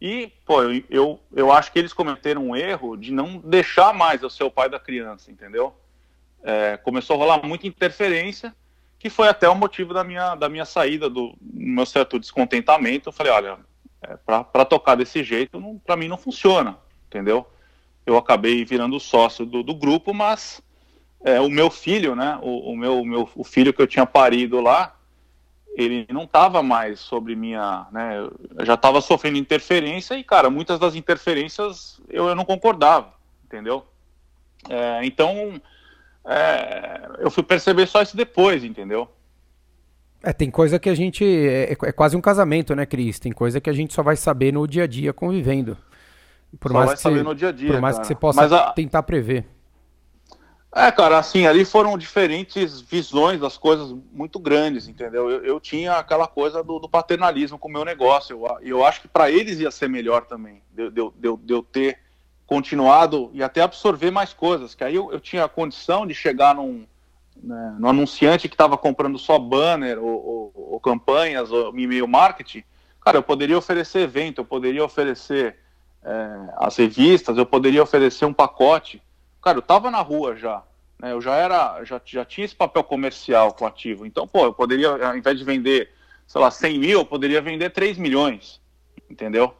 E, 0.00 0.32
pô, 0.46 0.62
eu, 0.62 0.82
eu, 0.88 1.20
eu, 1.34 1.52
acho 1.52 1.70
que 1.72 1.78
eles 1.78 1.92
cometeram 1.92 2.46
um 2.46 2.56
erro 2.56 2.96
de 2.96 3.12
não 3.12 3.38
deixar 3.38 3.92
mais 3.92 4.22
eu 4.22 4.30
ser 4.30 4.44
o 4.44 4.50
pai 4.50 4.68
da 4.68 4.80
criança, 4.80 5.30
entendeu? 5.30 5.74
É, 6.42 6.76
começou 6.78 7.16
a 7.16 7.18
rolar 7.18 7.46
muita 7.46 7.66
interferência, 7.66 8.54
que 8.98 9.10
foi 9.10 9.28
até 9.28 9.48
o 9.48 9.54
motivo 9.54 9.94
da 9.94 10.04
minha, 10.04 10.34
da 10.34 10.48
minha 10.48 10.64
saída, 10.64 11.08
do 11.08 11.34
meu 11.40 11.86
certo 11.86 12.18
descontentamento. 12.18 13.08
Eu 13.08 13.12
falei, 13.12 13.32
olha, 13.32 13.58
é, 14.02 14.16
para 14.16 14.64
tocar 14.64 14.94
desse 14.94 15.22
jeito, 15.22 15.80
para 15.84 15.96
mim 15.96 16.08
não 16.08 16.16
funciona, 16.16 16.78
entendeu? 17.06 17.46
Eu 18.06 18.16
acabei 18.16 18.64
virando 18.64 18.98
sócio 18.98 19.44
do, 19.44 19.62
do 19.62 19.74
grupo, 19.74 20.14
mas 20.14 20.62
é, 21.22 21.40
o 21.40 21.50
meu 21.50 21.70
filho, 21.70 22.14
né, 22.16 22.38
o, 22.42 22.72
o 22.72 22.76
meu, 22.76 23.04
meu, 23.04 23.28
o 23.34 23.44
filho 23.44 23.72
que 23.72 23.82
eu 23.82 23.86
tinha 23.86 24.06
parido 24.06 24.60
lá, 24.60 24.96
ele 25.76 26.06
não 26.10 26.24
estava 26.24 26.62
mais 26.62 26.98
sobre 26.98 27.36
minha, 27.36 27.86
né, 27.92 28.18
eu 28.18 28.64
já 28.64 28.74
estava 28.74 29.00
sofrendo 29.00 29.38
interferência 29.38 30.14
e, 30.14 30.24
cara, 30.24 30.50
muitas 30.50 30.78
das 30.78 30.94
interferências 30.94 32.00
eu, 32.08 32.28
eu 32.28 32.34
não 32.34 32.44
concordava, 32.44 33.12
entendeu? 33.44 33.86
É, 34.68 35.00
então, 35.04 35.60
é, 36.26 37.08
eu 37.18 37.30
fui 37.30 37.42
perceber 37.42 37.86
só 37.86 38.02
isso 38.02 38.16
depois, 38.16 38.62
entendeu? 38.64 39.08
É, 40.22 40.32
tem 40.32 40.50
coisa 40.50 40.78
que 40.78 40.88
a 40.88 40.94
gente. 40.94 41.24
É, 41.24 41.72
é, 41.72 41.92
quase 41.92 42.16
um 42.16 42.20
casamento, 42.20 42.74
né, 42.74 42.84
Cris? 42.84 43.18
Tem 43.18 43.32
coisa 43.32 43.60
que 43.60 43.70
a 43.70 43.72
gente 43.72 43.94
só 43.94 44.02
vai 44.02 44.16
saber 44.16 44.52
no 44.52 44.66
dia 44.68 44.84
a 44.84 44.86
dia 44.86 45.12
convivendo. 45.12 45.76
Por 46.58 46.70
só 46.70 46.74
mais 46.74 46.86
vai 46.88 46.96
que 46.96 47.02
saber 47.02 47.16
você, 47.18 47.22
no 47.22 47.34
dia 47.34 47.48
a 47.48 47.52
dia. 47.52 47.72
Por 47.72 47.80
mais 47.80 47.96
cara. 47.96 48.02
que 48.02 48.08
você 48.08 48.14
possa 48.14 48.56
a... 48.56 48.72
tentar 48.72 49.02
prever. 49.02 49.46
É, 50.72 50.92
cara, 50.92 51.18
assim, 51.18 51.46
ali 51.46 51.64
foram 51.64 51.98
diferentes 51.98 52.80
visões 52.80 53.40
das 53.40 53.58
coisas 53.58 53.92
muito 54.12 54.38
grandes, 54.38 54.86
entendeu? 54.86 55.28
Eu, 55.28 55.44
eu 55.44 55.60
tinha 55.60 55.94
aquela 55.94 56.28
coisa 56.28 56.62
do, 56.62 56.78
do, 56.78 56.88
paternalismo 56.88 57.58
com 57.58 57.68
o 57.68 57.72
meu 57.72 57.84
negócio, 57.84 58.36
e 58.36 58.68
eu, 58.68 58.76
eu, 58.78 58.84
acho 58.84 59.00
que 59.00 59.08
para 59.08 59.28
eles 59.28 59.58
ia 59.58 59.70
ser 59.72 59.88
melhor 59.88 60.26
também, 60.26 60.62
de, 60.72 60.88
de, 60.90 61.10
de, 61.16 61.36
de, 61.38 61.52
eu 61.52 61.62
ter 61.62 61.98
continuado 62.50 63.30
e 63.32 63.44
até 63.44 63.62
absorver 63.62 64.10
mais 64.10 64.32
coisas, 64.32 64.74
que 64.74 64.82
aí 64.82 64.96
eu, 64.96 65.12
eu 65.12 65.20
tinha 65.20 65.44
a 65.44 65.48
condição 65.48 66.04
de 66.04 66.12
chegar 66.12 66.52
num, 66.52 66.84
né, 67.40 67.76
no 67.78 67.88
anunciante 67.88 68.48
que 68.48 68.54
estava 68.56 68.76
comprando 68.76 69.16
só 69.20 69.38
banner 69.38 70.02
ou, 70.02 70.26
ou, 70.26 70.52
ou 70.72 70.80
campanhas 70.80 71.52
ou 71.52 71.72
e-mail 71.78 72.08
marketing, 72.08 72.64
cara, 73.00 73.18
eu 73.18 73.22
poderia 73.22 73.56
oferecer 73.56 74.00
evento, 74.00 74.40
eu 74.40 74.44
poderia 74.44 74.84
oferecer 74.84 75.58
é, 76.02 76.28
as 76.56 76.76
revistas, 76.76 77.38
eu 77.38 77.46
poderia 77.46 77.84
oferecer 77.84 78.24
um 78.24 78.32
pacote, 78.32 79.00
cara, 79.40 79.58
eu 79.58 79.62
tava 79.62 79.88
na 79.88 80.00
rua 80.00 80.34
já, 80.34 80.64
né? 80.98 81.12
Eu 81.12 81.20
já 81.20 81.36
era, 81.36 81.84
já, 81.84 82.02
já 82.04 82.24
tinha 82.24 82.44
esse 82.44 82.56
papel 82.56 82.82
comercial 82.82 83.54
com 83.54 83.64
ativo. 83.64 84.04
Então, 84.04 84.26
pô, 84.26 84.46
eu 84.46 84.52
poderia, 84.52 84.88
ao 84.88 85.16
invés 85.16 85.38
de 85.38 85.44
vender, 85.44 85.90
sei 86.26 86.40
lá, 86.40 86.50
100 86.50 86.80
mil, 86.80 86.98
eu 86.98 87.06
poderia 87.06 87.40
vender 87.40 87.70
3 87.70 87.96
milhões, 87.96 88.60
entendeu? 89.08 89.54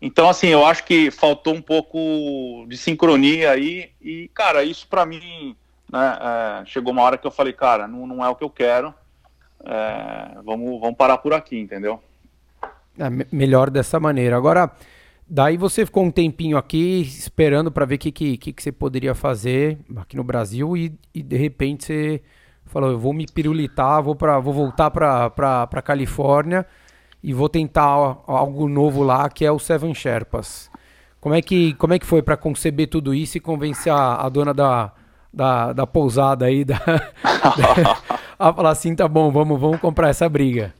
Então, 0.00 0.28
assim, 0.28 0.48
eu 0.48 0.64
acho 0.64 0.84
que 0.84 1.10
faltou 1.10 1.54
um 1.54 1.62
pouco 1.62 2.66
de 2.68 2.76
sincronia 2.76 3.50
aí 3.50 3.90
e, 4.00 4.30
cara, 4.34 4.62
isso 4.62 4.86
para 4.86 5.06
mim, 5.06 5.56
né, 5.90 6.18
é, 6.20 6.66
chegou 6.66 6.92
uma 6.92 7.02
hora 7.02 7.16
que 7.16 7.26
eu 7.26 7.30
falei, 7.30 7.52
cara, 7.52 7.88
não, 7.88 8.06
não 8.06 8.24
é 8.24 8.28
o 8.28 8.34
que 8.34 8.44
eu 8.44 8.50
quero, 8.50 8.92
é, 9.64 10.38
vamos, 10.44 10.80
vamos 10.80 10.96
parar 10.96 11.18
por 11.18 11.32
aqui, 11.32 11.58
entendeu? 11.58 12.02
É, 12.98 13.08
melhor 13.32 13.70
dessa 13.70 13.98
maneira. 13.98 14.36
Agora, 14.36 14.70
Daí 15.26 15.56
você 15.56 15.86
ficou 15.86 16.04
um 16.04 16.10
tempinho 16.10 16.58
aqui 16.58 17.00
esperando 17.00 17.72
para 17.72 17.86
ver 17.86 17.94
o 17.94 17.98
que, 17.98 18.12
que, 18.12 18.36
que, 18.36 18.62
você 18.62 18.70
poderia 18.70 19.14
fazer 19.14 19.78
aqui 19.96 20.16
no 20.16 20.22
Brasil 20.22 20.76
e, 20.76 20.92
e, 21.14 21.22
de 21.22 21.36
repente 21.36 21.86
você 21.86 22.22
falou, 22.66 22.90
eu 22.90 22.98
vou 22.98 23.14
me 23.14 23.26
pirulitar, 23.26 24.02
vou, 24.02 24.14
pra, 24.14 24.38
vou 24.38 24.52
voltar 24.52 24.90
para 24.90 25.82
Califórnia 25.82 26.66
e 27.24 27.32
vou 27.32 27.48
tentar 27.48 27.86
algo 28.26 28.68
novo 28.68 29.02
lá, 29.02 29.30
que 29.30 29.46
é 29.46 29.50
o 29.50 29.58
Seven 29.58 29.94
Sherpas. 29.94 30.70
Como 31.18 31.34
é 31.34 31.40
que, 31.40 31.72
como 31.76 31.94
é 31.94 31.98
que 31.98 32.04
foi 32.04 32.22
para 32.22 32.36
conceber 32.36 32.86
tudo 32.86 33.14
isso 33.14 33.38
e 33.38 33.40
convencer 33.40 33.90
a, 33.90 34.16
a 34.16 34.28
dona 34.28 34.52
da, 34.52 34.92
da, 35.32 35.72
da 35.72 35.86
pousada 35.86 36.44
aí 36.44 36.66
da, 36.66 36.76
da, 36.84 38.18
a 38.38 38.52
falar 38.52 38.68
assim, 38.68 38.94
tá 38.94 39.08
bom, 39.08 39.30
vamos, 39.32 39.58
vamos 39.58 39.80
comprar 39.80 40.10
essa 40.10 40.28
briga? 40.28 40.74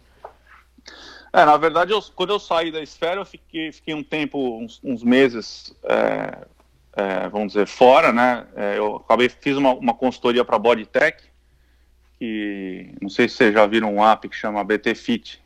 É, 1.33 1.47
na 1.47 1.57
verdade, 1.57 1.93
eu, 1.93 2.03
quando 2.15 2.35
eu 2.35 2.39
saí 2.39 2.71
da 2.71 2.83
esfera, 2.83 3.23
eu 3.23 3.25
fiquei, 3.25 3.73
fiquei 3.73 3.95
um 3.95 4.03
tempo, 4.03 4.59
uns, 4.59 4.79
uns 4.85 5.03
meses, 5.03 5.75
é, 5.83 6.47
é, 6.95 7.29
vamos 7.31 7.55
dizer, 7.55 7.67
fora, 7.67 8.13
né? 8.13 8.47
É, 8.55 8.77
eu 8.77 8.97
acabei, 8.97 9.31
fiz 9.31 9.57
uma, 9.57 9.73
uma 9.73 9.95
consultoria 9.95 10.45
para 10.45 10.59
Bodytech, 10.59 11.25
que 12.19 12.95
não 13.01 13.09
sei 13.09 13.31
se 13.31 13.37
vocês 13.37 13.55
já 13.55 13.65
viram 13.65 13.95
um 13.95 14.05
app 14.05 14.29
que 14.29 14.37
chama 14.37 14.63
BT 14.63 14.95
Fit. 14.95 15.43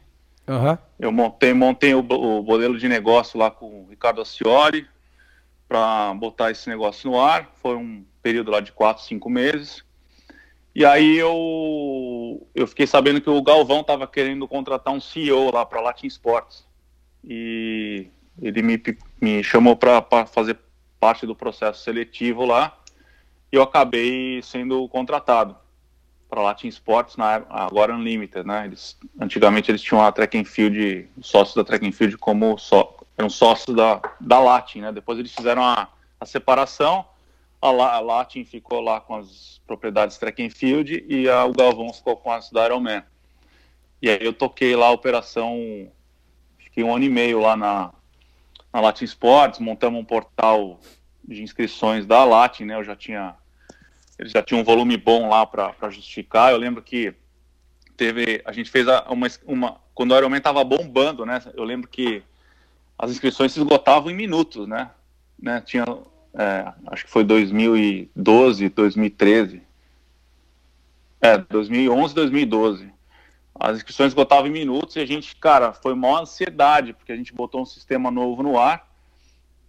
Uhum. 0.49 0.79
Eu 0.99 1.13
montei, 1.13 1.53
montei 1.53 1.95
o, 1.95 2.01
o, 2.01 2.43
modelo 2.43 2.79
de 2.79 2.89
negócio 2.89 3.39
lá 3.39 3.51
com 3.51 3.83
o 3.83 3.87
Ricardo 3.89 4.23
Aciori 4.23 4.89
para 5.69 6.15
botar 6.15 6.51
esse 6.51 6.69
negócio 6.71 7.11
no 7.11 7.21
ar. 7.21 7.51
Foi 7.63 7.77
um 7.77 8.05
período 8.23 8.51
lá 8.51 8.61
de 8.61 8.73
quatro, 8.73 9.05
cinco 9.05 9.29
meses. 9.29 9.85
E 10.75 10.85
aí 10.85 11.19
eu, 11.19 12.47
eu 12.55 12.67
fiquei 12.67 12.87
sabendo 12.87 13.21
que 13.21 13.29
o 13.29 13.43
Galvão 13.43 13.81
estava 13.81 14.07
querendo 14.07 14.49
contratar 14.49 14.95
um 14.95 15.01
CEO 15.01 15.53
lá 15.53 15.67
para 15.67 15.81
Latin 15.81 16.07
Sports. 16.07 16.67
E 17.23 18.07
ele 18.41 18.63
me, 18.63 18.83
me 19.21 19.43
chamou 19.45 19.77
para 19.77 20.25
fazer 20.27 20.59
parte 20.99 21.27
do 21.27 21.37
processo 21.37 21.83
seletivo 21.83 22.47
lá. 22.47 22.79
E 23.53 23.57
eu 23.57 23.63
acabei 23.63 24.41
sendo 24.43 24.89
contratado 24.89 25.57
para 26.29 26.43
Latin 26.43 26.69
Sports, 26.69 27.17
na, 27.17 27.43
agora 27.49 27.95
Unlimited, 27.95 28.47
né? 28.47 28.67
Eles, 28.67 28.99
antigamente 29.21 29.71
eles 29.71 29.83
tinham 29.83 30.03
a 30.03 30.13
Track 30.13 30.39
and 30.39 30.45
Field, 30.45 31.09
sócios 31.21 31.55
da 31.55 31.65
Track 31.65 31.87
and 31.87 31.93
Field 31.93 32.19
como 32.19 32.59
só, 32.59 32.97
eram 33.17 33.31
sócios 33.31 33.75
da, 33.75 34.01
da 34.21 34.39
Latin, 34.39 34.81
né? 34.83 34.93
Depois 34.93 35.19
eles 35.19 35.35
fizeram 35.35 35.63
a, 35.63 35.89
a 36.21 36.27
separação 36.27 37.05
a, 37.61 37.69
a 37.69 38.01
Latin 38.01 38.45
ficou 38.45 38.81
lá 38.81 39.01
com 39.01 39.17
as 39.17 39.61
propriedades 39.67 40.17
track 40.17 40.45
and 40.45 40.51
field 40.51 41.05
e 41.09 41.29
a, 41.29 41.45
o 41.45 41.53
Galvão 41.53 41.93
ficou 41.93 42.17
com 42.17 42.31
as 42.31 42.51
da 42.51 42.65
Ironman. 42.67 43.03
E 44.01 44.09
aí 44.09 44.19
eu 44.21 44.33
toquei 44.33 44.77
lá 44.77 44.87
a 44.87 44.93
operação, 44.93 45.91
fiquei 46.59 46.85
um 46.85 46.95
ano 46.95 47.05
e 47.05 47.09
meio 47.09 47.41
lá 47.41 47.57
na, 47.57 47.93
na 48.73 48.81
Latin 48.81 49.05
Sports, 49.05 49.59
montamos 49.59 50.01
um 50.01 50.05
portal 50.05 50.79
de 51.25 51.43
inscrições 51.43 52.07
da 52.07 52.25
Latin, 52.25 52.65
né? 52.65 52.77
Eu 52.77 52.85
já 52.85 52.95
tinha, 52.95 53.35
eles 54.19 54.33
já 54.33 54.43
tinham 54.43 54.61
um 54.61 54.65
volume 54.65 54.97
bom 54.97 55.29
lá 55.29 55.47
para 55.47 55.91
justificar. 55.91 56.53
Eu 56.53 56.59
lembro 56.59 56.83
que 56.83 57.15
teve, 57.97 58.43
a 58.45 58.53
gente 58.53 58.71
fez 58.71 58.87
uma, 58.87 59.29
uma 59.47 59.81
quando 59.95 60.13
o 60.13 60.17
Ironman 60.17 60.39
estava 60.39 60.63
bombando, 60.65 61.25
né? 61.27 61.43
Eu 61.55 61.65
lembro 61.65 61.89
que 61.89 62.23
as 62.99 63.11
inscrições 63.11 63.53
se 63.53 63.61
esgotavam 63.61 64.11
em 64.11 64.15
minutos, 64.15 64.67
né? 64.67 64.91
né? 65.41 65.61
Tinha 65.61 65.85
é, 66.35 66.73
acho 66.87 67.05
que 67.05 67.11
foi 67.11 67.25
2012, 67.25 68.69
2013. 68.69 69.63
É, 71.21 71.39
2011, 71.39 72.15
2012. 72.15 72.93
As 73.59 73.77
inscrições 73.77 74.09
esgotavam 74.09 74.47
em 74.47 74.53
minutos 74.53 74.95
e 74.97 75.01
a 75.01 75.07
gente, 75.07 75.35
cara, 75.35 75.73
foi 75.73 75.95
maior 75.95 76.23
ansiedade, 76.23 76.93
porque 76.93 77.11
a 77.11 77.17
gente 77.17 77.35
botou 77.35 77.61
um 77.61 77.67
sistema 77.67 78.11
novo 78.11 78.43
no 78.43 78.59
ar. 78.59 78.88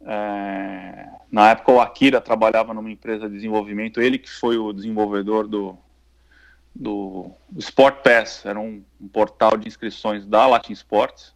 É, 0.06 1.10
na 1.32 1.52
época 1.52 1.72
o 1.72 1.82
Akira 1.82 2.22
trabalhava 2.22 2.74
numa 2.74 2.92
empresa 2.92 3.28
de 3.28 3.36
desenvolvimento, 3.36 4.02
ele 4.02 4.18
que 4.18 4.30
foi 4.30 4.58
o 4.58 4.72
desenvolvedor 4.72 5.48
do, 5.48 5.78
do, 6.74 7.32
Sport 7.58 8.02
Pass, 8.04 8.46
era 8.46 8.60
um, 8.60 8.84
um 9.00 9.08
portal 9.08 9.58
de 9.58 9.68
inscrições 9.68 10.26
da 10.26 10.48
Latin 10.48 10.74
Sports 10.74 11.34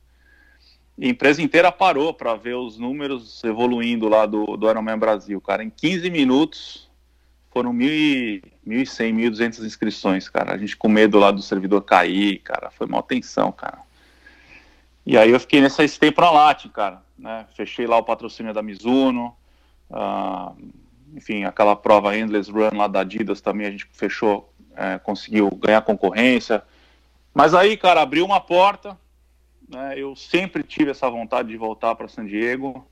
a 1.01 1.05
empresa 1.05 1.41
inteira 1.41 1.71
parou 1.71 2.13
para 2.13 2.35
ver 2.35 2.55
os 2.55 2.77
números 2.77 3.43
evoluindo 3.43 4.07
lá 4.07 4.25
do, 4.25 4.55
do 4.55 4.69
Ironman 4.69 4.97
Brasil, 4.97 5.41
cara. 5.41 5.63
Em 5.63 5.69
15 5.69 6.09
minutos 6.09 6.89
foram 7.51 7.73
1.100, 7.73 8.43
1.200 8.65 9.65
inscrições, 9.65 10.29
cara. 10.29 10.53
A 10.53 10.57
gente 10.57 10.77
com 10.77 10.87
medo 10.87 11.17
lá 11.17 11.31
do 11.31 11.41
servidor 11.41 11.81
cair, 11.81 12.39
cara. 12.39 12.69
Foi 12.69 12.85
uma 12.85 13.01
tensão, 13.01 13.51
cara. 13.51 13.79
E 15.05 15.17
aí 15.17 15.31
eu 15.31 15.39
fiquei 15.39 15.61
nessa 15.61 15.87
tempo 15.99 16.21
na 16.21 16.31
Latin, 16.31 16.69
cara. 16.69 17.01
Né? 17.17 17.45
Fechei 17.55 17.85
lá 17.85 17.97
o 17.97 18.03
patrocínio 18.03 18.53
da 18.53 18.61
Mizuno. 18.61 19.35
Uh, 19.89 20.55
enfim, 21.15 21.43
aquela 21.43 21.75
prova 21.75 22.17
Endless 22.17 22.51
Run 22.51 22.75
lá 22.77 22.87
da 22.87 23.01
Adidas 23.01 23.41
também 23.41 23.67
a 23.67 23.71
gente 23.71 23.87
fechou, 23.91 24.51
é, 24.75 24.97
conseguiu 24.97 25.49
ganhar 25.51 25.81
concorrência. 25.81 26.63
Mas 27.33 27.53
aí, 27.53 27.77
cara, 27.77 28.01
abriu 28.01 28.25
uma 28.25 28.39
porta, 28.39 28.97
né? 29.69 29.93
Eu 29.97 30.15
sempre 30.15 30.63
tive 30.63 30.91
essa 30.91 31.09
vontade 31.09 31.49
de 31.49 31.57
voltar 31.57 31.95
para 31.95 32.07
San 32.07 32.25
Diego. 32.25 32.87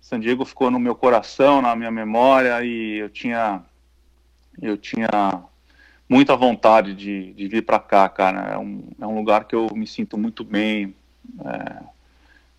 San 0.00 0.18
Diego 0.18 0.44
ficou 0.44 0.70
no 0.70 0.80
meu 0.80 0.94
coração, 0.94 1.62
na 1.62 1.76
minha 1.76 1.90
memória 1.90 2.64
e 2.64 2.98
eu 2.98 3.08
tinha 3.08 3.62
eu 4.60 4.76
tinha 4.76 5.08
muita 6.08 6.36
vontade 6.36 6.94
de, 6.94 7.32
de 7.34 7.48
vir 7.48 7.64
para 7.64 7.78
cá, 7.78 8.08
cara. 8.08 8.52
É 8.52 8.58
um, 8.58 8.88
é 9.00 9.06
um 9.06 9.14
lugar 9.14 9.44
que 9.44 9.54
eu 9.54 9.68
me 9.74 9.86
sinto 9.86 10.18
muito 10.18 10.42
bem, 10.42 10.94
é, 11.44 11.82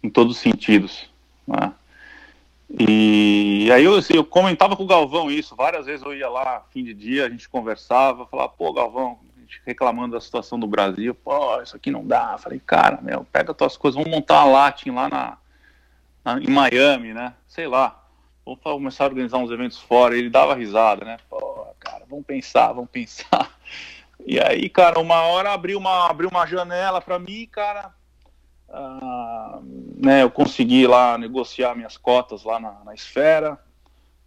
em 0.03 0.09
todos 0.09 0.35
os 0.35 0.41
sentidos. 0.41 1.09
Né? 1.47 1.73
E 2.69 3.69
aí 3.71 3.83
eu, 3.83 3.95
assim, 3.95 4.15
eu 4.15 4.23
comentava 4.23 4.75
com 4.75 4.83
o 4.83 4.87
Galvão 4.87 5.29
isso, 5.29 5.55
várias 5.55 5.85
vezes 5.85 6.05
eu 6.05 6.15
ia 6.15 6.29
lá, 6.29 6.63
fim 6.71 6.83
de 6.83 6.93
dia, 6.93 7.25
a 7.25 7.29
gente 7.29 7.49
conversava, 7.49 8.25
falava, 8.25 8.49
pô, 8.49 8.71
Galvão, 8.71 9.19
reclamando 9.65 10.13
da 10.13 10.21
situação 10.21 10.59
do 10.59 10.67
Brasil, 10.67 11.13
pô, 11.13 11.61
isso 11.61 11.75
aqui 11.75 11.91
não 11.91 12.05
dá. 12.05 12.37
falei, 12.37 12.59
cara, 12.59 12.99
meu, 13.01 13.25
pega 13.25 13.53
tuas 13.53 13.75
coisas, 13.75 14.01
vamos 14.01 14.11
montar 14.11 14.45
uma 14.45 14.51
Latin 14.51 14.91
lá 14.91 15.09
na, 15.09 15.37
na, 16.23 16.39
em 16.39 16.49
Miami, 16.49 17.13
né? 17.13 17.33
Sei 17.47 17.67
lá. 17.67 17.97
Vamos 18.45 18.59
começar 18.61 19.03
a 19.03 19.07
organizar 19.07 19.37
uns 19.37 19.51
eventos 19.51 19.77
fora. 19.77 20.17
Ele 20.17 20.29
dava 20.29 20.55
risada, 20.55 21.05
né? 21.05 21.17
Pô, 21.29 21.67
cara, 21.79 22.05
vamos 22.09 22.25
pensar, 22.25 22.71
vamos 22.73 22.89
pensar. 22.89 23.51
E 24.23 24.39
aí, 24.39 24.69
cara, 24.69 24.99
uma 24.99 25.19
hora 25.23 25.51
abriu 25.51 25.79
uma, 25.79 26.07
abriu 26.07 26.29
uma 26.29 26.45
janela 26.45 27.01
para 27.01 27.17
mim, 27.17 27.49
cara. 27.51 27.91
Ah, 28.73 29.59
né, 29.97 30.23
eu 30.23 30.31
consegui 30.31 30.87
lá 30.87 31.17
negociar 31.17 31.75
minhas 31.75 31.97
cotas 31.97 32.43
lá 32.43 32.59
na, 32.59 32.83
na 32.85 32.93
esfera 32.93 33.59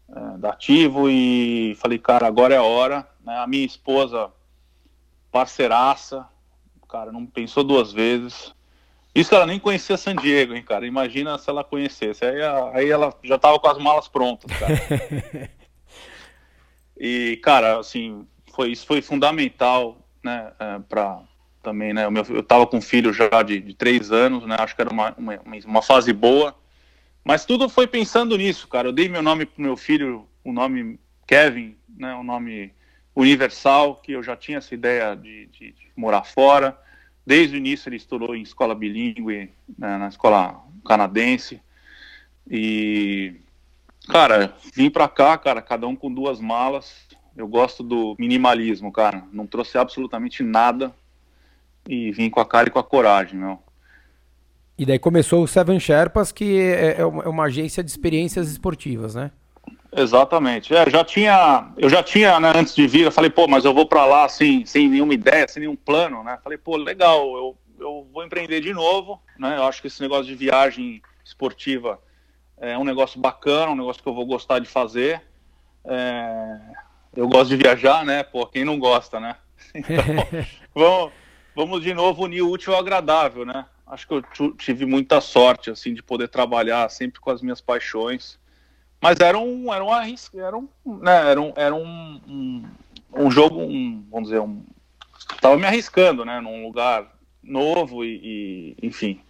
é, 0.08 0.38
da 0.38 0.50
Ativo 0.50 1.08
e 1.08 1.74
falei, 1.76 1.98
cara, 1.98 2.26
agora 2.26 2.54
é 2.54 2.58
a 2.58 2.62
hora. 2.62 3.08
Né, 3.24 3.36
a 3.38 3.46
minha 3.46 3.64
esposa, 3.64 4.30
parceiraça, 5.32 6.28
cara, 6.88 7.10
não 7.10 7.24
pensou 7.24 7.64
duas 7.64 7.92
vezes. 7.92 8.54
Isso 9.14 9.34
ela 9.34 9.46
nem 9.46 9.58
conhecia 9.58 9.96
San 9.96 10.16
Diego, 10.16 10.54
hein, 10.54 10.62
cara. 10.62 10.86
Imagina 10.86 11.38
se 11.38 11.48
ela 11.48 11.64
conhecesse. 11.64 12.24
Aí, 12.24 12.40
aí 12.74 12.90
ela 12.90 13.14
já 13.22 13.38
tava 13.38 13.58
com 13.58 13.68
as 13.68 13.78
malas 13.78 14.08
prontas, 14.08 14.50
cara. 14.58 15.50
e, 16.98 17.38
cara, 17.42 17.78
assim, 17.78 18.26
foi, 18.52 18.72
isso 18.72 18.84
foi 18.84 19.00
fundamental, 19.00 19.96
né, 20.22 20.52
é, 20.58 20.78
para 20.80 21.22
também, 21.64 21.94
né? 21.94 22.04
Eu 22.04 22.40
estava 22.40 22.66
com 22.66 22.76
um 22.76 22.82
filho 22.82 23.12
já 23.12 23.42
de, 23.42 23.58
de, 23.58 23.74
três 23.74 24.12
anos, 24.12 24.46
né? 24.46 24.54
Acho 24.58 24.76
que 24.76 24.82
era 24.82 24.92
uma, 24.92 25.14
uma, 25.16 25.40
uma, 25.64 25.82
fase 25.82 26.12
boa. 26.12 26.54
Mas 27.24 27.46
tudo 27.46 27.68
foi 27.68 27.86
pensando 27.86 28.36
nisso, 28.36 28.68
cara. 28.68 28.88
Eu 28.88 28.92
dei 28.92 29.08
meu 29.08 29.22
nome 29.22 29.46
pro 29.46 29.62
meu 29.62 29.76
filho, 29.76 30.28
o 30.44 30.52
nome 30.52 31.00
Kevin, 31.26 31.76
né? 31.96 32.14
O 32.14 32.22
nome 32.22 32.72
universal, 33.16 33.96
que 33.96 34.12
eu 34.12 34.22
já 34.22 34.36
tinha 34.36 34.58
essa 34.58 34.74
ideia 34.74 35.16
de, 35.16 35.46
de, 35.46 35.72
de 35.72 35.92
morar 35.96 36.24
fora. 36.24 36.78
Desde 37.26 37.56
o 37.56 37.58
início 37.58 37.88
ele 37.88 37.96
estudou 37.96 38.36
em 38.36 38.42
escola 38.42 38.74
bilíngue, 38.74 39.50
né, 39.78 39.96
na 39.96 40.08
escola 40.08 40.62
canadense. 40.84 41.62
E, 42.50 43.36
cara, 44.08 44.54
vim 44.74 44.90
pra 44.90 45.08
cá, 45.08 45.38
cara, 45.38 45.62
cada 45.62 45.86
um 45.86 45.96
com 45.96 46.12
duas 46.12 46.38
malas. 46.38 47.06
Eu 47.34 47.48
gosto 47.48 47.82
do 47.82 48.14
minimalismo, 48.18 48.92
cara. 48.92 49.24
Não 49.32 49.46
trouxe 49.46 49.78
absolutamente 49.78 50.42
nada 50.42 50.94
e 51.88 52.10
vim 52.12 52.30
com 52.30 52.40
a 52.40 52.46
cara 52.46 52.68
e 52.68 52.70
com 52.70 52.78
a 52.78 52.84
coragem, 52.84 53.38
meu. 53.38 53.58
E 54.76 54.84
daí 54.84 54.98
começou 54.98 55.42
o 55.42 55.48
Seven 55.48 55.78
Sherpas, 55.78 56.32
que 56.32 56.58
é, 56.58 57.00
é 57.00 57.04
uma 57.04 57.44
agência 57.44 57.82
de 57.82 57.90
experiências 57.90 58.50
esportivas, 58.50 59.14
né? 59.14 59.30
Exatamente. 59.96 60.74
É, 60.74 60.90
já 60.90 61.04
tinha, 61.04 61.72
eu 61.76 61.88
já 61.88 62.02
tinha, 62.02 62.40
né, 62.40 62.52
antes 62.54 62.74
de 62.74 62.86
vir, 62.86 63.02
eu 63.02 63.12
falei, 63.12 63.30
pô, 63.30 63.46
mas 63.46 63.64
eu 63.64 63.72
vou 63.72 63.86
para 63.86 64.04
lá 64.04 64.24
assim, 64.24 64.66
sem 64.66 64.88
nenhuma 64.88 65.14
ideia, 65.14 65.46
sem 65.46 65.60
nenhum 65.60 65.76
plano, 65.76 66.24
né? 66.24 66.38
Falei, 66.42 66.58
pô, 66.58 66.76
legal, 66.76 67.20
eu, 67.36 67.56
eu 67.78 68.08
vou 68.12 68.24
empreender 68.24 68.60
de 68.60 68.72
novo, 68.72 69.22
né? 69.38 69.56
Eu 69.56 69.64
acho 69.64 69.80
que 69.80 69.86
esse 69.86 70.02
negócio 70.02 70.26
de 70.26 70.34
viagem 70.34 71.00
esportiva 71.24 72.00
é 72.58 72.76
um 72.76 72.84
negócio 72.84 73.20
bacana, 73.20 73.70
um 73.70 73.76
negócio 73.76 74.02
que 74.02 74.08
eu 74.08 74.14
vou 74.14 74.26
gostar 74.26 74.58
de 74.58 74.66
fazer. 74.66 75.22
É, 75.84 76.58
eu 77.14 77.28
gosto 77.28 77.50
de 77.50 77.56
viajar, 77.56 78.04
né? 78.04 78.24
Pô, 78.24 78.44
quem 78.46 78.64
não 78.64 78.78
gosta, 78.78 79.20
né? 79.20 79.36
Então, 79.74 80.04
vamos, 80.74 81.12
vamos 81.54 81.82
de 81.82 81.94
novo 81.94 82.24
unir 82.24 82.42
o 82.42 82.50
útil 82.50 82.74
ao 82.74 82.80
agradável, 82.80 83.44
né? 83.44 83.66
Acho 83.86 84.08
que 84.08 84.14
eu 84.14 84.22
tive 84.56 84.86
muita 84.86 85.20
sorte, 85.20 85.70
assim, 85.70 85.92
de 85.94 86.02
poder 86.02 86.28
trabalhar 86.28 86.88
sempre 86.90 87.20
com 87.20 87.30
as 87.30 87.42
minhas 87.42 87.60
paixões. 87.60 88.38
Mas 89.00 89.20
era 89.20 89.38
um, 89.38 89.72
era 89.72 89.84
um, 89.84 89.90
era 90.34 90.56
um, 90.56 90.68
né, 91.02 91.30
era 91.30 91.40
um, 91.40 91.52
era 91.54 91.74
um, 91.74 92.20
um, 92.26 92.64
um 93.12 93.30
jogo, 93.30 93.60
um, 93.60 94.02
vamos 94.10 94.30
dizer, 94.30 94.40
um, 94.40 94.64
tava 95.40 95.58
me 95.58 95.66
arriscando, 95.66 96.24
né, 96.24 96.40
num 96.40 96.64
lugar 96.64 97.14
novo 97.42 98.02
e, 98.02 98.74
e 98.80 98.86
enfim, 98.86 99.20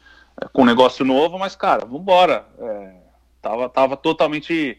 com 0.53 0.63
um 0.63 0.67
negócio 0.67 1.05
novo, 1.05 1.39
mas, 1.39 1.57
cara, 1.57 1.85
vambora. 1.85 2.47
É, 2.59 2.95
tava, 3.43 3.69
tava 3.69 3.97
totalmente 3.97 4.79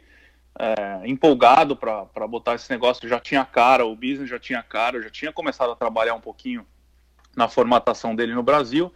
é, 0.58 1.02
empolgado 1.06 1.76
para 1.76 2.28
botar 2.28 2.56
esse 2.56 2.72
negócio, 2.72 3.10
já 3.10 3.20
tinha 3.20 3.44
cara, 3.44 3.86
o 3.86 3.96
business 3.96 4.30
já 4.30 4.40
tinha 4.40 4.64
cara, 4.64 4.96
eu 4.98 5.04
já 5.04 5.10
tinha 5.10 5.34
começado 5.34 5.72
a 5.72 5.76
trabalhar 5.76 6.16
um 6.16 6.22
pouquinho 6.22 6.66
na 7.36 7.48
formatação 7.48 8.16
dele 8.16 8.34
no 8.34 8.44
Brasil. 8.44 8.92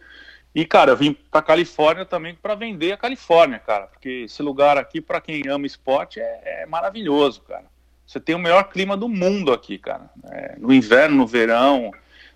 E, 0.54 0.64
cara, 0.64 0.92
eu 0.92 0.96
vim 0.96 1.12
para 1.12 1.42
Califórnia 1.42 2.04
também 2.04 2.34
para 2.34 2.54
vender 2.54 2.92
a 2.92 2.96
Califórnia, 2.96 3.58
cara, 3.58 3.86
porque 3.86 4.24
esse 4.24 4.42
lugar 4.42 4.76
aqui, 4.76 5.00
para 5.00 5.20
quem 5.20 5.48
ama 5.48 5.66
esporte, 5.66 6.18
é, 6.20 6.62
é, 6.62 6.66
maravilhoso, 6.66 7.42
cara. 7.42 7.66
Você 8.04 8.18
tem 8.18 8.34
o 8.34 8.38
melhor 8.38 8.64
clima 8.64 8.96
do 8.96 9.08
mundo 9.08 9.52
aqui, 9.52 9.78
cara. 9.78 10.10
É, 10.24 10.56
no 10.58 10.72
inverno, 10.72 11.18
no 11.18 11.26
verão, 11.26 11.92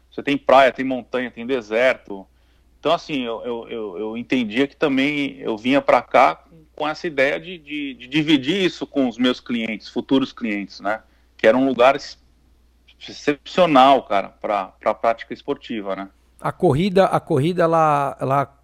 você 0.08 0.22
tem 0.22 0.38
praia, 0.38 0.72
tem 0.72 0.84
montanha, 0.84 1.30
tem 1.30 1.44
deserto. 1.44 2.24
Então, 2.78 2.92
assim, 2.92 3.22
eu, 3.22 3.42
eu, 3.44 3.68
eu, 3.68 3.98
eu 3.98 4.16
entendia 4.16 4.68
que 4.68 4.76
também 4.76 5.38
eu 5.40 5.58
vinha 5.58 5.82
para 5.82 6.00
cá 6.00 6.36
com, 6.36 6.64
com, 6.76 6.88
essa 6.88 7.08
ideia 7.08 7.40
de, 7.40 7.58
de, 7.58 7.94
de 7.94 8.06
dividir 8.06 8.62
isso 8.64 8.86
com 8.86 9.08
os 9.08 9.18
meus 9.18 9.40
clientes, 9.40 9.88
futuros 9.88 10.32
clientes, 10.32 10.78
né? 10.78 11.02
Que 11.36 11.48
era 11.48 11.56
um 11.56 11.66
lugar 11.66 11.96
excepcional, 13.10 14.02
cara, 14.04 14.28
para 14.28 14.72
a 14.84 14.94
prática 14.94 15.32
esportiva, 15.32 15.96
né? 15.96 16.08
A 16.40 16.52
corrida, 16.52 17.06
a 17.06 17.20
corrida, 17.20 17.62
ela, 17.62 18.16
ela 18.20 18.58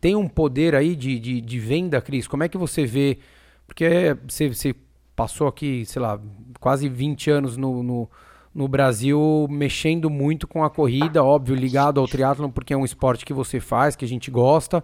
tem 0.00 0.16
um 0.16 0.26
poder 0.26 0.74
aí 0.74 0.96
de, 0.96 1.18
de, 1.18 1.40
de 1.40 1.58
venda, 1.58 2.00
Cris? 2.00 2.26
Como 2.26 2.42
é 2.42 2.48
que 2.48 2.58
você 2.58 2.84
vê? 2.84 3.18
Porque 3.66 4.16
você, 4.26 4.48
você 4.48 4.74
passou 5.14 5.46
aqui, 5.46 5.84
sei 5.84 6.00
lá, 6.00 6.18
quase 6.58 6.88
20 6.88 7.30
anos 7.30 7.56
no, 7.56 7.82
no, 7.82 8.10
no 8.54 8.66
Brasil 8.66 9.46
mexendo 9.50 10.08
muito 10.08 10.48
com 10.48 10.64
a 10.64 10.70
corrida, 10.70 11.22
óbvio, 11.22 11.54
ligado 11.54 12.00
ao 12.00 12.08
triatlon, 12.08 12.50
porque 12.50 12.72
é 12.72 12.76
um 12.76 12.84
esporte 12.84 13.24
que 13.24 13.32
você 13.32 13.60
faz, 13.60 13.94
que 13.94 14.04
a 14.04 14.08
gente 14.08 14.30
gosta. 14.30 14.82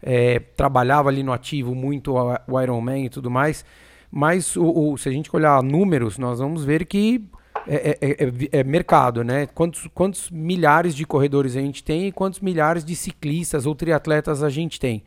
É, 0.00 0.38
trabalhava 0.38 1.08
ali 1.08 1.24
no 1.24 1.32
ativo 1.32 1.74
muito 1.74 2.14
o 2.46 2.60
Ironman 2.60 3.06
e 3.06 3.08
tudo 3.08 3.30
mais. 3.30 3.64
Mas 4.10 4.56
o, 4.56 4.92
o, 4.92 4.96
se 4.96 5.08
a 5.08 5.12
gente 5.12 5.34
olhar 5.34 5.62
números, 5.62 6.18
nós 6.18 6.38
vamos 6.38 6.64
ver 6.64 6.86
que 6.86 7.24
é, 7.70 7.98
é, 8.00 8.24
é, 8.24 8.60
é, 8.60 8.64
mercado, 8.64 9.22
né? 9.22 9.46
Quantos, 9.46 9.86
quantos 9.94 10.30
milhares 10.30 10.94
de 10.94 11.04
corredores 11.04 11.54
a 11.54 11.60
gente 11.60 11.84
tem 11.84 12.06
e 12.06 12.12
quantos 12.12 12.40
milhares 12.40 12.82
de 12.82 12.96
ciclistas 12.96 13.66
ou 13.66 13.74
triatletas 13.74 14.42
a 14.42 14.48
gente 14.48 14.80
tem? 14.80 15.04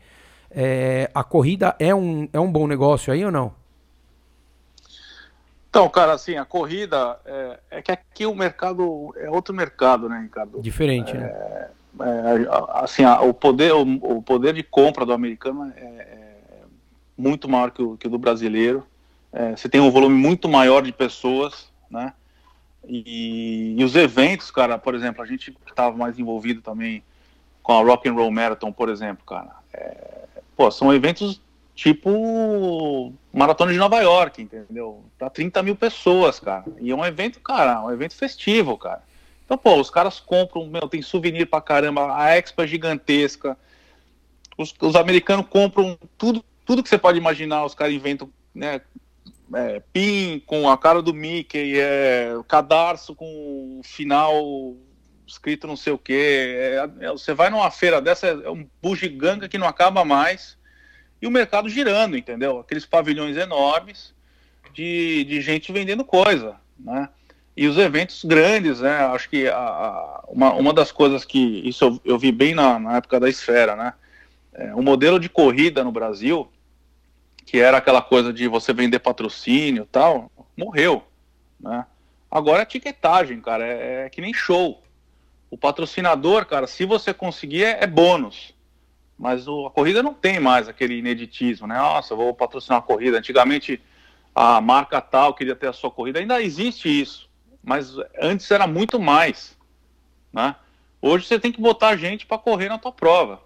É, 0.48 1.10
a 1.12 1.24
corrida 1.24 1.74
é 1.80 1.92
um, 1.92 2.28
é 2.32 2.38
um 2.38 2.50
bom 2.50 2.68
negócio 2.68 3.12
aí 3.12 3.24
ou 3.24 3.32
não? 3.32 3.52
Então, 5.68 5.88
cara, 5.88 6.12
assim, 6.12 6.36
a 6.36 6.44
corrida 6.44 7.18
é, 7.26 7.58
é 7.70 7.82
que 7.82 7.90
aqui 7.90 8.26
o 8.26 8.34
mercado 8.34 9.12
é 9.16 9.28
outro 9.28 9.52
mercado, 9.52 10.08
né, 10.08 10.20
Ricardo? 10.20 10.60
Diferente, 10.60 11.14
né? 11.14 11.24
É, 11.24 11.68
é, 12.00 12.48
assim, 12.74 13.02
a, 13.02 13.22
o, 13.22 13.34
poder, 13.34 13.72
o, 13.72 13.82
o, 13.82 14.22
poder 14.22 14.54
de 14.54 14.62
compra 14.62 15.04
do 15.04 15.12
americano 15.12 15.72
é, 15.76 16.36
muito 17.18 17.48
maior 17.48 17.72
que 17.72 17.82
o, 17.82 17.96
que 17.96 18.06
o 18.06 18.10
do 18.10 18.18
brasileiro. 18.18 18.86
você 19.56 19.68
tem 19.68 19.80
um 19.80 19.90
volume 19.90 20.14
muito 20.14 20.48
maior 20.48 20.82
de 20.82 20.92
pessoas, 20.92 21.72
né? 21.90 22.12
E, 22.86 23.74
e, 23.78 23.84
os 23.84 23.94
eventos, 23.94 24.50
cara, 24.50 24.76
por 24.78 24.94
exemplo, 24.94 25.22
a 25.22 25.26
gente 25.26 25.56
estava 25.68 25.96
mais 25.96 26.18
envolvido 26.18 26.60
também 26.60 27.02
com 27.62 27.72
a 27.72 27.82
Rock 27.82 28.08
and 28.08 28.14
Roll 28.14 28.30
Marathon, 28.30 28.72
por 28.72 28.88
exemplo, 28.88 29.24
cara. 29.24 29.50
É, 29.72 30.24
pô, 30.56 30.70
são 30.70 30.92
eventos 30.92 31.40
tipo 31.74 33.12
Maratona 33.32 33.72
de 33.72 33.78
Nova 33.78 34.00
York, 34.00 34.42
entendeu? 34.42 35.04
Para 35.18 35.30
30 35.30 35.62
mil 35.62 35.76
pessoas, 35.76 36.38
cara. 36.38 36.64
E 36.80 36.90
é 36.90 36.94
um 36.94 37.04
evento, 37.04 37.40
cara, 37.40 37.82
um 37.82 37.90
evento 37.90 38.14
festivo, 38.14 38.76
cara. 38.76 39.02
Então, 39.44 39.56
pô, 39.56 39.80
os 39.80 39.90
caras 39.90 40.20
compram, 40.20 40.66
meu, 40.66 40.88
tem 40.88 41.02
souvenir 41.02 41.46
pra 41.46 41.60
caramba, 41.60 42.16
a 42.16 42.36
Expo 42.36 42.62
é 42.62 42.66
gigantesca. 42.66 43.56
Os, 44.56 44.74
os 44.80 44.96
americanos 44.96 45.46
compram 45.48 45.98
tudo, 46.18 46.44
tudo 46.64 46.82
que 46.82 46.88
você 46.88 46.98
pode 46.98 47.18
imaginar, 47.18 47.64
os 47.64 47.74
caras 47.74 47.94
inventam, 47.94 48.30
né, 48.54 48.80
é, 49.54 49.82
PIN 49.92 50.42
com 50.46 50.68
a 50.68 50.78
cara 50.78 51.02
do 51.02 51.12
Mickey, 51.12 51.78
é, 51.78 52.34
cadarço 52.48 53.14
com 53.14 53.80
final 53.84 54.76
escrito 55.26 55.66
não 55.66 55.76
sei 55.76 55.92
o 55.92 55.98
que. 55.98 56.12
É, 56.12 56.90
é, 57.00 57.08
você 57.10 57.32
vai 57.32 57.50
numa 57.50 57.70
feira 57.70 58.00
dessa, 58.00 58.26
é 58.26 58.50
um 58.50 58.68
bugiganga 58.80 59.48
que 59.48 59.58
não 59.58 59.66
acaba 59.66 60.04
mais. 60.04 60.56
E 61.20 61.26
o 61.26 61.30
mercado 61.30 61.68
girando, 61.68 62.16
entendeu? 62.16 62.58
Aqueles 62.58 62.84
pavilhões 62.84 63.36
enormes 63.36 64.14
de, 64.74 65.24
de 65.24 65.40
gente 65.40 65.72
vendendo 65.72 66.04
coisa, 66.04 66.56
né? 66.78 67.08
E 67.56 67.68
os 67.68 67.76
eventos 67.76 68.24
grandes, 68.24 68.80
né? 68.80 68.96
Acho 69.06 69.28
que 69.28 69.46
a, 69.46 69.56
a, 69.56 70.24
uma, 70.28 70.52
uma 70.54 70.72
das 70.72 70.90
coisas 70.90 71.24
que 71.24 71.68
isso 71.68 71.84
eu, 71.84 72.00
eu 72.04 72.18
vi 72.18 72.32
bem 72.32 72.54
na, 72.54 72.78
na 72.78 72.96
época 72.96 73.20
da 73.20 73.28
esfera, 73.28 73.76
né? 73.76 73.92
É, 74.54 74.74
o 74.74 74.82
modelo 74.82 75.18
de 75.18 75.28
corrida 75.28 75.84
no 75.84 75.92
Brasil 75.92 76.50
que 77.44 77.58
era 77.58 77.78
aquela 77.78 78.02
coisa 78.02 78.32
de 78.32 78.46
você 78.48 78.72
vender 78.72 78.98
patrocínio 78.98 79.86
tal, 79.90 80.30
morreu, 80.56 81.02
né? 81.60 81.86
Agora 82.30 82.60
é 82.60 82.62
etiquetagem, 82.62 83.40
cara, 83.40 83.66
é, 83.66 84.06
é 84.06 84.10
que 84.10 84.20
nem 84.20 84.32
show. 84.32 84.82
O 85.50 85.58
patrocinador, 85.58 86.46
cara, 86.46 86.66
se 86.66 86.86
você 86.86 87.12
conseguir, 87.12 87.64
é, 87.64 87.84
é 87.84 87.86
bônus. 87.86 88.54
Mas 89.18 89.46
o, 89.46 89.66
a 89.66 89.70
corrida 89.70 90.02
não 90.02 90.14
tem 90.14 90.40
mais 90.40 90.66
aquele 90.66 90.98
ineditismo, 90.98 91.66
né? 91.66 91.76
Nossa, 91.76 92.16
vou 92.16 92.34
patrocinar 92.34 92.78
a 92.78 92.82
corrida. 92.82 93.18
Antigamente 93.18 93.82
a 94.34 94.60
marca 94.60 95.00
tal 95.00 95.34
queria 95.34 95.54
ter 95.54 95.68
a 95.68 95.72
sua 95.72 95.90
corrida. 95.90 96.18
Ainda 96.18 96.42
existe 96.42 96.88
isso, 96.88 97.28
mas 97.62 97.94
antes 98.20 98.50
era 98.50 98.66
muito 98.66 98.98
mais, 98.98 99.56
né? 100.32 100.56
Hoje 101.00 101.26
você 101.26 101.38
tem 101.38 101.52
que 101.52 101.60
botar 101.60 101.96
gente 101.96 102.24
para 102.24 102.38
correr 102.38 102.68
na 102.68 102.78
tua 102.78 102.92
prova, 102.92 103.42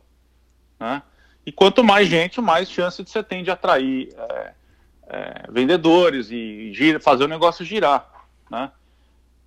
né? 0.78 1.02
E 1.46 1.52
quanto 1.52 1.84
mais 1.84 2.08
gente, 2.08 2.40
mais 2.40 2.68
chance 2.68 3.00
você 3.06 3.22
tem 3.22 3.44
de 3.44 3.52
atrair 3.52 4.08
é, 4.18 4.52
é, 5.06 5.44
vendedores 5.48 6.28
e 6.32 6.72
gira, 6.72 6.98
fazer 6.98 7.22
o 7.22 7.28
negócio 7.28 7.64
girar, 7.64 8.10
né? 8.50 8.72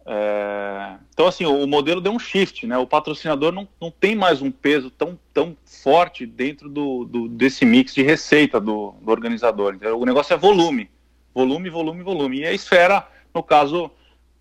É, 0.06 0.95
então, 1.14 1.28
assim, 1.28 1.45
o, 1.45 1.62
o, 1.62 1.68
modelo 1.68 2.00
deu 2.00 2.14
um 2.14 2.18
shift, 2.18 2.66
né? 2.66 2.78
O 2.78 2.88
patrocinador 2.88 3.52
não, 3.52 3.68
não 3.80 3.91
tem 3.91 4.16
mais 4.16 4.41
um 4.41 4.50
peso 4.50 4.89
tão, 4.89 5.20
tão 5.34 5.56
forte 5.66 6.26
dentro 6.26 6.70
do, 6.70 7.04
do 7.04 7.28
desse 7.28 7.66
mix 7.66 7.93
de 7.93 8.02
receita 8.02 8.62
do, 8.62 8.95
do 9.02 9.12
organizador. 9.12 9.76
Então, 9.76 10.00
o 10.00 10.06
negócio 10.06 10.34
é 10.34 10.38
volume, 10.38 10.89
volume, 11.34 11.70
volume, 11.70 12.02
volume. 12.02 12.39
E 12.39 12.45
a 12.45 12.54
esfera, 12.54 13.06
no 13.36 13.43
caso, 13.43 13.91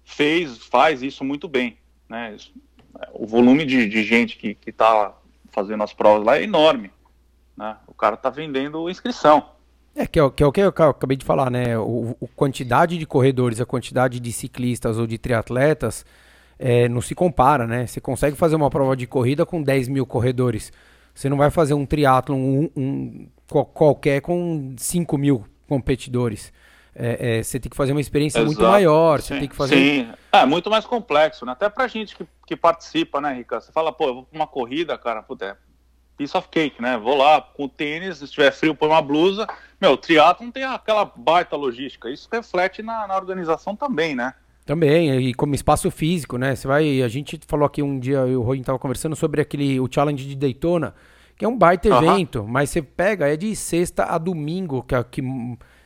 fez, 0.05 0.59
faz 0.59 1.03
isso 1.03 1.25
muito 1.25 1.49
bem, 1.49 1.77
né? 2.09 2.37
O 3.13 3.27
volume 3.27 3.67
de, 3.67 3.89
de 3.89 4.05
gente 4.05 4.39
que 4.39 4.57
está 4.65 5.13
fazendo 5.51 5.83
as 5.83 5.93
provas 5.93 6.25
lá 6.25 6.39
é 6.39 6.45
enorme, 6.45 6.91
né? 7.59 7.77
O 7.87 7.93
cara 7.93 8.15
está 8.15 8.31
vendendo 8.31 8.89
inscrição. 8.89 9.51
É, 9.95 10.07
que 10.07 10.21
é, 10.21 10.31
que 10.31 10.43
é 10.45 10.47
o 10.47 10.53
que 10.53 10.61
eu 10.61 10.69
acabei 10.69 11.17
de 11.17 11.25
falar, 11.25 11.51
né? 11.51 11.77
O, 11.77 12.17
o, 12.21 12.29
quantidade 12.29 12.97
de 12.97 13.05
corredores, 13.05 13.61
a 13.61 13.67
quantidade 13.67 14.21
de 14.21 14.33
ciclistas 14.33 14.97
ou 14.97 15.09
de 15.09 15.19
triatletas 15.19 16.07
é, 16.57 16.89
não 16.89 17.01
se 17.01 17.17
compara, 17.17 17.67
né? 17.67 17.85
Você 17.85 18.01
consegue 18.01 18.37
fazer 18.37 18.55
uma 18.55 18.71
prova 18.71 18.97
de 18.97 19.09
corrida 19.09 19.45
com 19.45 19.61
10 19.61 19.89
mil 19.89 20.07
corredores. 20.07 20.73
Você 21.13 21.29
não 21.29 21.37
vai 21.37 21.51
fazer 21.51 21.75
um 21.75 21.85
triatlon 21.85 22.37
um, 22.37 22.71
um, 22.77 23.29
qualquer 23.49 24.21
com 24.21 24.73
5 24.77 25.19
mil 25.19 25.45
competidores. 25.69 26.53
É, 26.95 27.39
é, 27.39 27.43
você 27.43 27.59
tem 27.59 27.69
que 27.69 27.77
fazer 27.77 27.91
uma 27.91 28.01
experiência 28.01 28.39
Exato. 28.39 28.47
muito 28.47 28.63
maior. 28.63 29.21
Você 29.21 29.35
sim, 29.35 29.41
tem 29.41 29.49
que 29.49 29.57
fazer. 29.57 29.75
Sim, 29.75 30.13
é 30.31 30.47
muito 30.47 30.71
mais 30.71 30.85
complexo, 30.85 31.45
né? 31.45 31.53
Até 31.53 31.69
pra 31.69 31.89
gente 31.89 32.15
que, 32.15 32.25
que 32.47 32.55
participa, 32.55 33.21
né, 33.21 33.33
Ricardo? 33.33 33.63
Você 33.63 33.73
fala, 33.73 33.93
pô, 33.93 34.07
eu 34.07 34.15
vou 34.15 34.23
pra 34.23 34.39
uma 34.39 34.47
corrida, 34.47 34.97
cara, 34.97 35.25
é 35.41 35.57
piece 36.19 36.37
of 36.37 36.49
cake, 36.51 36.83
né? 36.83 36.99
Vou 36.99 37.17
lá 37.17 37.41
com 37.41 37.69
tênis, 37.69 38.19
se 38.19 38.25
estiver 38.25 38.51
frio, 38.51 38.75
põe 38.75 38.89
uma 38.89 39.01
blusa. 39.01 39.47
Meu, 39.81 39.93
o 39.93 39.97
triatlon 39.97 40.51
tem 40.51 40.65
aquela 40.65 41.05
baita 41.05 41.57
logística. 41.57 42.11
Isso 42.11 42.29
reflete 42.31 42.83
na, 42.83 43.07
na 43.07 43.17
organização 43.17 43.77
também, 43.77 44.17
né? 44.17 44.35
Também, 44.67 45.17
e 45.21 45.33
como 45.33 45.55
espaço 45.55 45.91
físico, 45.91 46.37
né? 46.37 46.55
Você 46.55 46.67
vai. 46.67 47.01
A 47.01 47.09
gente 47.09 47.41
falou 47.47 47.65
aqui 47.65 47.83
um 47.83 47.99
dia, 47.99 48.19
eu 48.19 48.29
e 48.29 48.37
o 48.37 48.43
Roy 48.43 48.59
estava 48.59 48.79
conversando 48.79 49.17
sobre 49.17 49.41
aquele 49.41 49.81
o 49.81 49.89
challenge 49.91 50.27
de 50.27 50.35
Daytona, 50.35 50.95
que 51.37 51.45
é 51.45 51.49
um 51.49 51.57
baita 51.57 51.89
evento, 51.89 52.45
mas 52.47 52.69
você 52.69 52.83
pega, 52.83 53.33
é 53.33 53.37
de 53.37 53.55
sexta 53.57 54.05
a 54.05 54.19
domingo 54.19 54.83
que, 54.83 54.95
que, 55.05 55.23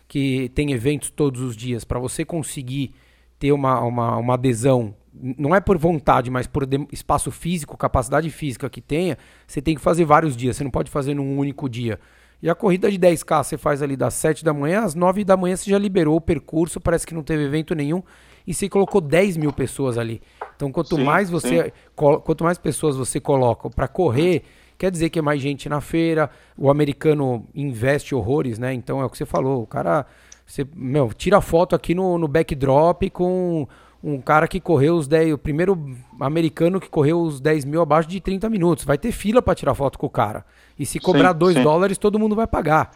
que 0.09 0.49
tem 0.49 0.73
eventos 0.73 1.11
todos 1.11 1.41
os 1.43 1.55
dias. 1.55 1.85
Para 1.85 2.01
você 2.01 2.25
conseguir 2.25 2.95
ter 3.39 3.53
uma, 3.53 3.81
uma, 3.81 4.17
uma 4.17 4.35
adesão 4.35 4.97
não 5.15 5.55
é 5.55 5.61
por 5.61 5.77
vontade, 5.77 6.31
mas 6.31 6.47
por 6.47 6.67
espaço 6.91 7.31
físico, 7.31 7.77
capacidade 7.77 8.31
física 8.31 8.71
que 8.71 8.81
tenha, 8.81 9.19
você 9.47 9.61
tem 9.61 9.75
que 9.75 9.81
fazer 9.81 10.05
vários 10.05 10.37
dias, 10.37 10.57
você 10.57 10.65
não 10.65 10.71
pode 10.71 10.91
fazer 10.91 11.15
num 11.15 11.39
único 11.39 11.69
dia. 11.69 11.99
E 12.43 12.51
a 12.51 12.55
corrida 12.55 12.91
de 12.91 12.99
10K 12.99 13.45
você 13.45 13.57
faz 13.57 13.83
ali 13.83 13.97
das 13.97 14.15
7 14.15 14.45
da 14.45 14.53
manhã, 14.53 14.83
às 14.83 14.95
9 14.95 15.25
da 15.25 15.37
manhã 15.37 15.55
você 15.55 15.71
já 15.71 15.79
liberou 15.79 16.17
o 16.17 16.21
percurso, 16.21 16.81
parece 16.81 17.07
que 17.07 17.15
não 17.15 17.23
teve 17.23 17.45
evento 17.45 17.75
nenhum, 17.75 18.03
e 18.47 18.53
você 18.53 18.69
colocou 18.69 19.01
10 19.01 19.37
mil 19.37 19.53
pessoas 19.53 19.97
ali. 19.97 20.21
Então, 20.57 20.73
quanto 20.73 20.97
sim, 20.97 21.05
mais 21.05 21.31
você. 21.31 21.73
Quanto 21.95 22.43
mais 22.43 22.59
pessoas 22.59 22.97
você 22.97 23.21
coloca 23.21 23.71
para 23.71 23.87
correr, 23.87 24.43
quer 24.77 24.91
dizer 24.91 25.11
que 25.11 25.19
é 25.19 25.23
mais 25.23 25.41
gente 25.41 25.69
na 25.69 25.81
feira, 25.81 26.29
o 26.57 26.69
americano 26.69 27.47
investe 27.55 28.15
horrores, 28.15 28.59
né? 28.59 28.75
Então 28.75 29.01
é 29.01 29.05
o 29.05 29.11
que 29.11 29.17
você 29.19 29.27
falou, 29.27 29.63
o 29.63 29.67
cara. 29.67 30.05
Você, 30.45 30.67
meu, 30.75 31.13
tira 31.13 31.41
foto 31.41 31.77
aqui 31.77 31.95
no, 31.95 32.19
no 32.19 32.27
backdrop 32.27 33.09
com 33.11 33.69
um 34.03 34.21
cara 34.21 34.49
que 34.49 34.61
correu 34.61 34.97
os 34.97 35.07
10, 35.07 35.35
o 35.35 35.39
primeiro 35.39 35.97
americano 36.21 36.81
que 36.81 36.89
correu 36.89 37.21
os 37.21 37.41
10 37.41 37.65
mil 37.65 37.81
abaixo 37.81 38.09
de 38.09 38.21
30 38.21 38.51
minutos. 38.51 38.85
Vai 38.85 38.99
ter 38.99 39.13
fila 39.13 39.41
para 39.41 39.55
tirar 39.55 39.75
foto 39.75 39.99
com 39.99 40.07
o 40.07 40.11
cara. 40.11 40.45
E 40.79 40.85
se 40.85 40.99
cobrar 40.99 41.33
2 41.33 41.63
dólares, 41.63 41.99
todo 41.99 42.19
mundo 42.19 42.35
vai 42.35 42.47
pagar. 42.47 42.91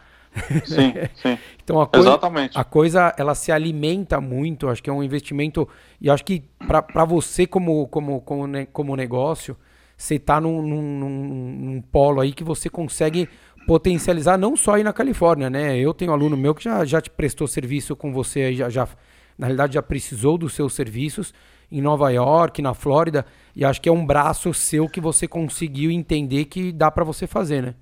Sim, 0.65 0.93
sim. 1.15 1.39
então 1.63 1.81
a 1.81 1.87
coisa, 1.87 2.09
Exatamente. 2.09 2.59
a 2.59 2.65
coisa 2.65 3.15
ela 3.17 3.35
se 3.35 3.51
alimenta 3.51 4.21
muito, 4.21 4.69
acho 4.69 4.83
que 4.83 4.91
é 4.91 4.93
um 4.93 5.03
investimento 5.03 5.67
e 5.99 6.11
acho 6.11 6.25
que 6.25 6.45
para 6.67 7.07
você 7.07 7.47
como 7.47 7.87
como 7.89 8.21
como, 8.21 8.47
como 8.71 8.97
negócio, 8.97 9.57
você 9.97 10.17
está 10.17 10.39
num, 10.39 10.61
num, 10.61 10.83
num, 10.83 11.57
num, 11.59 11.81
polo 11.81 12.21
aí 12.21 12.33
que 12.33 12.45
você 12.45 12.69
consegue 12.69 13.29
potencializar 13.67 14.37
não 14.37 14.57
só 14.57 14.75
aí 14.75 14.85
na 14.85 14.93
Califórnia, 14.93 15.49
né? 15.49 15.79
Eu 15.79 15.95
tenho 15.95 16.11
um 16.11 16.15
aluno 16.15 16.37
meu 16.37 16.55
que 16.55 16.65
já, 16.65 16.85
já 16.85 17.01
te 17.01 17.09
prestou 17.09 17.49
serviço 17.49 17.97
com 17.97 18.13
você, 18.13 18.53
já, 18.53 18.69
já 18.69 18.87
na 19.39 19.47
realidade 19.47 19.75
já 19.75 19.83
precisou 19.83 20.39
dos 20.39 20.55
seus 20.55 20.75
serviços 20.75 21.33
em 21.71 21.81
Nova 21.81 22.11
York, 22.11 22.63
na 22.63 22.75
Flórida, 22.75 23.27
e 23.55 23.65
acho 23.65 23.81
que 23.81 23.89
é 23.89 23.93
um 23.93 24.07
braço 24.07 24.55
seu 24.55 24.89
que 24.89 25.01
você 25.01 25.27
conseguiu 25.27 25.91
entender 25.91 26.45
que 26.45 26.73
dá 26.73 26.91
para 26.91 27.05
você 27.05 27.27
fazer, 27.27 27.63
né? 27.63 27.75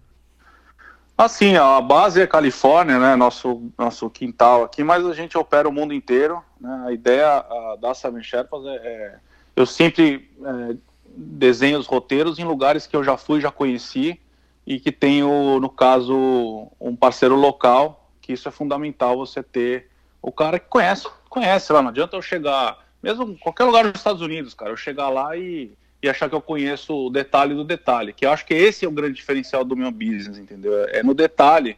Assim, 1.16 1.56
a 1.56 1.80
base 1.80 2.20
é 2.20 2.26
Califórnia, 2.26 2.98
né? 2.98 3.14
Nosso, 3.14 3.70
nosso 3.78 4.10
quintal 4.10 4.64
aqui, 4.64 4.82
mas 4.82 5.06
a 5.06 5.14
gente 5.14 5.38
opera 5.38 5.68
o 5.68 5.72
mundo 5.72 5.94
inteiro. 5.94 6.42
Né? 6.60 6.84
A 6.86 6.92
ideia 6.92 7.28
a, 7.28 7.76
da 7.80 7.94
Seven 7.94 8.22
Sherpas 8.22 8.64
é, 8.66 8.74
é, 8.74 9.14
Eu 9.54 9.64
sempre 9.64 10.28
é, 10.44 10.76
desenho 11.16 11.78
os 11.78 11.86
roteiros 11.86 12.40
em 12.40 12.44
lugares 12.44 12.86
que 12.86 12.96
eu 12.96 13.04
já 13.04 13.16
fui, 13.16 13.40
já 13.40 13.52
conheci, 13.52 14.20
e 14.66 14.80
que 14.80 14.90
tenho, 14.90 15.60
no 15.60 15.68
caso, 15.68 16.68
um 16.80 16.96
parceiro 16.96 17.36
local, 17.36 18.10
que 18.20 18.32
isso 18.32 18.48
é 18.48 18.50
fundamental 18.50 19.16
você 19.16 19.42
ter 19.42 19.90
o 20.20 20.32
cara 20.32 20.58
que 20.58 20.68
conhece 20.68 21.06
conhece 21.34 21.72
lá, 21.72 21.82
não 21.82 21.88
adianta 21.90 22.16
eu 22.16 22.22
chegar, 22.22 22.78
mesmo 23.02 23.24
em 23.24 23.36
qualquer 23.36 23.64
lugar 23.64 23.84
dos 23.84 24.00
Estados 24.00 24.22
Unidos, 24.22 24.54
cara, 24.54 24.70
eu 24.70 24.76
chegar 24.76 25.08
lá 25.08 25.36
e, 25.36 25.72
e 26.00 26.08
achar 26.08 26.28
que 26.28 26.34
eu 26.34 26.40
conheço 26.40 26.94
o 26.94 27.10
detalhe 27.10 27.54
do 27.54 27.64
detalhe, 27.64 28.12
que 28.12 28.24
eu 28.24 28.30
acho 28.30 28.46
que 28.46 28.54
esse 28.54 28.84
é 28.84 28.88
o 28.88 28.92
grande 28.92 29.16
diferencial 29.16 29.64
do 29.64 29.76
meu 29.76 29.90
business, 29.90 30.38
entendeu? 30.38 30.72
É 30.88 31.02
no 31.02 31.12
detalhe 31.12 31.76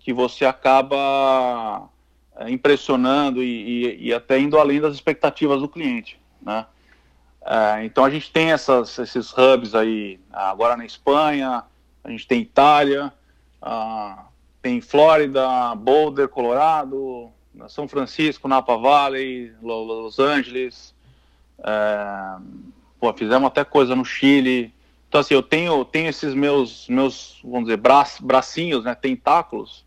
que 0.00 0.12
você 0.12 0.46
acaba 0.46 1.88
é, 2.36 2.50
impressionando 2.50 3.42
e, 3.42 3.46
e, 3.46 4.08
e, 4.08 4.14
até 4.14 4.38
indo 4.38 4.58
além 4.58 4.80
das 4.80 4.94
expectativas 4.94 5.60
do 5.60 5.68
cliente, 5.68 6.18
né? 6.40 6.66
É, 7.46 7.84
então 7.84 8.02
a 8.02 8.10
gente 8.10 8.32
tem 8.32 8.52
essas, 8.52 8.98
esses 8.98 9.30
hubs 9.36 9.74
aí, 9.74 10.18
agora 10.32 10.76
na 10.76 10.86
Espanha, 10.86 11.64
a 12.02 12.10
gente 12.10 12.26
tem 12.26 12.40
Itália, 12.40 13.12
ah, 13.60 14.24
tem 14.62 14.80
Flórida, 14.80 15.74
Boulder, 15.74 16.26
Colorado, 16.26 17.30
são 17.68 17.88
Francisco, 17.88 18.48
Napa 18.48 18.76
Valley, 18.76 19.52
Los 19.62 20.18
Angeles, 20.18 20.94
é, 21.58 22.36
pô, 22.98 23.12
fizemos 23.12 23.46
até 23.46 23.64
coisa 23.64 23.94
no 23.94 24.04
Chile. 24.04 24.72
Então, 25.08 25.20
assim, 25.20 25.34
eu 25.34 25.42
tenho, 25.42 25.84
tenho 25.84 26.08
esses 26.08 26.34
meus, 26.34 26.88
meus, 26.88 27.40
vamos 27.42 27.64
dizer, 27.64 27.76
bra 27.76 28.04
bracinhos, 28.20 28.84
né, 28.84 28.94
tentáculos, 28.94 29.84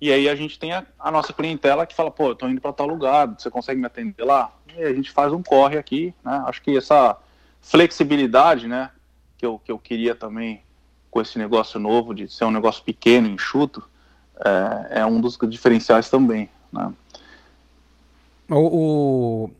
e 0.00 0.12
aí 0.12 0.28
a 0.28 0.34
gente 0.34 0.58
tem 0.58 0.72
a, 0.72 0.84
a, 0.98 1.10
nossa 1.10 1.32
clientela 1.32 1.86
que 1.86 1.94
fala, 1.94 2.10
pô, 2.10 2.28
eu 2.28 2.34
tô 2.34 2.48
indo 2.48 2.60
para 2.60 2.72
tal 2.72 2.86
lugar, 2.86 3.26
você 3.28 3.50
consegue 3.50 3.80
me 3.80 3.86
atender 3.86 4.24
lá? 4.24 4.52
E 4.76 4.82
a 4.82 4.92
gente 4.92 5.10
faz 5.10 5.32
um 5.32 5.42
corre 5.42 5.78
aqui, 5.78 6.14
né? 6.22 6.44
Acho 6.46 6.60
que 6.60 6.76
essa 6.76 7.16
flexibilidade, 7.62 8.68
né, 8.68 8.90
que 9.38 9.46
eu, 9.46 9.58
que 9.58 9.72
eu 9.72 9.78
queria 9.78 10.14
também 10.14 10.62
com 11.10 11.20
esse 11.20 11.38
negócio 11.38 11.80
novo 11.80 12.14
de 12.14 12.28
ser 12.28 12.44
um 12.44 12.50
negócio 12.50 12.84
pequeno, 12.84 13.26
enxuto, 13.26 13.88
é, 14.90 15.00
é 15.00 15.06
um 15.06 15.18
dos 15.18 15.38
diferenciais 15.48 16.10
também. 16.10 16.50
Né? 16.76 16.92
O, 18.50 18.54
o, 18.54 19.50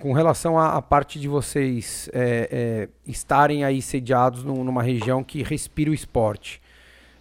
com 0.00 0.12
relação 0.12 0.58
à, 0.58 0.76
à, 0.76 0.82
parte 0.82 1.20
de 1.20 1.28
vocês 1.28 2.08
é, 2.12 2.48
é, 2.50 2.88
estarem 3.06 3.64
aí 3.64 3.80
sediados 3.80 4.42
num, 4.42 4.64
numa 4.64 4.82
região 4.82 5.22
que 5.22 5.42
respira 5.42 5.90
o 5.90 5.94
esporte, 5.94 6.60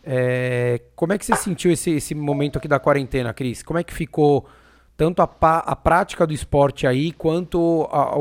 é, 0.03 0.81
como 0.95 1.13
é 1.13 1.17
que 1.17 1.25
você 1.25 1.35
sentiu 1.35 1.71
esse, 1.71 1.91
esse 1.91 2.15
momento 2.15 2.57
aqui 2.57 2.67
da 2.67 2.79
quarentena, 2.79 3.33
Cris? 3.33 3.61
Como 3.61 3.77
é 3.77 3.83
que 3.83 3.93
ficou 3.93 4.47
tanto 4.95 5.21
a, 5.21 5.29
a 5.41 5.75
prática 5.75 6.25
do 6.25 6.33
esporte 6.33 6.87
aí, 6.87 7.11
quanto 7.11 7.87
a, 7.91 8.15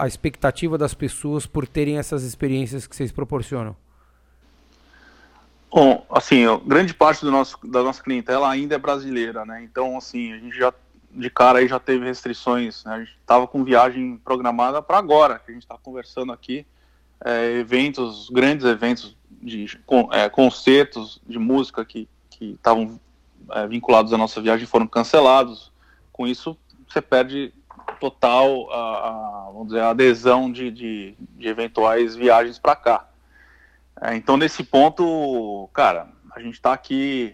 a, 0.00 0.04
a 0.04 0.06
expectativa 0.06 0.76
das 0.76 0.92
pessoas 0.92 1.46
por 1.46 1.66
terem 1.66 1.96
essas 1.96 2.24
experiências 2.24 2.86
que 2.86 2.94
vocês 2.94 3.12
proporcionam? 3.12 3.74
Bom, 5.72 6.04
assim, 6.10 6.44
grande 6.66 6.92
parte 6.92 7.24
do 7.24 7.30
nosso, 7.30 7.56
da 7.64 7.82
nossa 7.82 8.02
clientela 8.02 8.50
ainda 8.50 8.74
é 8.74 8.78
brasileira, 8.78 9.46
né? 9.46 9.62
Então, 9.62 9.96
assim, 9.96 10.32
a 10.34 10.38
gente 10.38 10.54
já 10.54 10.72
de 11.10 11.30
cara 11.30 11.58
aí 11.58 11.68
já 11.68 11.78
teve 11.78 12.04
restrições, 12.04 12.84
né? 12.84 12.94
A 12.94 12.98
gente 12.98 13.16
estava 13.20 13.46
com 13.46 13.64
viagem 13.64 14.18
programada 14.18 14.82
para 14.82 14.98
agora, 14.98 15.38
que 15.38 15.50
a 15.50 15.54
gente 15.54 15.62
está 15.62 15.78
conversando 15.78 16.32
aqui, 16.32 16.66
é, 17.24 17.52
eventos, 17.52 18.28
grandes 18.30 18.66
eventos 18.66 19.16
de 19.30 19.66
é, 20.12 20.28
concertos 20.28 21.20
de 21.26 21.38
música 21.38 21.84
que 21.84 22.08
estavam 22.38 23.00
é, 23.50 23.66
vinculados 23.66 24.12
à 24.12 24.18
nossa 24.18 24.40
viagem 24.42 24.66
foram 24.66 24.86
cancelados. 24.86 25.72
Com 26.12 26.26
isso, 26.26 26.56
você 26.86 27.00
perde 27.00 27.52
total 27.98 28.70
a, 28.70 29.08
a 29.08 29.50
vamos 29.52 29.68
dizer, 29.68 29.80
a 29.80 29.90
adesão 29.90 30.52
de, 30.52 30.70
de, 30.70 31.14
de 31.18 31.48
eventuais 31.48 32.14
viagens 32.14 32.58
para 32.58 32.76
cá. 32.76 33.08
É, 34.02 34.16
então, 34.16 34.36
nesse 34.36 34.64
ponto, 34.64 35.70
cara, 35.72 36.08
a 36.34 36.40
gente 36.40 36.54
está 36.54 36.72
aqui, 36.72 37.32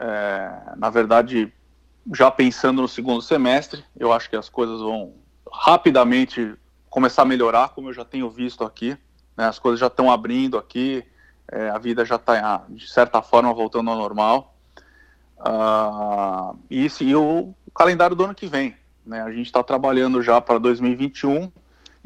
é, 0.00 0.50
na 0.76 0.90
verdade, 0.90 1.52
já 2.12 2.28
pensando 2.28 2.82
no 2.82 2.88
segundo 2.88 3.22
semestre. 3.22 3.84
Eu 3.96 4.12
acho 4.12 4.28
que 4.28 4.34
as 4.34 4.48
coisas 4.48 4.80
vão 4.80 5.14
rapidamente 5.52 6.56
começar 6.90 7.22
a 7.22 7.26
melhorar, 7.26 7.68
como 7.68 7.88
eu 7.88 7.92
já 7.92 8.04
tenho 8.04 8.28
visto 8.28 8.64
aqui. 8.64 8.98
Né, 9.36 9.46
as 9.46 9.60
coisas 9.60 9.78
já 9.78 9.86
estão 9.86 10.10
abrindo 10.10 10.58
aqui, 10.58 11.04
é, 11.52 11.70
a 11.70 11.78
vida 11.78 12.04
já 12.04 12.16
está, 12.16 12.64
de 12.68 12.88
certa 12.88 13.22
forma, 13.22 13.54
voltando 13.54 13.88
ao 13.88 13.96
normal. 13.96 14.56
Uh, 15.38 16.58
e, 16.68 16.88
e 17.00 17.14
o, 17.14 17.54
o, 17.64 17.70
calendário 17.70 18.16
do 18.16 18.24
ano 18.24 18.34
que 18.34 18.48
vem. 18.48 18.74
Né? 19.04 19.22
A 19.22 19.30
gente 19.30 19.46
está 19.46 19.62
trabalhando 19.62 20.20
já 20.20 20.40
para 20.40 20.58
2021 20.58 21.52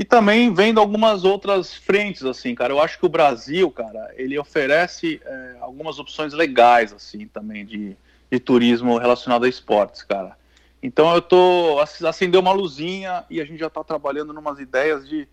e 0.01 0.05
também 0.05 0.51
vendo 0.51 0.81
algumas 0.81 1.25
outras 1.25 1.75
frentes, 1.75 2.25
assim, 2.25 2.55
cara. 2.55 2.73
Eu 2.73 2.81
acho 2.81 2.99
que 2.99 3.05
o 3.05 3.09
Brasil, 3.11 3.71
cara, 3.71 4.11
ele 4.17 4.39
oferece 4.39 5.21
é, 5.23 5.57
algumas 5.61 5.99
opções 5.99 6.33
legais, 6.33 6.91
assim, 6.91 7.27
também 7.27 7.67
de, 7.67 7.95
de 8.31 8.41
turismo 8.41 8.97
relacionado 8.97 9.45
a 9.45 9.49
esportes, 9.49 10.03
cara. 10.03 10.39
Então 10.83 11.15
eu 11.15 11.21
tô 11.21 11.77
acendeu 12.09 12.41
uma 12.41 12.51
luzinha 12.51 13.27
e 13.29 13.43
a 13.43 13.45
gente 13.45 13.61
já 13.61 13.67
está 13.67 13.85
trabalhando 13.85 14.33
numas 14.33 14.59
ideias 14.59 15.07
de 15.07 15.29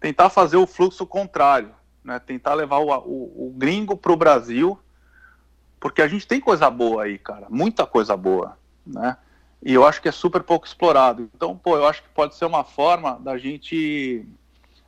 tentar 0.00 0.30
fazer 0.30 0.56
o 0.56 0.66
fluxo 0.66 1.06
contrário, 1.06 1.70
né? 2.02 2.18
Tentar 2.18 2.54
levar 2.54 2.78
o, 2.78 2.90
o, 2.90 3.50
o 3.50 3.54
gringo 3.56 3.96
para 3.96 4.10
o 4.10 4.16
Brasil, 4.16 4.76
porque 5.78 6.02
a 6.02 6.08
gente 6.08 6.26
tem 6.26 6.40
coisa 6.40 6.68
boa 6.68 7.04
aí, 7.04 7.18
cara, 7.18 7.46
muita 7.48 7.86
coisa 7.86 8.16
boa, 8.16 8.58
né? 8.84 9.16
E 9.62 9.72
eu 9.72 9.86
acho 9.86 10.02
que 10.02 10.08
é 10.08 10.12
super 10.12 10.42
pouco 10.42 10.66
explorado. 10.66 11.30
Então, 11.34 11.56
pô, 11.56 11.76
eu 11.76 11.86
acho 11.86 12.02
que 12.02 12.08
pode 12.08 12.34
ser 12.34 12.44
uma 12.44 12.64
forma 12.64 13.18
da 13.20 13.38
gente 13.38 14.26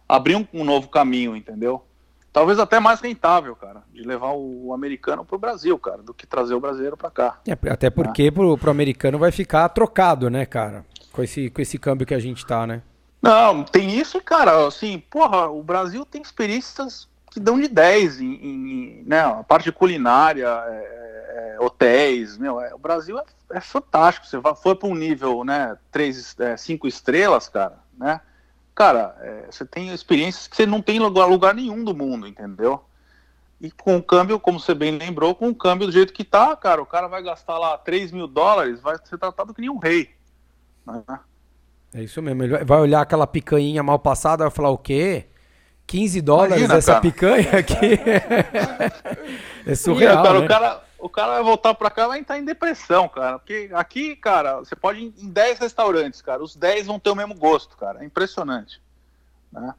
abrir 0.09 0.37
um, 0.37 0.47
um 0.53 0.65
novo 0.65 0.89
caminho, 0.89 1.37
entendeu? 1.37 1.85
Talvez 2.33 2.59
até 2.59 2.81
mais 2.81 3.01
rentável, 3.01 3.55
cara, 3.55 3.85
de 3.93 4.03
levar 4.03 4.33
o, 4.33 4.75
americano 4.75 5.25
pro 5.25 5.39
Brasil, 5.39 5.79
cara, 5.79 6.03
do 6.03 6.13
que 6.13 6.27
trazer 6.27 6.55
o 6.55 6.61
brasileiro 6.61 6.97
para 6.97 7.09
cá. 7.09 7.39
É, 7.47 7.53
até 7.71 7.89
porque 7.89 8.25
né? 8.25 8.31
pro, 8.33 8.59
pro 8.59 8.73
americano 8.73 9.21
vai 9.21 9.31
ficar 9.31 9.69
trocado, 9.69 10.29
né, 10.29 10.45
cara? 10.45 10.85
Com 11.13 11.23
esse, 11.23 11.49
com 11.49 11.63
esse 11.63 11.79
câmbio 11.79 12.05
que 12.05 12.15
a 12.15 12.19
gente 12.19 12.45
tá, 12.45 12.67
né? 12.67 12.83
Não, 13.23 13.63
tem 13.63 13.97
isso, 13.97 14.21
cara, 14.21 14.67
assim, 14.67 14.99
porra, 15.09 15.49
o 15.49 15.63
Brasil 15.63 16.05
tem 16.05 16.21
experiências 16.21 17.09
que 17.35 17.41
dão 17.41 17.61
de 17.61 17.67
10 17.67 18.21
em, 18.21 18.27
em 18.27 19.05
né, 19.05 19.19
a 19.19 19.43
parte 19.43 19.73
culinária, 19.73 20.47
é, 20.47 21.57
é, 21.57 21.61
hotéis, 21.61 22.39
meu, 22.39 22.61
é, 22.61 22.73
o 22.73 22.79
Brasil 22.79 23.19
é, 23.19 23.25
é 23.51 23.61
fantástico, 23.61 24.25
você 24.25 24.41
for 24.55 24.77
para 24.77 24.89
um 24.89 24.95
nível, 24.95 25.43
né, 25.43 25.77
3, 25.91 26.37
5 26.57 26.87
é, 26.87 26.89
estrelas, 26.89 27.49
cara, 27.49 27.81
né, 27.99 28.21
cara, 28.73 29.17
é, 29.21 29.47
você 29.51 29.67
tem 29.67 29.93
experiências 29.93 30.47
que 30.47 30.55
você 30.55 30.65
não 30.65 30.81
tem 30.81 30.99
em 30.99 31.01
lugar, 31.01 31.27
lugar 31.27 31.53
nenhum 31.53 31.83
do 31.83 31.93
mundo, 31.93 32.29
entendeu? 32.29 32.85
E 33.61 33.69
com 33.69 33.97
o 33.97 34.03
câmbio, 34.03 34.39
como 34.39 34.61
você 34.61 34.73
bem 34.73 34.97
lembrou, 34.97 35.35
com 35.35 35.49
o 35.49 35.55
câmbio 35.55 35.89
do 35.89 35.93
jeito 35.93 36.13
que 36.13 36.23
tá, 36.23 36.55
cara, 36.55 36.81
o 36.81 36.87
cara 36.87 37.09
vai 37.09 37.21
gastar 37.21 37.59
lá 37.59 37.77
3 37.77 38.13
mil 38.13 38.29
dólares, 38.29 38.81
vai 38.81 38.97
ser 39.05 39.19
tratado 39.19 39.53
que 39.53 39.61
nem 39.61 39.71
um 39.71 39.79
rei. 39.79 40.11
Né? 40.87 41.03
É 41.95 42.03
isso 42.05 42.23
mesmo, 42.23 42.45
ele 42.45 42.65
vai 42.65 42.79
olhar 42.79 43.01
aquela 43.01 43.27
picanha 43.27 43.83
mal 43.83 43.99
passada 43.99 44.45
vai 44.45 44.53
falar 44.53 44.71
o 44.71 44.79
quê? 44.79 45.27
15 45.87 46.21
dólares 46.21 46.57
Imagina, 46.57 46.75
essa 46.75 46.93
cara. 46.93 47.03
picanha 47.03 47.59
aqui? 47.59 47.99
é 49.67 49.75
surreal, 49.75 50.23
cara, 50.23 50.39
né? 50.39 50.45
o 50.45 50.49
cara, 50.49 50.85
o 50.99 51.09
cara 51.09 51.33
vai 51.35 51.43
voltar 51.43 51.75
pra 51.75 51.91
cá 51.91 52.09
vai 52.09 52.19
entrar 52.19 52.39
em 52.39 52.45
depressão, 52.45 53.09
cara. 53.09 53.39
Porque 53.39 53.71
aqui, 53.75 54.17
cara, 54.17 54.61
você 54.61 54.75
pode 54.75 55.01
ir 55.01 55.15
em 55.19 55.29
10 55.29 55.59
restaurantes, 55.59 56.23
cara. 56.23 56.43
Os 56.43 56.57
10 56.57 56.87
vão 56.87 56.99
ter 56.99 57.11
o 57.11 57.15
mesmo 57.15 57.35
gosto, 57.35 57.77
cara. 57.77 58.03
É 58.03 58.07
impressionante. 58.07 58.81
Né? 59.53 59.75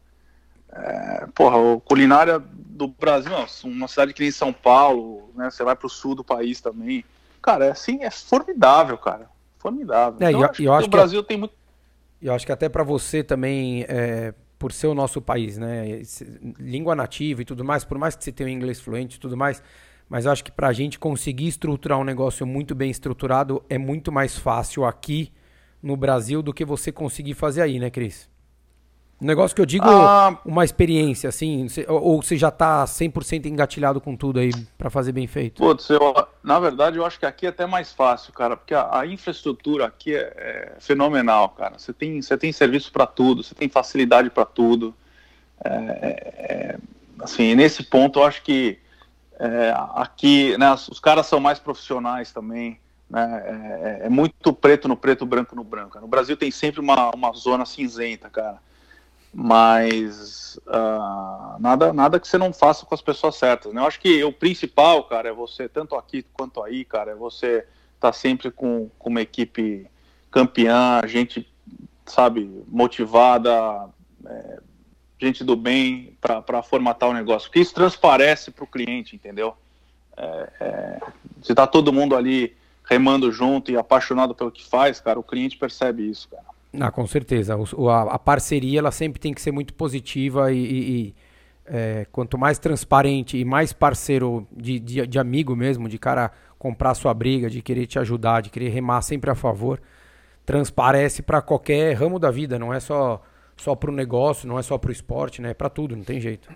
É, 0.71 1.27
porra, 1.33 1.57
o 1.57 1.79
culinária 1.79 2.39
do 2.39 2.87
Brasil, 2.87 3.31
uma 3.63 3.87
cidade 3.87 4.13
que 4.13 4.21
nem 4.21 4.31
São 4.31 4.51
Paulo, 4.51 5.31
né? 5.33 5.49
Você 5.49 5.63
vai 5.63 5.75
pro 5.75 5.89
sul 5.89 6.13
do 6.13 6.23
país 6.23 6.59
também. 6.59 7.03
Cara, 7.41 7.65
é 7.65 7.71
assim, 7.71 8.03
é 8.03 8.11
formidável, 8.11 8.97
cara. 8.97 9.29
Formidável. 9.57 10.17
É, 10.19 10.29
então, 10.29 10.41
eu, 10.41 10.49
acho 10.49 10.61
eu 10.61 10.73
acho 10.73 10.81
que 10.83 10.87
o 10.87 10.91
Brasil 10.91 11.21
que, 11.23 11.27
tem 11.29 11.37
muito. 11.37 11.55
Eu 12.21 12.33
acho 12.33 12.45
que 12.45 12.51
até 12.51 12.67
para 12.67 12.83
você 12.83 13.23
também, 13.23 13.85
é, 13.87 14.33
por 14.65 14.73
ser 14.73 14.87
o 14.87 14.95
nosso 14.95 15.21
país, 15.21 15.59
né? 15.59 16.01
Língua 16.59 16.95
nativa 16.95 17.43
e 17.43 17.45
tudo 17.45 17.63
mais, 17.63 17.83
por 17.83 17.99
mais 17.99 18.15
que 18.15 18.23
você 18.23 18.31
tenha 18.31 18.49
um 18.49 18.51
inglês 18.51 18.81
fluente 18.81 19.17
e 19.17 19.19
tudo 19.19 19.37
mais, 19.37 19.61
mas 20.09 20.25
eu 20.25 20.31
acho 20.31 20.43
que 20.43 20.51
para 20.51 20.67
a 20.67 20.73
gente 20.73 20.97
conseguir 20.97 21.45
estruturar 21.45 21.99
um 21.99 22.03
negócio 22.03 22.47
muito 22.47 22.73
bem 22.73 22.89
estruturado 22.89 23.63
é 23.69 23.77
muito 23.77 24.11
mais 24.11 24.39
fácil 24.39 24.83
aqui 24.83 25.31
no 25.83 25.95
Brasil 25.95 26.41
do 26.41 26.51
que 26.51 26.65
você 26.65 26.91
conseguir 26.91 27.35
fazer 27.35 27.61
aí, 27.61 27.77
né, 27.77 27.91
Cris? 27.91 28.27
Um 29.21 29.25
negócio 29.25 29.55
que 29.55 29.61
eu 29.61 29.65
digo, 29.65 29.85
ah, 29.87 30.37
uma 30.45 30.65
experiência, 30.65 31.29
assim, 31.29 31.67
ou 31.87 32.21
você 32.21 32.35
já 32.35 32.51
tá 32.51 32.83
100% 32.83 33.45
engatilhado 33.45 34.01
com 34.01 34.13
tudo 34.15 34.39
aí 34.39 34.51
para 34.77 34.89
fazer 34.89 35.13
bem 35.13 35.25
feito? 35.25 35.63
Putz, 35.63 35.89
eu, 35.89 36.27
na 36.43 36.59
verdade 36.59 36.97
eu 36.97 37.05
acho 37.05 37.17
que 37.17 37.25
aqui 37.25 37.45
é 37.45 37.49
até 37.49 37.65
mais 37.65 37.93
fácil, 37.93 38.33
cara, 38.33 38.57
porque 38.57 38.73
a, 38.73 38.99
a 38.99 39.07
infraestrutura 39.07 39.85
aqui 39.85 40.13
é, 40.13 40.19
é, 40.19 40.73
fenomenal, 40.79 41.49
cara. 41.49 41.79
Você 41.79 41.93
tem, 41.93 42.21
você 42.21 42.37
tem 42.37 42.51
serviço 42.51 42.91
para 42.91 43.07
tudo, 43.07 43.41
você 43.41 43.55
tem 43.55 43.69
facilidade 43.69 44.29
para 44.29 44.43
tudo. 44.43 44.93
É, 45.63 45.69
é, 45.69 46.45
é, 46.49 46.77
assim, 47.21 47.55
nesse 47.55 47.83
ponto 47.83 48.19
eu 48.19 48.25
acho 48.25 48.43
que 48.43 48.77
é, 49.39 49.73
aqui, 49.95 50.57
né, 50.57 50.73
os 50.73 50.99
caras 50.99 51.25
são 51.25 51.39
mais 51.39 51.57
profissionais 51.57 52.33
também. 52.33 52.79
Né, 53.09 53.43
é, 53.45 54.03
é, 54.03 54.05
é, 54.07 54.09
muito 54.09 54.51
preto 54.51 54.87
no 54.87 54.97
preto, 54.97 55.25
branco 55.25 55.55
no 55.55 55.63
branco. 55.63 55.99
No 56.01 56.07
Brasil 56.07 56.35
tem 56.35 56.51
sempre 56.51 56.81
uma, 56.81 57.11
uma 57.11 57.31
zona 57.31 57.65
cinzenta, 57.65 58.29
cara. 58.29 58.59
Mas 59.37 60.57
uh, 60.65 61.59
nada, 61.59 61.91
nada 61.91 62.21
que 62.21 62.25
você 62.25 62.37
não 62.37 62.53
faça 62.53 62.85
com 62.85 62.95
as 62.95 63.01
pessoas 63.01 63.35
certas. 63.35 63.73
Né? 63.73 63.81
Eu 63.81 63.85
acho 63.85 63.99
que 63.99 64.23
o 64.23 64.31
principal, 64.31 65.03
cara, 65.03 65.27
é 65.27 65.33
você, 65.33 65.67
tanto 65.67 65.93
aqui 65.95 66.23
quanto 66.33 66.63
aí, 66.63 66.85
cara, 66.85 67.11
é 67.11 67.15
você 67.15 67.67
tá 67.99 68.13
sempre 68.13 68.49
com, 68.49 68.89
com 68.97 69.09
uma 69.09 69.21
equipe 69.21 69.87
campeã, 70.31 71.01
gente, 71.05 71.45
sabe, 72.05 72.63
motivada, 72.65 73.89
é, 74.25 74.59
gente 75.19 75.43
do 75.43 75.57
bem 75.57 76.17
para 76.21 76.63
formatar 76.63 77.09
o 77.09 77.13
negócio. 77.13 77.49
Porque 77.49 77.59
isso 77.59 77.73
transparece 77.73 78.51
para 78.51 78.63
o 78.63 78.67
cliente, 78.67 79.17
entendeu? 79.17 79.53
É, 80.15 80.49
é, 80.61 80.99
se 81.41 81.53
tá 81.53 81.67
todo 81.67 81.91
mundo 81.91 82.15
ali 82.15 82.55
remando 82.85 83.29
junto 83.33 83.69
e 83.69 83.75
apaixonado 83.75 84.33
pelo 84.33 84.49
que 84.51 84.63
faz, 84.63 85.01
cara, 85.01 85.19
o 85.19 85.23
cliente 85.23 85.57
percebe 85.57 86.09
isso, 86.09 86.29
cara. 86.29 86.54
Ah, 86.79 86.91
com 86.91 87.05
certeza. 87.05 87.55
O, 87.75 87.89
a, 87.89 88.13
a, 88.13 88.19
parceria 88.19 88.79
ela 88.79 88.91
sempre 88.91 89.19
tem 89.19 89.33
que 89.33 89.41
ser 89.41 89.51
muito 89.51 89.73
positiva 89.73 90.51
e, 90.51 90.57
e, 90.57 90.91
e 90.91 91.15
é, 91.65 92.05
quanto 92.11 92.37
mais 92.37 92.59
transparente 92.59 93.37
e 93.37 93.45
mais 93.45 93.73
parceiro 93.73 94.47
de, 94.51 94.79
de, 94.79 95.07
de, 95.07 95.19
amigo 95.19 95.55
mesmo, 95.55 95.89
de 95.89 95.97
cara 95.97 96.31
comprar 96.57 96.93
sua 96.93 97.13
briga, 97.13 97.49
de 97.49 97.61
querer 97.61 97.85
te 97.87 97.99
ajudar, 97.99 98.41
de 98.41 98.49
querer 98.49 98.69
remar 98.69 99.01
sempre 99.01 99.29
a 99.29 99.35
favor, 99.35 99.81
transparece 100.45 101.21
para 101.21 101.41
qualquer 101.41 101.93
ramo 101.93 102.19
da 102.19 102.31
vida, 102.31 102.59
não 102.59 102.73
é 102.73 102.79
só 102.79 103.21
só 103.57 103.73
para 103.73 103.89
o 103.89 103.93
negócio, 103.93 104.47
não 104.47 104.59
é 104.59 104.61
só 104.61 104.77
para 104.77 104.89
o 104.89 104.91
esporte, 104.91 105.41
né? 105.41 105.51
É 105.51 105.53
para 105.53 105.69
tudo, 105.69 105.95
não 105.95 106.03
tem 106.03 106.19
jeito. 106.19 106.49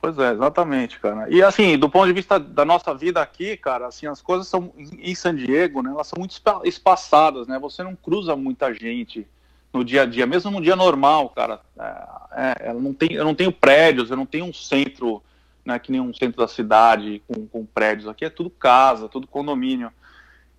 Pois 0.00 0.18
é, 0.18 0.32
exatamente, 0.32 1.00
cara. 1.00 1.30
E 1.30 1.42
assim, 1.42 1.78
do 1.78 1.88
ponto 1.88 2.06
de 2.06 2.12
vista 2.12 2.38
da 2.38 2.62
nossa 2.62 2.94
vida 2.94 3.22
aqui, 3.22 3.56
cara, 3.56 3.86
assim, 3.86 4.06
as 4.06 4.20
coisas 4.20 4.46
são 4.46 4.70
em 4.98 5.14
San 5.14 5.34
Diego, 5.34 5.80
né? 5.80 5.90
Elas 5.90 6.08
são 6.08 6.18
muito 6.18 6.38
espaçadas, 6.64 7.46
né? 7.46 7.58
Você 7.58 7.82
não 7.82 7.96
cruza 7.96 8.36
muita 8.36 8.74
gente 8.74 9.26
no 9.74 9.84
dia 9.84 10.02
a 10.02 10.06
dia, 10.06 10.24
mesmo 10.24 10.50
no 10.52 10.62
dia 10.62 10.76
normal, 10.76 11.28
cara. 11.30 11.60
É, 11.78 12.64
é, 12.64 12.70
eu, 12.70 12.80
não 12.80 12.94
tenho, 12.94 13.12
eu 13.12 13.24
não 13.24 13.34
tenho 13.34 13.52
prédios, 13.52 14.10
eu 14.10 14.16
não 14.16 14.24
tenho 14.24 14.44
um 14.44 14.52
centro, 14.52 15.22
né? 15.64 15.78
Que 15.78 15.90
nem 15.90 16.00
um 16.00 16.14
centro 16.14 16.40
da 16.40 16.48
cidade 16.48 17.20
com, 17.26 17.46
com 17.46 17.66
prédios. 17.66 18.08
Aqui 18.08 18.24
é 18.24 18.30
tudo 18.30 18.48
casa, 18.48 19.08
tudo 19.08 19.26
condomínio. 19.26 19.90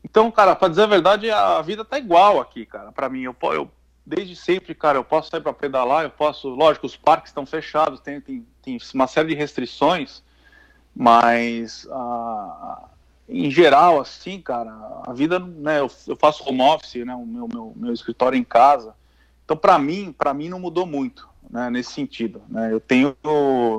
Então, 0.04 0.30
cara, 0.30 0.56
para 0.56 0.68
dizer 0.68 0.84
a 0.84 0.88
verdade, 0.88 1.32
a 1.32 1.62
vida 1.62 1.84
tá 1.84 1.98
igual 1.98 2.40
aqui, 2.40 2.66
cara. 2.66 2.92
Para 2.92 3.10
mim, 3.10 3.22
eu, 3.22 3.36
eu 3.54 3.72
desde 4.06 4.36
sempre, 4.36 4.76
cara, 4.76 5.00
eu 5.00 5.04
posso 5.04 5.32
sair 5.32 5.42
para 5.42 5.54
pedalar, 5.54 6.04
eu 6.04 6.12
posso, 6.12 6.50
lógico, 6.50 6.86
os 6.86 6.96
parques 6.96 7.32
estão 7.32 7.46
fechados, 7.46 8.00
tem, 8.00 8.22
tem, 8.22 8.46
tem 8.62 8.78
uma 8.94 9.08
série 9.08 9.30
de 9.30 9.36
restrições, 9.36 10.22
mas 10.96 11.88
ah, 11.90 12.84
em 13.28 13.50
geral, 13.50 14.00
assim, 14.00 14.40
cara, 14.40 14.72
a 15.08 15.12
vida, 15.12 15.40
né, 15.40 15.80
eu, 15.80 15.90
eu 16.08 16.16
faço 16.16 16.48
home 16.48 16.62
office, 16.62 17.04
né, 17.04 17.16
o 17.16 17.26
meu, 17.26 17.48
meu, 17.48 17.74
meu 17.76 17.94
escritório 17.94 18.38
em 18.38 18.44
casa, 18.44 18.94
então 19.46 19.56
para 19.56 19.80
mim, 19.80 20.14
para 20.18 20.34
mim 20.34 20.50
não 20.50 20.60
mudou 20.60 20.86
muito, 20.86 21.30
né, 21.50 21.70
nesse 21.70 21.92
sentido, 21.92 22.42
né, 22.50 22.74
eu 22.74 22.80
tenho, 22.80 23.16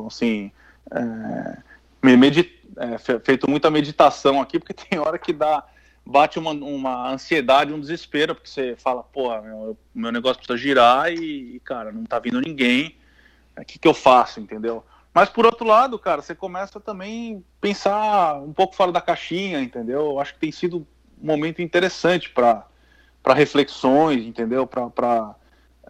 assim, 0.06 0.50
é, 0.90 2.16
medit, 2.16 2.62
é, 2.76 2.96
feito 3.18 3.50
muita 3.50 3.70
meditação 3.70 4.40
aqui, 4.40 4.58
porque 4.58 4.72
tem 4.88 4.98
hora 4.98 5.18
que 5.18 5.32
dá 5.32 5.64
bate 6.06 6.38
uma, 6.38 6.52
uma 6.52 7.10
ansiedade, 7.10 7.72
um 7.72 7.80
desespero, 7.80 8.32
porque 8.32 8.48
você 8.48 8.76
fala, 8.76 9.02
porra, 9.02 9.42
meu, 9.42 9.76
meu 9.92 10.12
negócio 10.12 10.36
precisa 10.36 10.56
girar 10.56 11.12
e, 11.12 11.60
cara, 11.64 11.90
não 11.90 12.04
tá 12.04 12.20
vindo 12.20 12.40
ninguém, 12.40 12.94
o 13.58 13.64
que, 13.64 13.76
que 13.76 13.88
eu 13.88 13.94
faço, 13.94 14.38
entendeu? 14.38 14.84
Mas 15.12 15.28
por 15.28 15.44
outro 15.44 15.66
lado, 15.66 15.98
cara, 15.98 16.22
você 16.22 16.34
começa 16.34 16.78
também 16.78 17.38
a 17.38 17.60
pensar 17.60 18.34
um 18.34 18.52
pouco 18.52 18.76
fora 18.76 18.92
da 18.92 19.00
caixinha, 19.00 19.60
entendeu? 19.60 20.10
Eu 20.10 20.20
acho 20.20 20.34
que 20.34 20.40
tem 20.40 20.52
sido 20.52 20.86
um 21.20 21.26
momento 21.26 21.60
interessante 21.60 22.30
para 22.30 22.64
reflexões, 23.34 24.24
entendeu? 24.24 24.66
Para, 24.66 25.34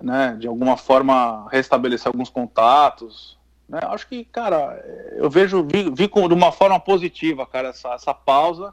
né, 0.01 0.36
de 0.38 0.47
alguma 0.47 0.76
forma, 0.76 1.49
restabelecer 1.51 2.09
alguns 2.09 2.28
contatos. 2.28 3.38
Né? 3.68 3.80
Acho 3.82 4.09
que, 4.09 4.24
cara, 4.24 4.82
eu 5.16 5.28
vejo, 5.28 5.62
vi, 5.64 5.90
vi 5.90 6.09
de 6.09 6.34
uma 6.34 6.53
forma 6.53 6.78
positiva, 6.78 7.47
cara, 7.47 7.68
essa, 7.68 7.94
essa 7.94 8.14
pausa 8.14 8.72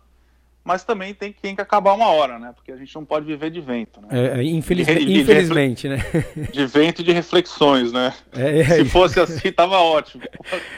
mas 0.64 0.84
também 0.84 1.14
tem, 1.14 1.34
tem 1.34 1.56
que 1.56 1.62
acabar 1.62 1.94
uma 1.94 2.08
hora, 2.08 2.40
né? 2.40 2.54
Porque 2.56 2.72
a 2.72 2.78
gente 2.78 2.96
não 2.96 3.04
pode 3.04 3.26
viver 3.26 3.50
de 3.50 3.60
vento, 3.60 4.00
né? 4.00 4.08
É, 4.12 4.40
é 4.40 4.44
infelizmente, 4.44 5.06
de, 5.06 5.20
infelizmente 5.20 5.90
né? 5.90 5.98
De 6.52 6.66
vento 6.66 7.02
e 7.02 7.04
de 7.04 7.12
reflexões, 7.12 7.92
né? 7.92 8.14
É, 8.32 8.60
é, 8.60 8.64
Se 8.64 8.86
fosse 8.86 9.20
assim, 9.20 9.52
tava 9.52 9.78
ótimo. 9.78 10.24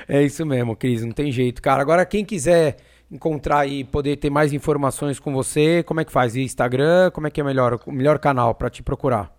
É 0.08 0.24
isso 0.24 0.44
mesmo, 0.44 0.76
Cris, 0.76 1.06
não 1.06 1.12
tem 1.12 1.32
jeito. 1.32 1.62
Cara, 1.62 1.82
agora 1.82 2.04
quem 2.06 2.26
quiser 2.26 2.78
encontrar 3.12 3.68
e 3.68 3.84
poder 3.84 4.16
ter 4.16 4.32
mais 4.32 4.52
informações 4.54 5.20
com 5.20 5.32
você, 5.32 5.84
como 5.84 6.00
é 6.00 6.06
que 6.06 6.12
faz? 6.12 6.36
Instagram, 6.36 7.12
como 7.12 7.28
é 7.28 7.30
que 7.30 7.40
é 7.40 7.44
melhor, 7.44 7.80
o 7.86 7.92
melhor 7.92 8.18
canal 8.18 8.56
para 8.56 8.72
te 8.72 8.82
procurar? 8.82 9.32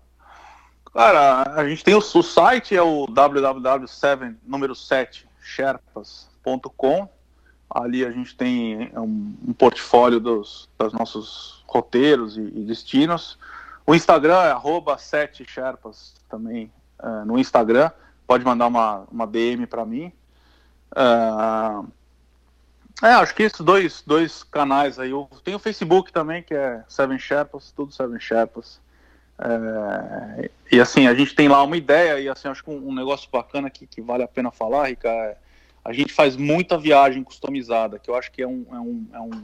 Cara, 0.96 1.42
a 1.60 1.68
gente 1.68 1.84
tem 1.84 1.94
o, 1.94 1.98
o 1.98 2.22
site, 2.22 2.74
é 2.74 2.80
o 2.80 3.06
www7, 3.06 4.34
número 4.46 4.74
7, 4.74 5.28
sherpas.com 5.42 7.06
Ali 7.68 8.02
a 8.02 8.10
gente 8.10 8.34
tem 8.34 8.90
um, 8.96 9.36
um 9.48 9.52
portfólio 9.52 10.18
dos, 10.18 10.70
dos 10.78 10.94
nossos 10.94 11.62
roteiros 11.66 12.38
e, 12.38 12.40
e, 12.40 12.64
destinos. 12.64 13.38
O 13.86 13.94
Instagram 13.94 14.36
é 14.36 14.52
arroba 14.52 14.96
sherpas 14.96 16.14
também 16.30 16.72
uh, 16.98 17.26
no 17.26 17.38
Instagram. 17.38 17.90
Pode 18.26 18.42
mandar 18.42 18.66
uma, 18.66 19.04
uma 19.12 19.26
DM 19.26 19.66
para 19.66 19.84
mim. 19.84 20.10
Uh, 20.92 21.86
é, 23.02 23.08
acho 23.08 23.34
que 23.34 23.42
esses 23.42 23.60
dois, 23.60 24.02
dois 24.06 24.42
canais 24.44 24.98
aí. 24.98 25.10
Tenho 25.44 25.58
o 25.58 25.60
Facebook 25.60 26.10
também, 26.10 26.42
que 26.42 26.54
é 26.54 26.82
Seven 26.88 27.18
Sherpas, 27.18 27.70
tudo 27.70 27.92
Seven 27.92 28.18
Sherpas. 28.18 28.80
É, 29.38 30.50
e 30.72 30.80
assim, 30.80 31.06
a 31.06 31.14
gente 31.14 31.34
tem 31.34 31.48
lá 31.48 31.62
uma 31.62 31.76
ideia, 31.76 32.18
e 32.18 32.28
assim, 32.28 32.48
acho 32.48 32.64
que 32.64 32.70
um, 32.70 32.88
um 32.88 32.94
negócio 32.94 33.28
bacana 33.30 33.68
que, 33.70 33.86
que 33.86 34.00
vale 34.00 34.22
a 34.22 34.28
pena 34.28 34.50
falar, 34.50 34.88
Rica, 34.88 35.08
é, 35.08 35.36
a 35.84 35.92
gente 35.92 36.12
faz 36.12 36.36
muita 36.36 36.78
viagem 36.78 37.22
customizada, 37.22 37.98
que 37.98 38.10
eu 38.10 38.16
acho 38.16 38.32
que 38.32 38.42
é 38.42 38.46
um, 38.46 38.66
é 38.72 38.80
um, 38.80 39.06
é 39.12 39.20
um, 39.20 39.42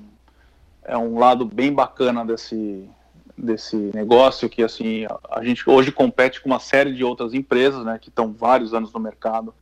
é 0.84 0.98
um 0.98 1.18
lado 1.18 1.44
bem 1.44 1.72
bacana 1.72 2.24
desse, 2.24 2.88
desse 3.36 3.76
negócio, 3.94 4.48
que 4.48 4.62
assim, 4.62 5.04
a, 5.04 5.38
a 5.38 5.44
gente 5.44 5.68
hoje 5.68 5.92
compete 5.92 6.40
com 6.40 6.48
uma 6.48 6.58
série 6.58 6.94
de 6.94 7.04
outras 7.04 7.34
empresas, 7.34 7.84
né, 7.84 7.98
que 8.00 8.08
estão 8.08 8.32
vários 8.32 8.74
anos 8.74 8.92
no 8.92 9.00
mercado, 9.00 9.54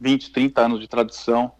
20, 0.00 0.32
30 0.32 0.60
anos 0.60 0.80
de 0.80 0.88
tradição, 0.88 1.52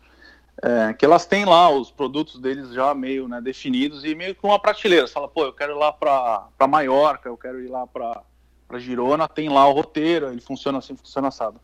é, 0.61 0.93
que 0.93 1.05
elas 1.05 1.25
têm 1.25 1.45
lá 1.45 1.71
os 1.71 1.91
produtos 1.91 2.39
deles 2.39 2.73
já 2.73 2.95
meio 2.95 3.27
né, 3.27 3.41
definidos 3.41 4.05
e 4.05 4.15
meio 4.15 4.35
com 4.35 4.49
uma 4.49 4.59
prateleira. 4.59 5.07
Você 5.07 5.13
fala, 5.13 5.29
pô, 5.29 5.45
eu 5.45 5.53
quero 5.53 5.73
ir 5.73 5.79
lá 5.79 5.93
para 5.93 6.69
Maiorca, 6.69 7.29
eu 7.29 7.37
quero 7.37 7.61
ir 7.61 7.69
lá 7.69 7.87
para 7.87 8.79
Girona, 8.79 9.29
tem 9.29 9.49
lá 9.49 9.67
o 9.67 9.73
roteiro, 9.73 10.31
ele 10.31 10.41
funciona 10.41 10.79
assim, 10.79 10.97
funciona 10.97 11.29
assado. 11.29 11.61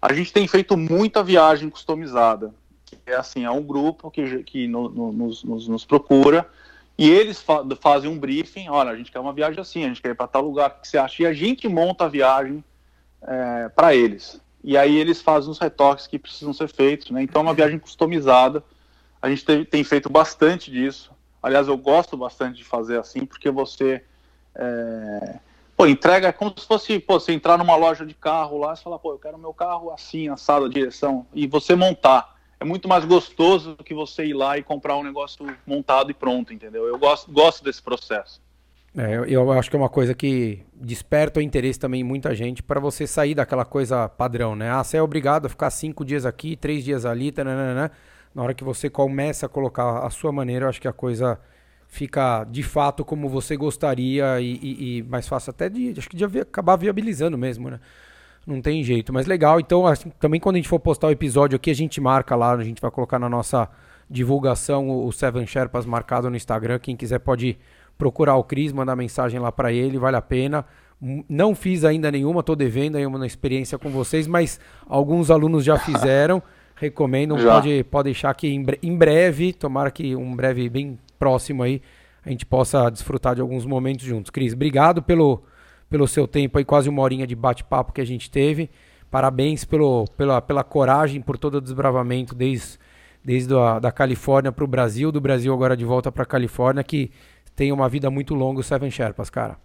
A 0.00 0.12
gente 0.12 0.32
tem 0.32 0.46
feito 0.46 0.76
muita 0.76 1.22
viagem 1.22 1.68
customizada. 1.68 2.54
É 3.04 3.14
assim, 3.14 3.44
é 3.44 3.50
um 3.50 3.62
grupo 3.62 4.10
que, 4.10 4.42
que 4.44 4.66
no, 4.66 4.88
no, 4.88 5.12
nos, 5.12 5.42
nos, 5.44 5.84
procura 5.84 6.48
e 6.96 7.10
eles 7.10 7.40
fa 7.42 7.62
fazem 7.80 8.08
um 8.08 8.18
briefing. 8.18 8.68
Olha, 8.68 8.90
a 8.92 8.96
gente 8.96 9.10
quer 9.12 9.18
uma 9.18 9.32
viagem 9.32 9.60
assim, 9.60 9.84
a 9.84 9.88
gente 9.88 10.00
quer 10.00 10.10
ir 10.10 10.14
para 10.14 10.26
tal 10.26 10.42
lugar 10.42 10.80
que 10.80 10.88
você 10.88 10.96
acha. 10.96 11.22
E 11.22 11.26
a 11.26 11.32
gente 11.32 11.68
monta 11.68 12.04
a 12.04 12.08
viagem 12.08 12.64
é, 13.22 13.68
para 13.68 13.94
eles. 13.94 14.40
E 14.62 14.76
aí 14.76 14.96
eles 14.96 15.22
fazem 15.22 15.50
os 15.50 15.58
retoques 15.58 16.06
que 16.06 16.18
precisam 16.18 16.52
ser 16.52 16.68
feitos. 16.68 17.10
Né? 17.10 17.22
Então 17.22 17.40
é 17.40 17.44
uma 17.44 17.54
viagem 17.54 17.78
customizada. 17.78 18.62
A 19.20 19.28
gente 19.28 19.44
tem, 19.44 19.64
tem 19.64 19.84
feito 19.84 20.08
bastante 20.08 20.70
disso. 20.70 21.10
Aliás, 21.42 21.68
eu 21.68 21.76
gosto 21.76 22.16
bastante 22.16 22.58
de 22.58 22.64
fazer 22.64 22.98
assim, 22.98 23.24
porque 23.24 23.50
você 23.50 24.04
é, 24.54 25.38
Pô, 25.78 25.86
entrega 25.86 26.32
como 26.32 26.52
se 26.58 26.66
fosse, 26.66 26.98
pô, 26.98 27.20
você 27.20 27.32
entrar 27.32 27.56
numa 27.56 27.76
loja 27.76 28.04
de 28.04 28.12
carro 28.12 28.58
lá 28.58 28.74
e 28.74 28.76
falar, 28.76 28.98
pô, 28.98 29.12
eu 29.12 29.18
quero 29.20 29.38
meu 29.38 29.54
carro 29.54 29.92
assim, 29.92 30.28
assado, 30.28 30.68
direção, 30.68 31.24
e 31.32 31.46
você 31.46 31.76
montar. 31.76 32.36
É 32.58 32.64
muito 32.64 32.88
mais 32.88 33.04
gostoso 33.04 33.76
do 33.76 33.84
que 33.84 33.94
você 33.94 34.26
ir 34.26 34.34
lá 34.34 34.58
e 34.58 34.62
comprar 34.64 34.96
um 34.96 35.04
negócio 35.04 35.46
montado 35.64 36.10
e 36.10 36.14
pronto, 36.14 36.52
entendeu? 36.52 36.84
Eu 36.88 36.98
gosto, 36.98 37.30
gosto 37.30 37.62
desse 37.62 37.80
processo. 37.80 38.42
É, 38.98 39.24
eu, 39.28 39.52
acho 39.52 39.70
que 39.70 39.76
é 39.76 39.78
uma 39.78 39.88
coisa 39.88 40.12
que 40.12 40.58
desperta 40.74 41.38
o 41.38 41.42
interesse 41.42 41.78
também 41.78 42.00
em 42.00 42.04
muita 42.04 42.34
gente 42.34 42.64
para 42.64 42.80
você 42.80 43.06
sair 43.06 43.32
daquela 43.32 43.64
coisa 43.64 44.08
padrão, 44.08 44.56
né? 44.56 44.68
Ah, 44.72 44.82
você 44.82 44.96
é 44.96 45.02
obrigado 45.02 45.46
a 45.46 45.48
ficar 45.48 45.70
cinco 45.70 46.04
dias 46.04 46.26
aqui, 46.26 46.56
três 46.56 46.82
dias 46.82 47.06
ali, 47.06 47.32
né? 47.36 47.90
Na 48.34 48.42
hora 48.42 48.52
que 48.52 48.64
você 48.64 48.90
começa 48.90 49.46
a 49.46 49.48
colocar 49.48 50.04
a 50.04 50.10
sua 50.10 50.32
maneira, 50.32 50.64
eu 50.64 50.68
acho 50.68 50.80
que 50.80 50.88
a 50.88 50.92
coisa 50.92 51.38
fica 51.86 52.42
de 52.42 52.64
fato 52.64 53.04
como 53.04 53.28
você 53.28 53.56
gostaria 53.56 54.40
e, 54.40 54.58
e, 54.60 54.98
e 54.98 55.02
mais 55.04 55.28
fácil 55.28 55.50
até 55.50 55.68
de 55.68 55.94
acho 55.96 56.08
que 56.08 56.16
de 56.16 56.24
acabar 56.40 56.74
viabilizando 56.74 57.38
mesmo, 57.38 57.70
né? 57.70 57.78
Não 58.44 58.60
tem 58.60 58.82
jeito, 58.82 59.12
mas 59.12 59.26
legal. 59.26 59.60
Então, 59.60 59.86
assim, 59.86 60.10
também 60.18 60.40
quando 60.40 60.56
a 60.56 60.58
gente 60.58 60.68
for 60.68 60.80
postar 60.80 61.06
o 61.06 61.12
episódio 61.12 61.54
aqui, 61.54 61.70
a 61.70 61.74
gente 61.74 62.00
marca 62.00 62.34
lá, 62.34 62.52
a 62.52 62.64
gente 62.64 62.82
vai 62.82 62.90
colocar 62.90 63.20
na 63.20 63.28
nossa 63.28 63.68
divulgação 64.10 65.06
o 65.06 65.12
Seven 65.12 65.46
Sherpas 65.46 65.86
marcado 65.86 66.28
no 66.28 66.36
Instagram. 66.36 66.80
Quem 66.80 66.96
quiser 66.96 67.20
pode 67.20 67.56
procurar 67.98 68.36
o 68.36 68.44
Cris, 68.44 68.72
mandar 68.72 68.96
mensagem 68.96 69.38
lá 69.38 69.52
para 69.52 69.72
ele, 69.72 69.98
vale 69.98 70.16
a 70.16 70.22
pena. 70.22 70.64
Não 71.28 71.54
fiz 71.54 71.84
ainda 71.84 72.10
nenhuma, 72.10 72.42
tô 72.42 72.56
devendo 72.56 72.96
aí 72.96 73.04
uma 73.04 73.26
experiência 73.26 73.78
com 73.78 73.90
vocês, 73.90 74.26
mas 74.26 74.58
alguns 74.86 75.30
alunos 75.30 75.64
já 75.64 75.78
fizeram. 75.78 76.42
Recomendo, 76.76 77.36
pode, 77.36 77.84
pode 77.84 78.04
deixar 78.04 78.32
que 78.34 78.46
em 78.46 78.96
breve, 78.96 79.52
tomara 79.52 79.90
que 79.90 80.14
um 80.14 80.34
breve 80.34 80.68
bem 80.68 80.96
próximo 81.18 81.64
aí 81.64 81.82
a 82.24 82.30
gente 82.30 82.44
possa 82.44 82.90
desfrutar 82.90 83.34
de 83.34 83.40
alguns 83.40 83.64
momentos 83.64 84.04
juntos. 84.04 84.30
Cris, 84.30 84.52
obrigado 84.52 85.02
pelo, 85.02 85.42
pelo 85.88 86.06
seu 86.06 86.28
tempo 86.28 86.58
aí, 86.58 86.64
quase 86.64 86.88
uma 86.88 87.02
horinha 87.02 87.26
de 87.26 87.34
bate-papo 87.34 87.92
que 87.92 88.00
a 88.00 88.06
gente 88.06 88.30
teve. 88.30 88.70
Parabéns 89.10 89.64
pelo, 89.64 90.04
pela, 90.16 90.40
pela 90.42 90.62
coragem, 90.62 91.22
por 91.22 91.38
todo 91.38 91.54
o 91.56 91.60
desbravamento 91.60 92.34
desde, 92.34 92.78
desde 93.24 93.54
a, 93.54 93.78
da 93.78 93.90
Califórnia 93.90 94.52
para 94.52 94.64
o 94.64 94.66
Brasil, 94.66 95.10
do 95.10 95.20
Brasil 95.20 95.52
agora 95.54 95.76
de 95.76 95.84
volta 95.84 96.12
para 96.12 96.24
a 96.24 96.26
Califórnia, 96.26 96.84
que 96.84 97.10
tem 97.58 97.72
uma 97.72 97.88
vida 97.88 98.08
muito 98.08 98.36
longa 98.36 98.60
o 98.60 98.62
Seven 98.62 98.88
Sherpas, 98.88 99.28
cara. 99.28 99.58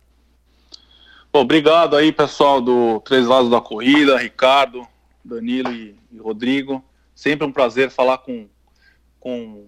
Bom, 1.32 1.42
obrigado 1.42 1.96
aí, 1.96 2.12
pessoal 2.12 2.60
do 2.60 3.00
Três 3.02 3.28
Lados 3.28 3.52
da 3.52 3.62
Corrida, 3.62 4.18
Ricardo, 4.18 4.88
Danilo 5.24 5.72
e, 5.72 5.96
e 6.12 6.18
Rodrigo. 6.18 6.84
Sempre 7.14 7.46
um 7.46 7.52
prazer 7.52 7.92
falar 7.92 8.18
com, 8.18 8.48
com 9.20 9.68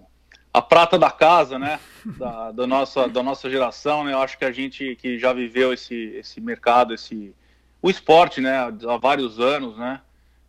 a 0.52 0.60
prata 0.60 0.98
da 0.98 1.12
casa, 1.12 1.60
né? 1.60 1.80
Da, 2.18 2.52
da, 2.52 2.68
nossa, 2.68 3.08
da 3.08 3.24
nossa 3.24 3.50
geração, 3.50 4.04
né? 4.04 4.14
Eu 4.14 4.20
acho 4.20 4.38
que 4.38 4.46
a 4.46 4.52
gente 4.52 4.96
que 4.96 5.18
já 5.18 5.34
viveu 5.34 5.74
esse, 5.74 5.96
esse 6.16 6.40
mercado, 6.40 6.94
esse 6.94 7.34
o 7.82 7.90
esporte, 7.90 8.42
né? 8.42 8.58
Há 8.60 8.98
vários 8.98 9.40
anos, 9.40 9.76
né? 9.76 10.02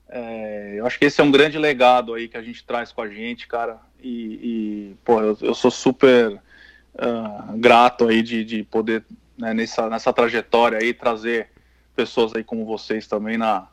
É, 0.08 0.74
eu 0.76 0.86
acho 0.86 0.98
que 0.98 1.06
esse 1.06 1.20
é 1.20 1.24
um 1.24 1.30
grande 1.30 1.58
legado 1.58 2.12
aí 2.14 2.28
que 2.28 2.36
a 2.36 2.42
gente 2.42 2.64
traz 2.64 2.92
com 2.92 3.00
a 3.00 3.08
gente, 3.08 3.46
cara. 3.46 3.78
E, 4.02 4.10
e 4.10 4.96
pô, 5.02 5.20
eu, 5.20 5.36
eu, 5.40 5.54
sou 5.54 5.70
super 5.70 6.40
uh, 6.96 7.56
grato 7.56 8.08
aí 8.08 8.22
de, 8.22 8.44
de 8.44 8.62
poder 8.62 9.04
né, 9.38 9.52
nessa, 9.54 9.88
nessa 9.88 10.12
trajetória 10.12 10.78
aí 10.78 10.92
trazer 10.92 11.48
pessoas 11.94 12.34
aí 12.34 12.44
como 12.44 12.64
vocês 12.64 13.06
também 13.06 13.38
na, 13.38 13.66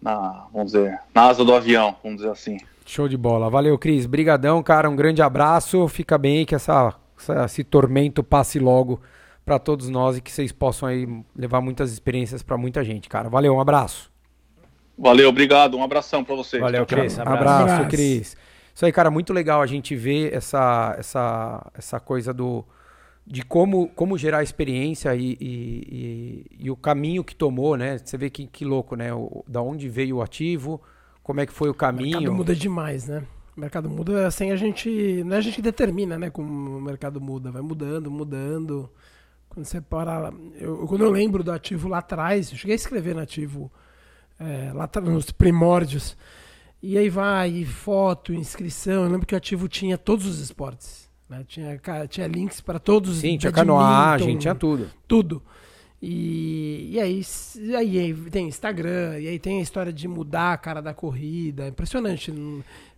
na 0.00 0.46
vamos 0.52 0.72
dizer 0.72 0.98
na 1.14 1.22
asa 1.24 1.44
do 1.44 1.54
avião, 1.54 1.96
vamos 2.02 2.18
dizer 2.18 2.30
assim. 2.30 2.58
Show 2.86 3.08
de 3.08 3.16
bola. 3.16 3.48
Valeu, 3.48 3.78
Cris. 3.78 4.04
Brigadão, 4.04 4.62
cara. 4.62 4.90
Um 4.90 4.96
grande 4.96 5.22
abraço. 5.22 5.88
Fica 5.88 6.18
bem 6.18 6.38
aí 6.38 6.46
que 6.46 6.54
essa, 6.54 6.94
essa 7.18 7.44
esse 7.46 7.64
tormento 7.64 8.22
passe 8.22 8.58
logo 8.58 9.00
para 9.44 9.58
todos 9.58 9.88
nós 9.88 10.18
e 10.18 10.20
que 10.20 10.30
vocês 10.30 10.52
possam 10.52 10.88
aí 10.88 11.08
levar 11.34 11.60
muitas 11.60 11.92
experiências 11.92 12.42
para 12.42 12.58
muita 12.58 12.84
gente, 12.84 13.08
cara. 13.08 13.28
Valeu, 13.28 13.54
um 13.54 13.60
abraço. 13.60 14.10
Valeu, 14.98 15.28
obrigado. 15.28 15.76
Um 15.76 15.82
abração 15.82 16.22
para 16.22 16.34
vocês. 16.34 16.62
Valeu, 16.62 16.86
Cris. 16.86 17.18
Abraço, 17.18 17.62
abraço 17.62 17.88
Cris. 17.88 18.36
Isso 18.74 18.84
aí, 18.84 18.92
cara, 18.92 19.10
muito 19.10 19.32
legal 19.32 19.62
a 19.62 19.66
gente 19.66 19.94
ver 19.94 20.34
essa, 20.34 20.94
essa, 20.98 21.70
essa 21.74 22.00
coisa 22.00 22.32
do 22.34 22.64
de 23.26 23.42
como, 23.42 23.88
como 23.88 24.18
gerar 24.18 24.42
experiência 24.42 25.14
e, 25.14 25.36
e, 25.40 25.40
e, 25.40 26.46
e 26.66 26.70
o 26.70 26.76
caminho 26.76 27.24
que 27.24 27.34
tomou, 27.34 27.76
né? 27.76 27.96
Você 27.96 28.18
vê 28.18 28.28
que, 28.28 28.46
que 28.46 28.64
louco, 28.64 28.96
né? 28.96 29.14
O, 29.14 29.42
da 29.48 29.62
onde 29.62 29.88
veio 29.88 30.16
o 30.16 30.22
ativo, 30.22 30.80
como 31.22 31.40
é 31.40 31.46
que 31.46 31.52
foi 31.52 31.70
o 31.70 31.74
caminho? 31.74 32.18
O 32.18 32.20
mercado 32.20 32.36
muda 32.36 32.54
demais, 32.54 33.08
né? 33.08 33.24
O 33.56 33.60
mercado 33.60 33.88
muda 33.88 34.30
sem 34.30 34.52
a 34.52 34.56
gente. 34.56 35.22
Não 35.24 35.36
é 35.36 35.38
a 35.38 35.40
gente 35.40 35.54
que 35.54 35.62
determina, 35.62 36.18
né? 36.18 36.28
Como 36.28 36.76
o 36.76 36.82
mercado 36.82 37.20
muda. 37.20 37.50
Vai 37.50 37.62
mudando, 37.62 38.10
mudando. 38.10 38.90
Quando 39.48 39.64
você 39.64 39.80
para. 39.80 40.32
Eu, 40.58 40.86
quando 40.86 41.04
eu 41.04 41.10
lembro 41.10 41.42
do 41.42 41.52
ativo 41.52 41.88
lá 41.88 41.98
atrás, 41.98 42.50
eu 42.50 42.58
cheguei 42.58 42.74
a 42.74 42.76
escrever 42.76 43.14
no 43.14 43.22
ativo 43.22 43.72
é, 44.38 44.70
lá 44.74 44.90
nos 45.00 45.30
primórdios. 45.30 46.16
E 46.86 46.98
aí 46.98 47.08
vai, 47.08 47.64
foto, 47.64 48.34
inscrição. 48.34 49.04
Eu 49.04 49.10
lembro 49.10 49.26
que 49.26 49.34
o 49.34 49.38
ativo 49.38 49.66
tinha 49.68 49.96
todos 49.96 50.26
os 50.26 50.38
esportes. 50.38 51.08
Né? 51.26 51.42
Tinha, 51.48 51.80
tinha 52.06 52.26
links 52.26 52.60
para 52.60 52.78
todos 52.78 53.20
Sim, 53.20 53.38
tinha 53.38 53.50
canoagem, 53.50 54.36
tinha 54.36 54.54
tudo. 54.54 54.90
Tudo. 55.08 55.42
E, 56.02 56.90
e 56.92 57.00
aí, 57.00 57.22
e 57.56 57.74
aí 57.74 58.14
tem 58.30 58.48
Instagram, 58.48 59.18
e 59.18 59.28
aí 59.28 59.38
tem 59.38 59.60
a 59.60 59.62
história 59.62 59.90
de 59.90 60.06
mudar 60.06 60.52
a 60.52 60.58
cara 60.58 60.82
da 60.82 60.92
corrida. 60.92 61.68
Impressionante. 61.68 62.30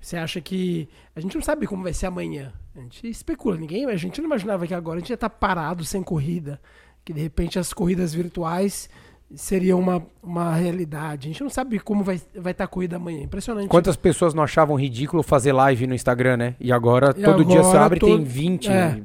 Você 0.01 0.16
acha 0.16 0.41
que. 0.41 0.89
A 1.14 1.20
gente 1.20 1.37
não 1.37 1.43
sabe 1.43 1.64
como 1.68 1.84
vai 1.84 1.93
ser 1.93 2.07
amanhã. 2.07 2.53
A 2.74 2.80
gente 2.80 3.09
especula. 3.09 3.57
Ninguém, 3.57 3.87
a 3.87 3.95
gente 3.95 4.20
não 4.20 4.26
imaginava 4.26 4.66
que 4.66 4.74
agora 4.74 4.97
a 4.97 5.01
gente 5.01 5.11
ia 5.11 5.14
estar 5.14 5.30
parado 5.30 5.84
sem 5.84 6.03
corrida. 6.03 6.61
que 7.05 7.12
de 7.12 7.20
repente 7.20 7.57
as 7.57 7.72
corridas 7.72 8.12
virtuais 8.12 8.91
seria 9.35 9.77
uma, 9.77 10.07
uma 10.22 10.55
realidade. 10.55 11.29
A 11.29 11.33
gente 11.33 11.43
não 11.43 11.51
sabe 11.51 11.79
como 11.79 12.05
vai 12.05 12.16
estar 12.16 12.41
vai 12.41 12.55
tá 12.55 12.64
a 12.64 12.66
corrida 12.66 12.97
amanhã. 12.97 13.22
Impressionante. 13.22 13.68
Quantas 13.68 13.97
pessoas 13.97 14.33
não 14.35 14.43
achavam 14.43 14.77
ridículo 14.77 15.22
fazer 15.22 15.53
live 15.53 15.87
no 15.87 15.95
Instagram, 15.95 16.37
né? 16.37 16.55
E 16.61 16.70
agora, 16.70 17.11
e 17.11 17.22
todo 17.22 17.43
agora, 17.43 17.45
dia 17.45 17.62
você 17.62 17.77
abre 17.77 17.97
e 17.97 18.01
todo... 18.01 18.16
tem 18.16 18.24
20 18.24 18.70
é. 18.70 19.03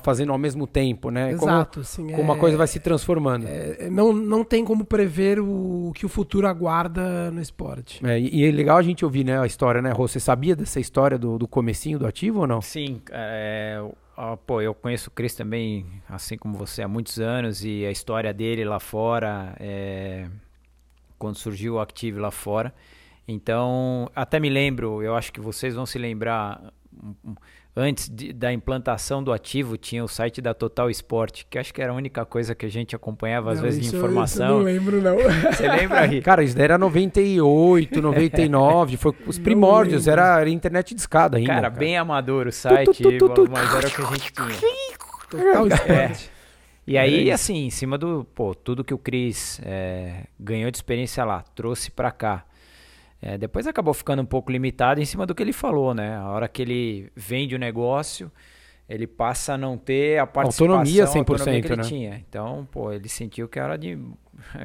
fazendo 0.00 0.32
ao 0.32 0.38
mesmo 0.38 0.66
tempo, 0.66 1.10
né? 1.10 1.32
Exato. 1.32 1.80
Como, 1.80 1.82
assim, 1.82 2.06
como 2.06 2.20
é, 2.20 2.24
uma 2.24 2.36
coisa 2.36 2.56
vai 2.56 2.66
se 2.66 2.78
transformando. 2.78 3.46
É, 3.48 3.88
não, 3.90 4.12
não 4.12 4.44
tem 4.44 4.64
como 4.64 4.84
prever 4.84 5.40
o 5.40 5.92
que 5.94 6.06
o 6.06 6.08
futuro 6.08 6.46
aguarda 6.46 7.30
no 7.30 7.40
esporte. 7.40 8.04
É, 8.06 8.18
e 8.18 8.44
é 8.44 8.50
legal 8.50 8.76
a 8.76 8.82
gente 8.82 9.04
ouvir 9.04 9.24
né, 9.24 9.40
a 9.40 9.46
história, 9.46 9.82
né, 9.82 9.90
Rô? 9.90 10.06
Você 10.06 10.20
sabia 10.20 10.54
dessa 10.54 10.78
história 10.78 11.18
do, 11.18 11.38
do 11.38 11.48
comecinho 11.48 11.98
do 11.98 12.06
ativo 12.06 12.40
ou 12.40 12.46
não? 12.46 12.60
Sim, 12.60 13.00
ah, 14.16 14.36
pô, 14.36 14.60
eu 14.60 14.74
conheço 14.74 15.08
o 15.08 15.12
Chris 15.12 15.34
também, 15.34 15.86
assim 16.08 16.36
como 16.36 16.56
você, 16.56 16.82
há 16.82 16.88
muitos 16.88 17.18
anos 17.18 17.64
e 17.64 17.84
a 17.84 17.90
história 17.90 18.32
dele 18.32 18.64
lá 18.64 18.78
fora, 18.78 19.56
é, 19.58 20.28
quando 21.18 21.36
surgiu 21.36 21.74
o 21.74 21.80
Active 21.80 22.18
lá 22.18 22.30
fora. 22.30 22.74
Então, 23.26 24.10
até 24.14 24.38
me 24.38 24.50
lembro, 24.50 25.02
eu 25.02 25.14
acho 25.14 25.32
que 25.32 25.40
vocês 25.40 25.74
vão 25.74 25.86
se 25.86 25.98
lembrar, 25.98 26.60
antes 27.74 28.08
de, 28.08 28.32
da 28.32 28.52
implantação 28.52 29.22
do 29.22 29.32
ativo, 29.32 29.76
tinha 29.78 30.04
o 30.04 30.08
site 30.08 30.42
da 30.42 30.52
Total 30.52 30.90
Sport, 30.90 31.44
que 31.48 31.58
acho 31.58 31.72
que 31.72 31.80
era 31.80 31.92
a 31.92 31.94
única 31.94 32.24
coisa 32.26 32.54
que 32.54 32.66
a 32.66 32.68
gente 32.68 32.94
acompanhava 32.94 33.50
às 33.50 33.56
não, 33.56 33.64
vezes 33.64 33.90
de 33.90 33.96
informação. 33.96 34.46
Eu 34.46 34.58
não 34.58 34.64
lembro, 34.64 35.00
não. 35.00 35.16
Você 35.50 35.66
lembra, 35.66 36.00
aí? 36.00 36.20
Cara, 36.20 36.44
isso 36.44 36.54
daí 36.54 36.64
era 36.64 36.78
98, 36.78 38.02
99, 38.02 38.96
foi 38.98 39.12
os 39.26 39.38
primórdios, 39.38 40.06
era, 40.06 40.40
era 40.40 40.50
internet 40.50 40.94
de 40.94 41.00
escada 41.00 41.38
ainda. 41.38 41.48
Cara, 41.48 41.62
cara, 41.62 41.74
bem 41.74 41.96
amador 41.96 42.46
o 42.46 42.52
site, 42.52 43.02
tu, 43.02 43.18
tu, 43.18 43.28
tu, 43.30 43.50
mas 43.50 43.74
era 43.74 43.88
o 43.88 43.90
que 43.90 44.02
a 44.02 44.06
gente 44.06 44.32
tinha. 44.32 44.98
Total 45.30 45.66
Sport. 45.66 45.88
É. 45.88 46.34
E 46.86 46.98
aí, 46.98 47.30
assim, 47.30 47.64
em 47.64 47.70
cima 47.70 47.96
do, 47.96 48.26
pô, 48.34 48.54
tudo 48.54 48.84
que 48.84 48.92
o 48.92 48.98
Cris 48.98 49.58
é, 49.64 50.24
ganhou 50.38 50.70
de 50.70 50.76
experiência 50.76 51.24
lá, 51.24 51.42
trouxe 51.54 51.90
para 51.90 52.10
cá. 52.10 52.44
É, 53.26 53.38
depois 53.38 53.66
acabou 53.66 53.94
ficando 53.94 54.20
um 54.20 54.26
pouco 54.26 54.52
limitado 54.52 55.00
em 55.00 55.04
cima 55.06 55.24
do 55.24 55.34
que 55.34 55.42
ele 55.42 55.54
falou, 55.54 55.94
né? 55.94 56.14
A 56.14 56.28
hora 56.28 56.46
que 56.46 56.60
ele 56.60 57.10
vende 57.16 57.54
o 57.54 57.58
negócio, 57.58 58.30
ele 58.86 59.06
passa 59.06 59.54
a 59.54 59.58
não 59.58 59.78
ter 59.78 60.18
a 60.18 60.26
participação 60.26 60.76
autonomia 60.76 61.06
100%, 61.06 61.16
autonomia 61.16 61.62
que 61.62 61.68
ele 61.68 61.76
né? 61.76 61.82
tinha. 61.82 62.22
Então, 62.28 62.68
pô, 62.70 62.92
ele 62.92 63.08
sentiu 63.08 63.48
que 63.48 63.58
era 63.58 63.78
de 63.78 63.98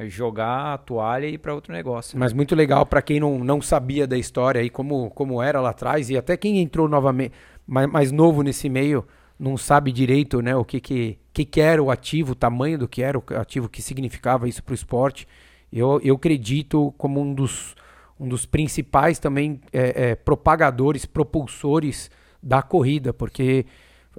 jogar 0.08 0.74
a 0.74 0.76
toalha 0.76 1.24
e 1.24 1.32
ir 1.32 1.38
para 1.38 1.54
outro 1.54 1.72
negócio. 1.72 2.18
Mas 2.18 2.34
muito 2.34 2.54
legal 2.54 2.84
para 2.84 3.00
quem 3.00 3.18
não, 3.18 3.38
não 3.38 3.62
sabia 3.62 4.06
da 4.06 4.18
história 4.18 4.62
e 4.62 4.68
como, 4.68 5.08
como 5.08 5.42
era 5.42 5.58
lá 5.58 5.70
atrás 5.70 6.10
e 6.10 6.18
até 6.18 6.36
quem 6.36 6.60
entrou 6.60 6.86
novamente 6.86 7.32
mais, 7.66 7.90
mais 7.90 8.12
novo 8.12 8.42
nesse 8.42 8.68
meio 8.68 9.06
não 9.38 9.56
sabe 9.56 9.90
direito, 9.90 10.42
né, 10.42 10.54
o 10.54 10.66
que 10.66 10.82
que, 10.82 11.18
que 11.32 11.46
que 11.46 11.62
era 11.62 11.82
o 11.82 11.90
ativo, 11.90 12.32
o 12.32 12.34
tamanho 12.34 12.76
do 12.76 12.86
que 12.86 13.02
era 13.02 13.16
o 13.16 13.24
ativo, 13.36 13.68
o 13.68 13.70
que 13.70 13.80
significava 13.80 14.46
isso 14.46 14.62
para 14.62 14.72
o 14.72 14.74
esporte. 14.74 15.26
Eu, 15.72 15.98
eu 16.04 16.14
acredito 16.16 16.92
como 16.98 17.22
um 17.22 17.32
dos 17.32 17.74
um 18.20 18.28
dos 18.28 18.44
principais 18.44 19.18
também 19.18 19.60
é, 19.72 20.10
é, 20.10 20.14
propagadores, 20.14 21.06
propulsores 21.06 22.10
da 22.42 22.60
corrida, 22.60 23.14
porque 23.14 23.64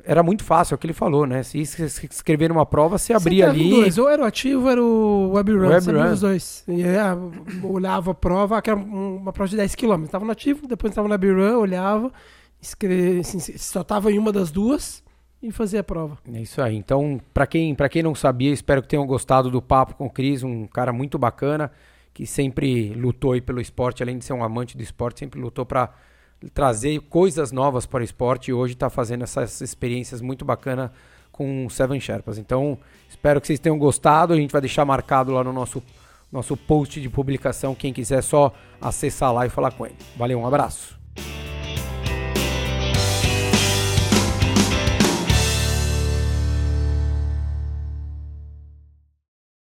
era 0.03 0.23
muito 0.23 0.43
fácil, 0.43 0.73
é 0.73 0.75
o 0.75 0.77
que 0.77 0.87
ele 0.87 0.93
falou, 0.93 1.27
né? 1.27 1.43
Se 1.43 1.59
escrever 1.59 2.49
numa 2.49 2.65
prova, 2.65 2.97
você 2.97 3.13
abria 3.13 3.49
ali. 3.49 3.69
Dois, 3.69 3.97
ou 3.99 4.09
era 4.09 4.23
o 4.23 4.25
ativo 4.25 4.63
ou 4.63 4.69
era 4.69 4.83
o 4.83 5.31
web 5.33 5.53
run, 5.53 5.67
web 5.67 5.91
run. 5.91 6.11
os 6.11 6.21
dois. 6.21 6.63
E, 6.67 6.81
é, 6.81 7.01
olhava 7.63 8.11
a 8.11 8.13
prova, 8.15 8.59
que 8.61 8.71
era 8.71 8.79
uma 8.79 9.31
prova 9.31 9.49
de 9.49 9.57
10 9.57 9.75
km. 9.75 10.03
Estava 10.03 10.25
no 10.25 10.31
ativo, 10.31 10.67
depois 10.67 10.91
estava 10.91 11.07
no 11.07 11.11
web 11.11 11.31
run, 11.31 11.59
olhava, 11.59 12.11
escreve, 12.59 13.19
assim, 13.19 13.39
só 13.39 13.81
estava 13.81 14.11
em 14.11 14.17
uma 14.17 14.31
das 14.31 14.49
duas 14.49 15.03
e 15.43 15.51
fazia 15.51 15.81
a 15.81 15.83
prova. 15.83 16.17
É 16.33 16.41
isso 16.41 16.59
aí. 16.61 16.75
Então, 16.75 17.19
para 17.33 17.45
quem, 17.45 17.75
quem 17.75 18.01
não 18.01 18.15
sabia, 18.15 18.51
espero 18.51 18.81
que 18.81 18.87
tenham 18.87 19.05
gostado 19.05 19.51
do 19.51 19.61
papo 19.61 19.93
com 19.95 20.05
o 20.05 20.09
Cris, 20.09 20.41
um 20.41 20.65
cara 20.65 20.91
muito 20.91 21.19
bacana 21.19 21.71
que 22.13 22.25
sempre 22.25 22.93
lutou 22.93 23.39
pelo 23.41 23.61
esporte, 23.61 24.03
além 24.03 24.17
de 24.17 24.25
ser 24.25 24.33
um 24.33 24.43
amante 24.43 24.75
do 24.75 24.83
esporte, 24.83 25.19
sempre 25.19 25.39
lutou 25.39 25.65
para 25.65 25.89
trazer 26.53 26.99
coisas 27.01 27.51
novas 27.51 27.85
para 27.85 28.01
o 28.01 28.03
esporte 28.03 28.49
e 28.49 28.53
hoje 28.53 28.73
está 28.73 28.89
fazendo 28.89 29.23
essas 29.23 29.61
experiências 29.61 30.21
muito 30.21 30.43
bacanas 30.43 30.89
com 31.31 31.69
Seven 31.69 31.99
Sherpas. 31.99 32.37
Então, 32.37 32.77
espero 33.09 33.39
que 33.39 33.47
vocês 33.47 33.59
tenham 33.59 33.77
gostado. 33.77 34.33
A 34.33 34.37
gente 34.37 34.51
vai 34.51 34.61
deixar 34.61 34.85
marcado 34.85 35.31
lá 35.31 35.43
no 35.43 35.53
nosso, 35.53 35.81
nosso 36.31 36.57
post 36.57 36.99
de 36.99 37.09
publicação. 37.09 37.73
Quem 37.73 37.93
quiser 37.93 38.21
só 38.21 38.53
acessar 38.79 39.33
lá 39.33 39.45
e 39.45 39.49
falar 39.49 39.71
com 39.71 39.85
ele. 39.85 39.95
Valeu, 40.17 40.39
um 40.39 40.45
abraço. 40.45 40.99